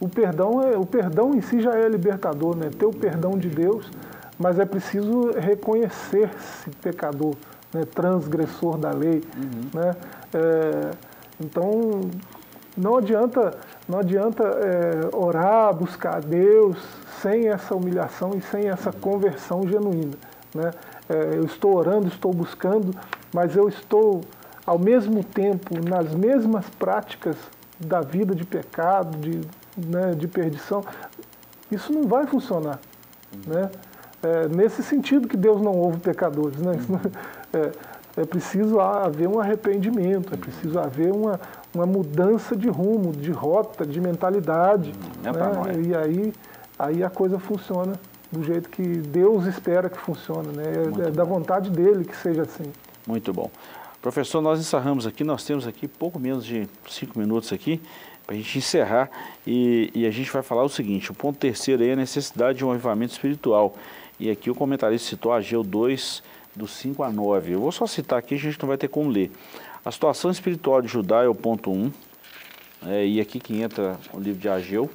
o 0.00 0.08
perdão 0.08 0.62
é 0.62 0.76
o 0.76 0.86
perdão 0.86 1.34
em 1.34 1.40
si 1.40 1.60
já 1.60 1.76
é 1.76 1.86
libertador, 1.88 2.56
né? 2.56 2.70
Ter 2.76 2.86
o 2.86 2.92
perdão 2.92 3.36
de 3.36 3.48
Deus, 3.48 3.90
mas 4.38 4.58
é 4.58 4.64
preciso 4.64 5.32
reconhecer-se 5.32 6.70
pecador, 6.82 7.34
né? 7.72 7.84
transgressor 7.84 8.78
da 8.78 8.90
lei, 8.90 9.22
uhum. 9.36 9.80
né? 9.80 9.96
É, 10.32 10.90
então 11.40 12.10
não 12.76 12.96
adianta 12.96 13.58
não 13.88 13.98
adianta 13.98 14.44
é, 14.44 15.16
orar, 15.16 15.74
buscar 15.74 16.16
a 16.16 16.20
Deus 16.20 16.78
sem 17.20 17.48
essa 17.48 17.74
humilhação 17.74 18.32
e 18.36 18.40
sem 18.40 18.68
essa 18.68 18.92
conversão 18.92 19.66
genuína, 19.66 20.14
né? 20.54 20.70
É, 21.08 21.36
eu 21.36 21.44
estou 21.44 21.76
orando, 21.76 22.06
estou 22.06 22.32
buscando, 22.32 22.94
mas 23.32 23.56
eu 23.56 23.68
estou 23.68 24.22
ao 24.64 24.78
mesmo 24.78 25.24
tempo 25.24 25.74
nas 25.82 26.14
mesmas 26.14 26.64
práticas 26.78 27.36
da 27.80 28.00
vida 28.00 28.34
de 28.34 28.44
pecado, 28.44 29.16
de, 29.18 29.40
né, 29.76 30.14
de 30.14 30.28
perdição, 30.28 30.84
isso 31.72 31.92
não 31.92 32.06
vai 32.06 32.26
funcionar. 32.26 32.78
Né? 33.46 33.70
É, 34.22 34.48
nesse 34.48 34.82
sentido 34.82 35.26
que 35.26 35.36
Deus 35.36 35.60
não 35.60 35.72
ouve 35.76 35.98
pecadores. 35.98 36.58
Né? 36.58 36.78
É, 37.52 37.72
é, 38.16 38.24
preciso 38.24 38.78
haver 38.78 39.26
um 39.26 39.40
arrependimento, 39.40 40.32
é 40.32 40.36
preciso 40.36 40.78
haver 40.78 41.10
uma, 41.10 41.40
uma 41.74 41.84
mudança 41.84 42.54
de 42.54 42.68
rumo, 42.68 43.12
de 43.12 43.32
rota, 43.32 43.84
de 43.84 44.00
mentalidade. 44.00 44.94
É 45.24 45.32
né? 45.32 45.82
E 45.84 45.92
aí, 45.96 46.32
aí 46.78 47.02
a 47.02 47.10
coisa 47.10 47.40
funciona 47.40 47.94
do 48.30 48.44
jeito 48.44 48.68
que 48.68 48.82
Deus 48.82 49.46
espera 49.46 49.90
que 49.90 49.98
funcione. 49.98 50.56
Né? 50.56 50.62
É, 50.64 51.08
é 51.08 51.10
da 51.10 51.24
vontade 51.24 51.70
dele 51.70 52.04
que 52.04 52.16
seja 52.16 52.42
assim. 52.42 52.70
Muito 53.04 53.32
bom. 53.32 53.50
Professor, 54.00 54.40
nós 54.40 54.60
encerramos 54.60 55.06
aqui, 55.06 55.24
nós 55.24 55.42
temos 55.42 55.66
aqui 55.66 55.88
pouco 55.88 56.20
menos 56.20 56.44
de 56.44 56.68
cinco 56.88 57.18
minutos 57.18 57.52
aqui 57.52 57.82
para 58.30 58.36
a 58.36 58.38
gente 58.38 58.58
encerrar 58.58 59.10
e, 59.44 59.90
e, 59.92 60.06
a 60.06 60.10
gente 60.12 60.30
vai 60.30 60.40
falar 60.40 60.62
o 60.62 60.68
seguinte, 60.68 61.10
o 61.10 61.14
ponto 61.14 61.36
terceiro 61.36 61.82
é 61.82 61.94
a 61.94 61.96
necessidade 61.96 62.58
de 62.58 62.64
um 62.64 62.70
avivamento 62.70 63.12
espiritual. 63.12 63.74
E 64.20 64.30
aqui 64.30 64.48
o 64.48 64.54
comentarista 64.54 65.08
citou 65.08 65.32
Ageu 65.32 65.64
2, 65.64 66.22
do 66.54 66.68
5 66.68 67.02
a 67.02 67.10
9. 67.10 67.54
Eu 67.54 67.60
vou 67.60 67.72
só 67.72 67.88
citar 67.88 68.20
aqui, 68.20 68.36
a 68.36 68.38
gente 68.38 68.56
não 68.60 68.68
vai 68.68 68.78
ter 68.78 68.86
como 68.86 69.10
ler. 69.10 69.32
A 69.84 69.90
situação 69.90 70.30
espiritual 70.30 70.80
de 70.80 70.86
Judá 70.86 71.24
é 71.24 71.26
o 71.26 71.34
ponto 71.34 71.72
1, 71.72 71.92
é, 72.86 73.04
e 73.04 73.20
aqui 73.20 73.40
que 73.40 73.60
entra 73.60 73.98
o 74.12 74.20
livro 74.20 74.40
de 74.40 74.48
Ageu. 74.48 74.88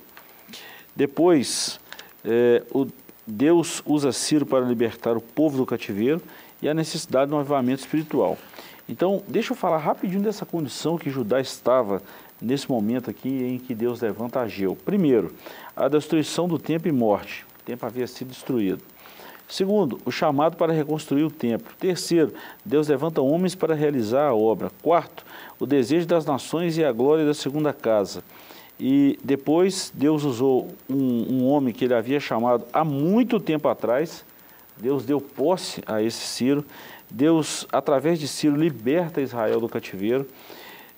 Depois, 0.96 1.78
é, 2.24 2.64
o, 2.72 2.88
Deus 3.28 3.84
usa 3.86 4.14
Ciro 4.14 4.46
para 4.46 4.64
libertar 4.64 5.18
o 5.18 5.22
povo 5.22 5.58
do 5.58 5.66
cativeiro 5.66 6.22
e 6.62 6.70
a 6.70 6.74
necessidade 6.74 7.32
de 7.32 7.36
um 7.36 7.40
avivamento 7.40 7.82
espiritual. 7.82 8.38
Então, 8.88 9.24
deixa 9.28 9.52
eu 9.52 9.58
falar 9.58 9.80
rapidinho 9.80 10.22
dessa 10.22 10.46
condição 10.46 10.98
que 10.98 11.10
Judá 11.10 11.42
estava 11.42 12.02
nesse 12.42 12.70
momento 12.70 13.10
aqui 13.10 13.30
em 13.30 13.58
que 13.58 13.74
Deus 13.74 14.02
levanta 14.02 14.42
Ageu. 14.42 14.76
Primeiro, 14.76 15.34
a 15.76 15.88
destruição 15.88 16.48
do 16.48 16.60
templo 16.60 16.88
e 16.88 16.92
morte. 16.92 17.46
O 17.62 17.66
templo 17.66 17.88
havia 17.88 18.08
sido 18.08 18.30
destruído. 18.30 18.84
Segundo, 19.48 20.00
o 20.06 20.12
chamado 20.12 20.58
para 20.58 20.74
reconstruir 20.74 21.24
o 21.24 21.32
templo. 21.32 21.72
Terceiro, 21.80 22.34
Deus 22.64 22.88
levanta 22.88 23.22
homens 23.22 23.54
para 23.54 23.76
realizar 23.76 24.30
a 24.30 24.36
obra. 24.36 24.72
Quarto, 24.82 25.24
o 25.60 25.66
desejo 25.66 26.08
das 26.08 26.26
nações 26.26 26.78
e 26.78 26.84
a 26.84 26.92
glória 26.92 27.26
da 27.26 27.34
segunda 27.34 27.72
casa. 27.72 28.24
E 28.80 29.18
depois 29.24 29.92
Deus 29.94 30.24
usou 30.24 30.70
um, 30.90 31.34
um 31.34 31.48
homem 31.48 31.74
que 31.74 31.86
ele 31.86 31.94
havia 31.94 32.20
chamado 32.20 32.66
há 32.74 32.84
muito 32.84 33.40
tempo 33.40 33.68
atrás. 33.68 34.26
Deus 34.78 35.06
deu 35.06 35.22
posse 35.22 35.82
a 35.86 36.02
esse 36.02 36.20
Ciro 36.20 36.66
Deus, 37.10 37.68
através 37.72 38.20
de 38.20 38.28
Ciro, 38.28 38.56
liberta 38.56 39.22
Israel 39.22 39.60
do 39.60 39.70
cativeiro 39.70 40.26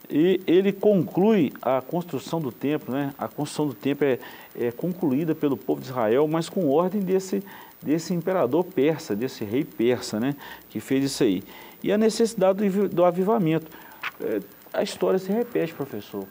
e 0.10 0.40
ele 0.48 0.72
conclui 0.72 1.52
a 1.62 1.82
construção 1.82 2.40
do 2.40 2.52
templo. 2.52 2.94
Né? 2.94 3.14
A 3.18 3.28
construção 3.28 3.68
do 3.68 3.74
templo 3.74 4.06
é, 4.06 4.20
é 4.56 4.72
concluída 4.72 5.36
pelo 5.36 5.58
povo 5.58 5.82
de 5.82 5.88
Israel, 5.88 6.28
mas 6.28 6.48
com 6.48 6.70
ordem 6.70 7.02
desse, 7.02 7.44
desse 7.82 8.14
imperador 8.14 8.64
persa, 8.64 9.16
desse 9.16 9.44
rei 9.44 9.64
persa, 9.64 10.20
né? 10.20 10.36
que 10.70 10.80
fez 10.80 11.04
isso 11.04 11.24
aí. 11.24 11.44
E 11.84 11.92
a 11.92 11.98
necessidade 11.98 12.70
do, 12.70 12.90
do 12.90 13.06
avivamento. 13.06 13.68
É, 14.22 14.40
a 14.74 14.84
história 14.84 15.20
se 15.20 15.32
repete, 15.32 15.74
professor. 15.74 16.26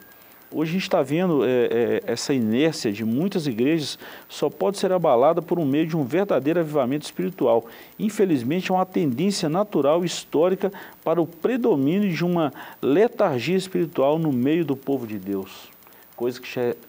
Hoje 0.49 0.69
a 0.69 0.73
gente 0.73 0.83
está 0.83 1.03
vendo 1.03 1.43
é, 1.43 1.49
é, 1.49 2.03
essa 2.07 2.33
inércia 2.33 2.89
de 2.89 3.03
muitas 3.03 3.47
igrejas 3.47 3.99
só 4.29 4.49
pode 4.49 4.77
ser 4.77 4.93
abalada 4.93 5.41
por 5.41 5.59
um 5.59 5.65
meio 5.65 5.85
de 5.85 5.97
um 5.97 6.05
verdadeiro 6.05 6.61
avivamento 6.61 7.03
espiritual. 7.03 7.65
Infelizmente, 7.99 8.71
é 8.71 8.73
uma 8.73 8.85
tendência 8.85 9.49
natural 9.49 10.05
histórica 10.05 10.71
para 11.03 11.21
o 11.21 11.27
predomínio 11.27 12.13
de 12.13 12.23
uma 12.23 12.53
letargia 12.81 13.57
espiritual 13.57 14.17
no 14.17 14.31
meio 14.31 14.63
do 14.63 14.75
povo 14.75 15.05
de 15.05 15.19
Deus. 15.19 15.69
Coisa 16.15 16.39
que 16.39 16.47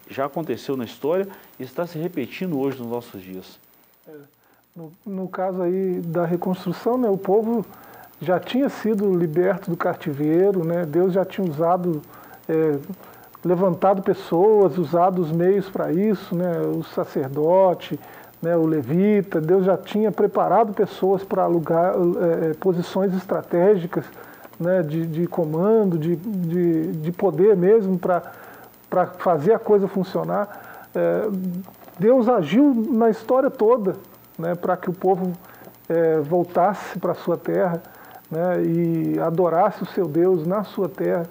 já, 0.09 0.25
aconteceu 0.25 0.77
na 0.77 0.85
história 0.85 1.27
e 1.59 1.65
está 1.65 1.85
se 1.85 1.99
repetindo 1.99 2.59
hoje 2.61 2.79
nos 2.79 2.87
nossos 2.87 3.21
dias. 3.21 3.59
É, 4.07 4.13
no, 4.75 4.93
no, 5.05 5.29
caso 5.29 5.63
aí 5.63 6.01
da 6.01 6.25
reconstrução, 6.25 6.97
né, 6.97 7.11
o 7.11 7.19
povo 7.19 7.67
já 8.23 8.39
tinha 8.39 8.69
sido 8.69 9.13
liberto 9.13 9.69
do 9.69 9.77
cativeiro, 9.77 10.65
né, 10.65 10.87
Deus 10.87 11.13
já 11.13 11.25
tinha 11.25 11.45
usado... 11.45 12.01
É, 12.49 12.79
levantado 13.49 14.03
pessoas, 14.03 14.76
usado 14.76 15.22
os 15.22 15.32
meios 15.32 15.68
para 15.70 15.90
isso, 15.90 16.34
né, 16.34 16.61
o 16.61 16.82
sacerdote, 16.82 17.99
né, 18.42 18.57
o 18.57 18.66
levita, 18.66 19.40
Deus 19.40 19.64
já 19.64 19.76
tinha 19.76 20.12
preparado 20.12 20.74
pessoas 20.74 21.24
para 21.24 21.44
alugar 21.44 21.94
é, 21.94 22.55
posições 22.55 23.14
estratégicas 23.14 24.05
né, 24.61 24.82
de, 24.82 25.07
de 25.07 25.26
comando, 25.26 25.99
de, 25.99 26.14
de, 26.16 26.92
de 26.92 27.12
poder 27.12 27.57
mesmo 27.57 27.99
para 27.99 29.07
fazer 29.18 29.55
a 29.55 29.59
coisa 29.59 29.88
funcionar. 29.88 30.88
É, 30.94 31.28
Deus 31.99 32.28
agiu 32.28 32.74
na 32.90 33.09
história 33.09 33.51
toda 33.51 33.96
né, 34.38 34.55
para 34.55 34.76
que 34.76 34.90
o 34.90 34.92
povo 34.92 35.32
é, 35.88 36.20
voltasse 36.20 36.99
para 36.99 37.12
a 37.12 37.14
sua 37.14 37.36
terra 37.36 37.82
né, 38.30 38.62
e 38.62 39.18
adorasse 39.18 39.82
o 39.82 39.86
seu 39.86 40.07
Deus 40.07 40.46
na 40.46 40.64
sua 40.64 40.88
terra. 40.88 41.24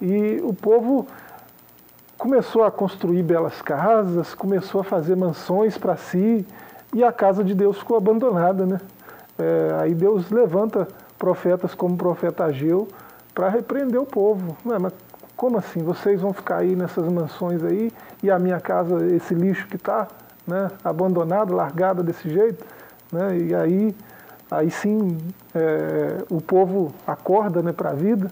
E 0.00 0.40
o 0.44 0.52
povo 0.52 1.06
começou 2.22 2.62
a 2.62 2.70
construir 2.70 3.20
belas 3.24 3.60
casas, 3.60 4.32
começou 4.32 4.82
a 4.82 4.84
fazer 4.84 5.16
mansões 5.16 5.76
para 5.76 5.96
si, 5.96 6.46
e 6.94 7.02
a 7.02 7.10
casa 7.10 7.42
de 7.42 7.52
Deus 7.52 7.80
ficou 7.80 7.96
abandonada. 7.96 8.64
Né? 8.64 8.80
É, 9.36 9.80
aí 9.80 9.92
Deus 9.92 10.30
levanta 10.30 10.86
profetas 11.18 11.74
como 11.74 11.94
o 11.94 11.98
profeta 11.98 12.44
Ageu 12.44 12.86
para 13.34 13.48
repreender 13.48 14.00
o 14.00 14.06
povo. 14.06 14.56
mas 14.64 14.92
como 15.36 15.58
assim? 15.58 15.82
Vocês 15.82 16.20
vão 16.20 16.32
ficar 16.32 16.58
aí 16.58 16.76
nessas 16.76 17.08
mansões 17.08 17.64
aí 17.64 17.90
e 18.22 18.30
a 18.30 18.38
minha 18.38 18.60
casa, 18.60 19.04
esse 19.04 19.34
lixo 19.34 19.66
que 19.66 19.74
está 19.74 20.06
né, 20.46 20.70
abandonado, 20.84 21.52
largada 21.52 22.04
desse 22.04 22.30
jeito? 22.30 22.64
Né? 23.10 23.36
E 23.36 23.52
aí, 23.52 23.96
aí 24.48 24.70
sim 24.70 25.18
é, 25.52 26.22
o 26.30 26.40
povo 26.40 26.94
acorda 27.04 27.60
né, 27.62 27.72
para 27.72 27.90
a 27.90 27.94
vida 27.94 28.30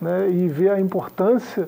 né, 0.00 0.30
e 0.30 0.46
vê 0.46 0.68
a 0.68 0.78
importância 0.78 1.66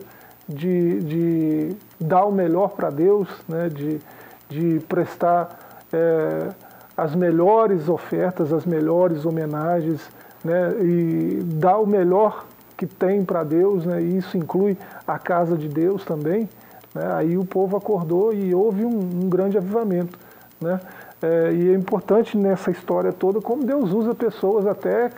de, 0.48 1.00
de 1.00 1.76
dar 2.00 2.24
o 2.24 2.32
melhor 2.32 2.70
para 2.70 2.90
Deus, 2.90 3.28
né, 3.48 3.68
de, 3.68 4.00
de 4.48 4.80
prestar 4.86 5.78
é, 5.92 6.48
as 6.96 7.14
melhores 7.14 7.88
ofertas, 7.88 8.52
as 8.52 8.64
melhores 8.64 9.24
homenagens, 9.24 10.00
né, 10.44 10.74
e 10.80 11.42
dar 11.44 11.78
o 11.78 11.86
melhor 11.86 12.44
que 12.76 12.86
tem 12.86 13.24
para 13.24 13.42
Deus, 13.42 13.86
né, 13.86 14.02
e 14.02 14.18
isso 14.18 14.36
inclui 14.36 14.76
a 15.06 15.18
casa 15.18 15.56
de 15.56 15.68
Deus 15.68 16.04
também. 16.04 16.48
Né? 16.94 17.12
Aí 17.14 17.36
o 17.36 17.44
povo 17.44 17.76
acordou 17.76 18.32
e 18.32 18.54
houve 18.54 18.84
um, 18.84 18.98
um 18.98 19.28
grande 19.28 19.58
avivamento. 19.58 20.18
Né? 20.60 20.80
É, 21.22 21.52
e 21.52 21.70
é 21.70 21.74
importante 21.74 22.36
nessa 22.36 22.70
história 22.70 23.12
toda 23.12 23.40
como 23.40 23.64
Deus 23.64 23.90
usa 23.92 24.14
pessoas, 24.14 24.66
até 24.66 25.10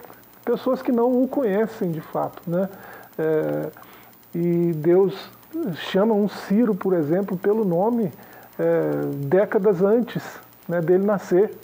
pessoas 0.45 0.81
que 0.81 0.93
não 0.93 1.23
o 1.23 1.29
conhecem 1.29 1.91
de 1.91 2.01
fato. 2.01 2.43
Né? 2.47 2.69
É, 3.19 3.71
e 4.37 4.73
Deus 4.75 5.31
chama 5.91 6.13
um 6.13 6.29
Ciro, 6.29 6.75
por 6.75 6.93
exemplo, 6.93 7.39
pelo 7.39 7.65
nome 7.65 8.13
é, 8.59 8.91
décadas 9.27 9.81
antes 9.81 10.23
né, 10.69 10.79
dele 10.83 11.07
nascer. 11.07 11.57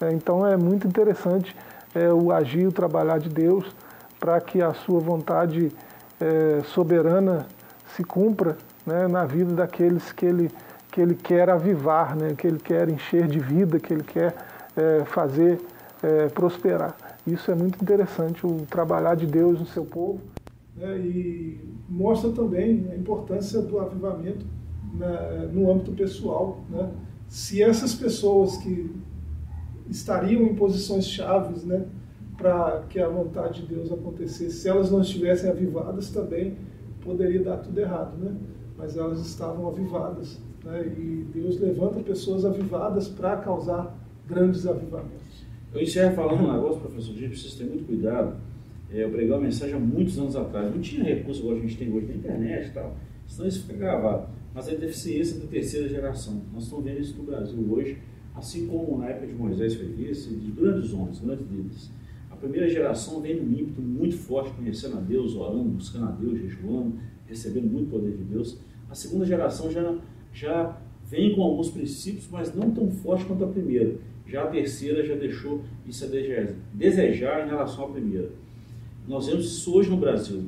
É, 0.00 0.12
então 0.12 0.44
é 0.44 0.56
muito 0.56 0.88
interessante 0.88 1.54
é, 1.94 2.12
o 2.12 2.32
agir, 2.32 2.66
o 2.66 2.72
trabalhar 2.72 3.18
de 3.18 3.28
Deus 3.28 3.64
para 4.18 4.40
que 4.40 4.60
a 4.60 4.74
sua 4.74 4.98
vontade 4.98 5.70
é, 6.20 6.62
soberana 6.64 7.46
se 7.94 8.02
cumpra 8.02 8.56
né, 8.84 9.06
na 9.06 9.24
vida 9.24 9.54
daqueles 9.54 10.10
que 10.10 10.26
ele, 10.26 10.50
que 10.90 11.00
ele 11.00 11.14
quer 11.14 11.48
avivar, 11.48 12.16
né, 12.16 12.34
que 12.36 12.44
ele 12.44 12.58
quer 12.58 12.88
encher 12.88 13.28
de 13.28 13.38
vida, 13.38 13.78
que 13.78 13.94
ele 13.94 14.02
quer 14.02 14.34
é, 14.76 15.04
fazer 15.04 15.60
é, 16.02 16.26
prosperar. 16.28 16.96
Isso 17.24 17.52
é 17.52 17.54
muito 17.54 17.80
interessante, 17.80 18.44
o 18.44 18.66
trabalhar 18.68 19.14
de 19.14 19.26
Deus 19.26 19.60
no 19.60 19.66
seu 19.66 19.84
povo. 19.84 20.20
Né, 20.76 20.98
e 20.98 21.60
mostra 21.88 22.30
também 22.30 22.86
a 22.90 22.96
importância 22.96 23.60
do 23.62 23.78
avivamento 23.78 24.44
na, 24.94 25.46
no 25.46 25.70
âmbito 25.70 25.92
pessoal. 25.92 26.64
Né? 26.68 26.90
Se 27.28 27.62
essas 27.62 27.94
pessoas 27.94 28.56
que 28.58 28.90
estariam 29.88 30.42
em 30.42 30.54
posições 30.54 31.06
chaves 31.06 31.64
né, 31.64 31.86
para 32.36 32.82
que 32.88 32.98
a 32.98 33.08
vontade 33.08 33.62
de 33.62 33.74
Deus 33.74 33.92
acontecesse, 33.92 34.58
se 34.58 34.68
elas 34.68 34.90
não 34.90 35.00
estivessem 35.00 35.48
avivadas 35.48 36.10
também, 36.10 36.56
poderia 37.00 37.42
dar 37.42 37.58
tudo 37.58 37.78
errado. 37.78 38.16
Né? 38.16 38.34
mas 38.76 38.96
elas 38.96 39.20
estavam 39.20 39.68
avivadas. 39.68 40.40
Né? 40.64 40.86
E 40.86 41.26
Deus 41.32 41.58
levanta 41.60 42.00
pessoas 42.00 42.44
avivadas 42.44 43.08
para 43.08 43.36
causar 43.36 43.96
grandes 44.26 44.66
avivamentos. 44.66 45.44
Eu 45.72 45.82
encerro 45.82 46.14
falando 46.14 46.44
um 46.44 46.52
negócio, 46.52 46.80
professor 46.80 47.14
Gil, 47.14 47.28
preciso 47.28 47.58
ter 47.58 47.64
muito 47.64 47.84
cuidado. 47.84 48.36
É, 48.94 49.02
eu 49.02 49.10
preguei 49.10 49.32
uma 49.32 49.40
mensagem 49.40 49.74
há 49.74 49.78
muitos 49.78 50.16
anos 50.20 50.36
atrás, 50.36 50.72
não 50.72 50.80
tinha 50.80 51.02
recurso 51.02 51.40
igual 51.40 51.56
a 51.56 51.60
gente 51.60 51.76
tem 51.76 51.92
hoje 51.92 52.06
na 52.06 52.14
internet 52.14 52.68
e 52.68 52.70
tal, 52.70 52.96
senão 53.26 53.48
isso 53.48 53.62
fica 53.62 53.76
gravado. 53.76 54.28
Mas 54.54 54.68
a 54.68 54.74
deficiência 54.76 55.40
da 55.40 55.48
terceira 55.48 55.88
geração, 55.88 56.40
nós 56.52 56.62
estamos 56.62 56.84
vendo 56.84 57.00
isso 57.00 57.18
no 57.18 57.24
Brasil 57.24 57.58
hoje, 57.72 57.98
assim 58.36 58.68
como 58.68 58.98
na 58.98 59.06
época 59.06 59.26
de 59.26 59.32
Moisés 59.32 59.74
foi 59.74 59.86
isso, 59.98 60.32
de 60.32 60.48
grandes 60.52 60.92
homens, 60.92 61.18
grandes 61.18 61.44
líderes. 61.50 61.90
A 62.30 62.36
primeira 62.36 62.68
geração 62.68 63.20
vem 63.20 63.42
num 63.42 63.58
ímpeto 63.58 63.82
muito 63.82 64.16
forte, 64.16 64.52
conhecendo 64.54 64.96
a 64.96 65.00
Deus, 65.00 65.34
orando, 65.34 65.70
buscando 65.70 66.06
a 66.06 66.12
Deus, 66.12 66.38
jejuando, 66.38 66.94
recebendo 67.26 67.66
muito 67.66 67.90
poder 67.90 68.12
de 68.12 68.22
Deus. 68.22 68.60
A 68.88 68.94
segunda 68.94 69.24
geração 69.24 69.72
já, 69.72 69.98
já 70.32 70.80
vem 71.04 71.34
com 71.34 71.42
alguns 71.42 71.68
princípios, 71.68 72.28
mas 72.30 72.54
não 72.54 72.70
tão 72.70 72.88
forte 72.92 73.24
quanto 73.24 73.42
a 73.42 73.48
primeira. 73.48 73.96
Já 74.24 74.44
a 74.44 74.46
terceira 74.46 75.04
já 75.04 75.16
deixou 75.16 75.62
isso 75.84 76.04
a 76.04 76.08
desejar 76.72 77.44
em 77.44 77.50
relação 77.50 77.86
à 77.86 77.88
primeira. 77.88 78.43
Nós 79.06 79.26
vemos 79.26 79.46
isso 79.46 79.74
hoje 79.74 79.90
no 79.90 79.96
Brasil. 79.96 80.44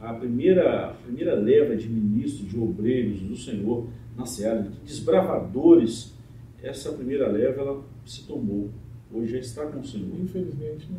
A 0.00 0.12
primeira, 0.14 0.90
a 0.90 0.94
primeira 0.94 1.34
leva 1.34 1.76
de 1.76 1.88
ministros, 1.88 2.48
de 2.48 2.58
obreiros 2.58 3.20
do 3.20 3.36
Senhor 3.36 3.86
na 4.16 4.24
Seara, 4.24 4.62
de 4.62 4.70
desbravadores, 4.80 6.14
essa 6.62 6.92
primeira 6.92 7.28
leva 7.28 7.60
ela 7.60 7.84
se 8.04 8.26
tomou. 8.26 8.70
Hoje 9.12 9.32
já 9.32 9.38
está 9.38 9.66
com 9.66 9.80
o 9.80 9.84
Senhor. 9.84 10.18
Infelizmente. 10.18 10.90
Né? 10.90 10.98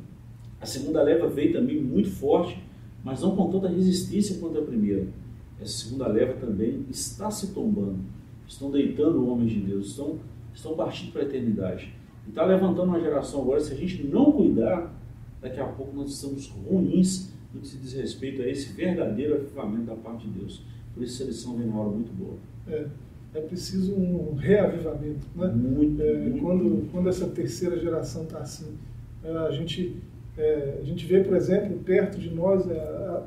A 0.62 0.66
segunda 0.66 1.02
leva 1.02 1.28
veio 1.28 1.54
também 1.54 1.82
muito 1.82 2.10
forte, 2.10 2.62
mas 3.04 3.22
não 3.22 3.36
com 3.36 3.50
tanta 3.50 3.68
resistência 3.68 4.38
quanto 4.40 4.60
a 4.60 4.62
primeira. 4.62 5.08
Essa 5.60 5.86
segunda 5.86 6.08
leva 6.08 6.34
também 6.34 6.86
está 6.90 7.32
se 7.32 7.54
tombando, 7.54 7.98
estão 8.48 8.70
deitando 8.70 9.28
homens 9.28 9.52
de 9.52 9.60
Deus, 9.60 9.88
estão, 9.88 10.20
estão 10.54 10.76
partindo 10.76 11.12
para 11.12 11.24
a 11.24 11.26
eternidade. 11.26 11.94
E 12.28 12.30
está 12.30 12.46
levantando 12.46 12.90
uma 12.90 13.00
geração 13.00 13.42
agora, 13.42 13.60
se 13.60 13.74
a 13.74 13.76
gente 13.76 14.04
não 14.04 14.32
cuidar, 14.32 14.94
daqui 15.42 15.60
a 15.60 15.66
pouco 15.66 15.96
nós 15.96 16.12
estamos 16.12 16.48
ruins 16.48 17.32
no 17.54 17.62
que 17.62 17.68
se 17.68 17.78
diz 17.78 17.94
respeito 17.94 18.42
a 18.42 18.48
esse 18.48 18.74
verdadeiro 18.74 19.36
avivamento 19.36 19.86
da 19.86 19.96
parte 19.96 20.28
de 20.28 20.40
Deus. 20.40 20.64
Por 20.94 21.04
isso 21.04 21.24
a 21.24 21.26
lição 21.26 21.56
vem 21.56 21.68
uma 21.68 21.82
hora 21.82 21.90
muito 21.92 22.12
boa. 22.14 22.38
É, 22.68 22.88
é 23.36 23.42
preciso 23.42 23.94
um 23.94 24.36
reavivamento. 24.36 25.28
Né? 25.36 25.48
Muito, 25.48 26.02
é, 26.02 26.18
muito, 26.18 26.44
quando, 26.44 26.64
muito. 26.64 26.92
quando 26.92 27.10
essa 27.10 27.28
terceira 27.28 27.80
geração 27.80 28.24
está 28.24 28.40
assim, 28.40 28.78
é, 29.24 29.30
a 29.30 29.52
gente 29.52 29.98
é, 30.38 30.80
a 30.82 30.84
gente 30.84 31.06
vê, 31.06 31.24
por 31.24 31.36
exemplo, 31.36 31.78
perto 31.80 32.20
de 32.20 32.30
nós, 32.30 32.70
é, 32.70 32.80
a, 32.80 33.24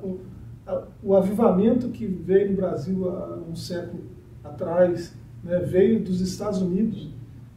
a, 0.66 0.84
o 1.02 1.16
avivamento 1.16 1.88
que 1.88 2.06
veio 2.06 2.50
no 2.50 2.56
Brasil 2.56 3.10
há 3.10 3.42
um 3.50 3.56
século 3.56 4.04
atrás, 4.44 5.12
né, 5.42 5.58
veio 5.58 6.00
dos 6.00 6.20
Estados 6.20 6.62
Unidos. 6.62 7.08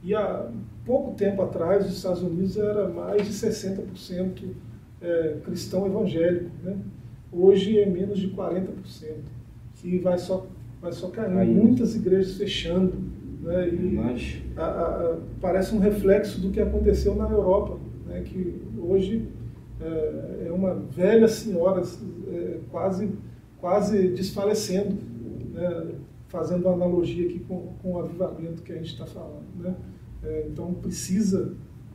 E 0.03 0.15
há 0.15 0.49
pouco 0.85 1.15
tempo 1.15 1.41
atrás, 1.41 1.85
os 1.85 1.97
Estados 1.97 2.21
Unidos 2.21 2.57
era 2.57 2.87
mais 2.87 3.25
de 3.25 3.33
60% 3.33 4.49
é, 5.01 5.37
cristão 5.43 5.85
evangélico. 5.85 6.49
Né? 6.63 6.77
Hoje 7.31 7.79
é 7.79 7.85
menos 7.85 8.19
de 8.19 8.29
40%. 8.29 8.67
E 9.83 9.99
vai 9.99 10.17
só, 10.17 10.47
vai 10.81 10.91
só 10.91 11.09
caindo. 11.09 11.37
Aí. 11.39 11.49
Muitas 11.49 11.95
igrejas 11.95 12.37
fechando. 12.37 12.93
Né? 13.41 13.69
E 13.69 13.99
a, 14.57 15.17
parece 15.41 15.75
um 15.75 15.79
reflexo 15.79 16.39
do 16.39 16.49
que 16.49 16.61
aconteceu 16.61 17.15
na 17.15 17.29
Europa, 17.29 17.77
né? 18.07 18.21
que 18.21 18.61
hoje 18.77 19.27
é, 19.81 20.47
é 20.47 20.51
uma 20.51 20.75
velha 20.75 21.27
senhora 21.27 21.83
é, 22.31 22.59
quase, 22.71 23.09
quase 23.59 24.07
desfalecendo, 24.09 24.95
né? 25.53 25.91
fazendo 26.27 26.65
uma 26.65 26.73
analogia 26.73 27.27
aqui 27.27 27.39
com, 27.39 27.73
com 27.81 27.93
o 27.93 27.99
avivamento 27.99 28.63
que 28.63 28.71
a 28.71 28.75
gente 28.75 28.93
está 28.93 29.05
falando. 29.05 29.43
Né? 29.59 29.75
É, 30.23 30.47
então 30.47 30.73
precisa 30.73 31.53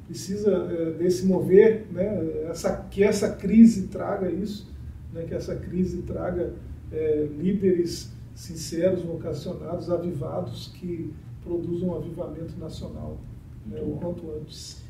precisa 0.08 0.50
é, 0.50 0.90
desse 0.92 1.26
mover, 1.26 1.86
né? 1.92 2.46
essa, 2.48 2.74
que 2.90 3.04
essa 3.04 3.30
crise 3.30 3.88
traga 3.88 4.30
isso, 4.30 4.66
né? 5.12 5.24
que 5.28 5.34
essa 5.34 5.54
crise 5.54 6.00
traga 6.02 6.54
é, 6.90 7.28
líderes 7.38 8.10
sinceros, 8.34 9.02
vocacionados, 9.02 9.90
avivados, 9.90 10.72
que 10.74 11.12
produzam 11.44 11.90
um 11.90 11.96
avivamento 11.96 12.58
nacional 12.58 13.18
né? 13.66 13.80
o 13.82 13.96
quanto 13.96 14.30
antes. 14.30 14.82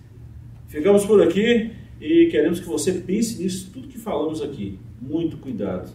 Ficamos 0.69 1.05
por 1.05 1.21
aqui 1.21 1.73
e 2.01 2.29
queremos 2.31 2.61
que 2.61 2.67
você 2.67 2.93
pense 2.93 3.43
nisso, 3.43 3.71
tudo 3.73 3.89
que 3.89 3.99
falamos 3.99 4.41
aqui. 4.41 4.79
Muito 5.01 5.37
cuidado. 5.39 5.91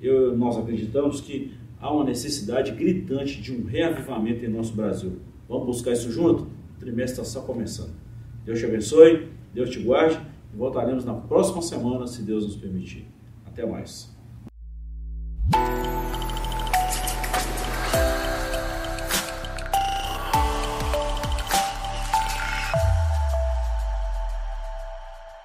Eu, 0.00 0.36
nós 0.36 0.56
acreditamos 0.56 1.20
que 1.20 1.52
há 1.80 1.92
uma 1.92 2.04
necessidade 2.04 2.70
gritante 2.72 3.40
de 3.40 3.52
um 3.52 3.64
reavivamento 3.64 4.44
em 4.44 4.48
nosso 4.48 4.72
Brasil. 4.72 5.14
Vamos 5.48 5.66
buscar 5.66 5.92
isso 5.92 6.12
junto? 6.12 6.46
Trimestre 6.82 7.22
está 7.22 7.24
só 7.24 7.46
começando. 7.46 7.92
Deus 8.44 8.58
te 8.58 8.66
abençoe, 8.66 9.28
Deus 9.54 9.70
te 9.70 9.78
guarde 9.78 10.18
e 10.52 10.56
voltaremos 10.56 11.04
na 11.04 11.14
próxima 11.14 11.62
semana, 11.62 12.08
se 12.08 12.22
Deus 12.22 12.44
nos 12.44 12.56
permitir. 12.56 13.06
Até 13.46 13.64
mais. 13.64 14.11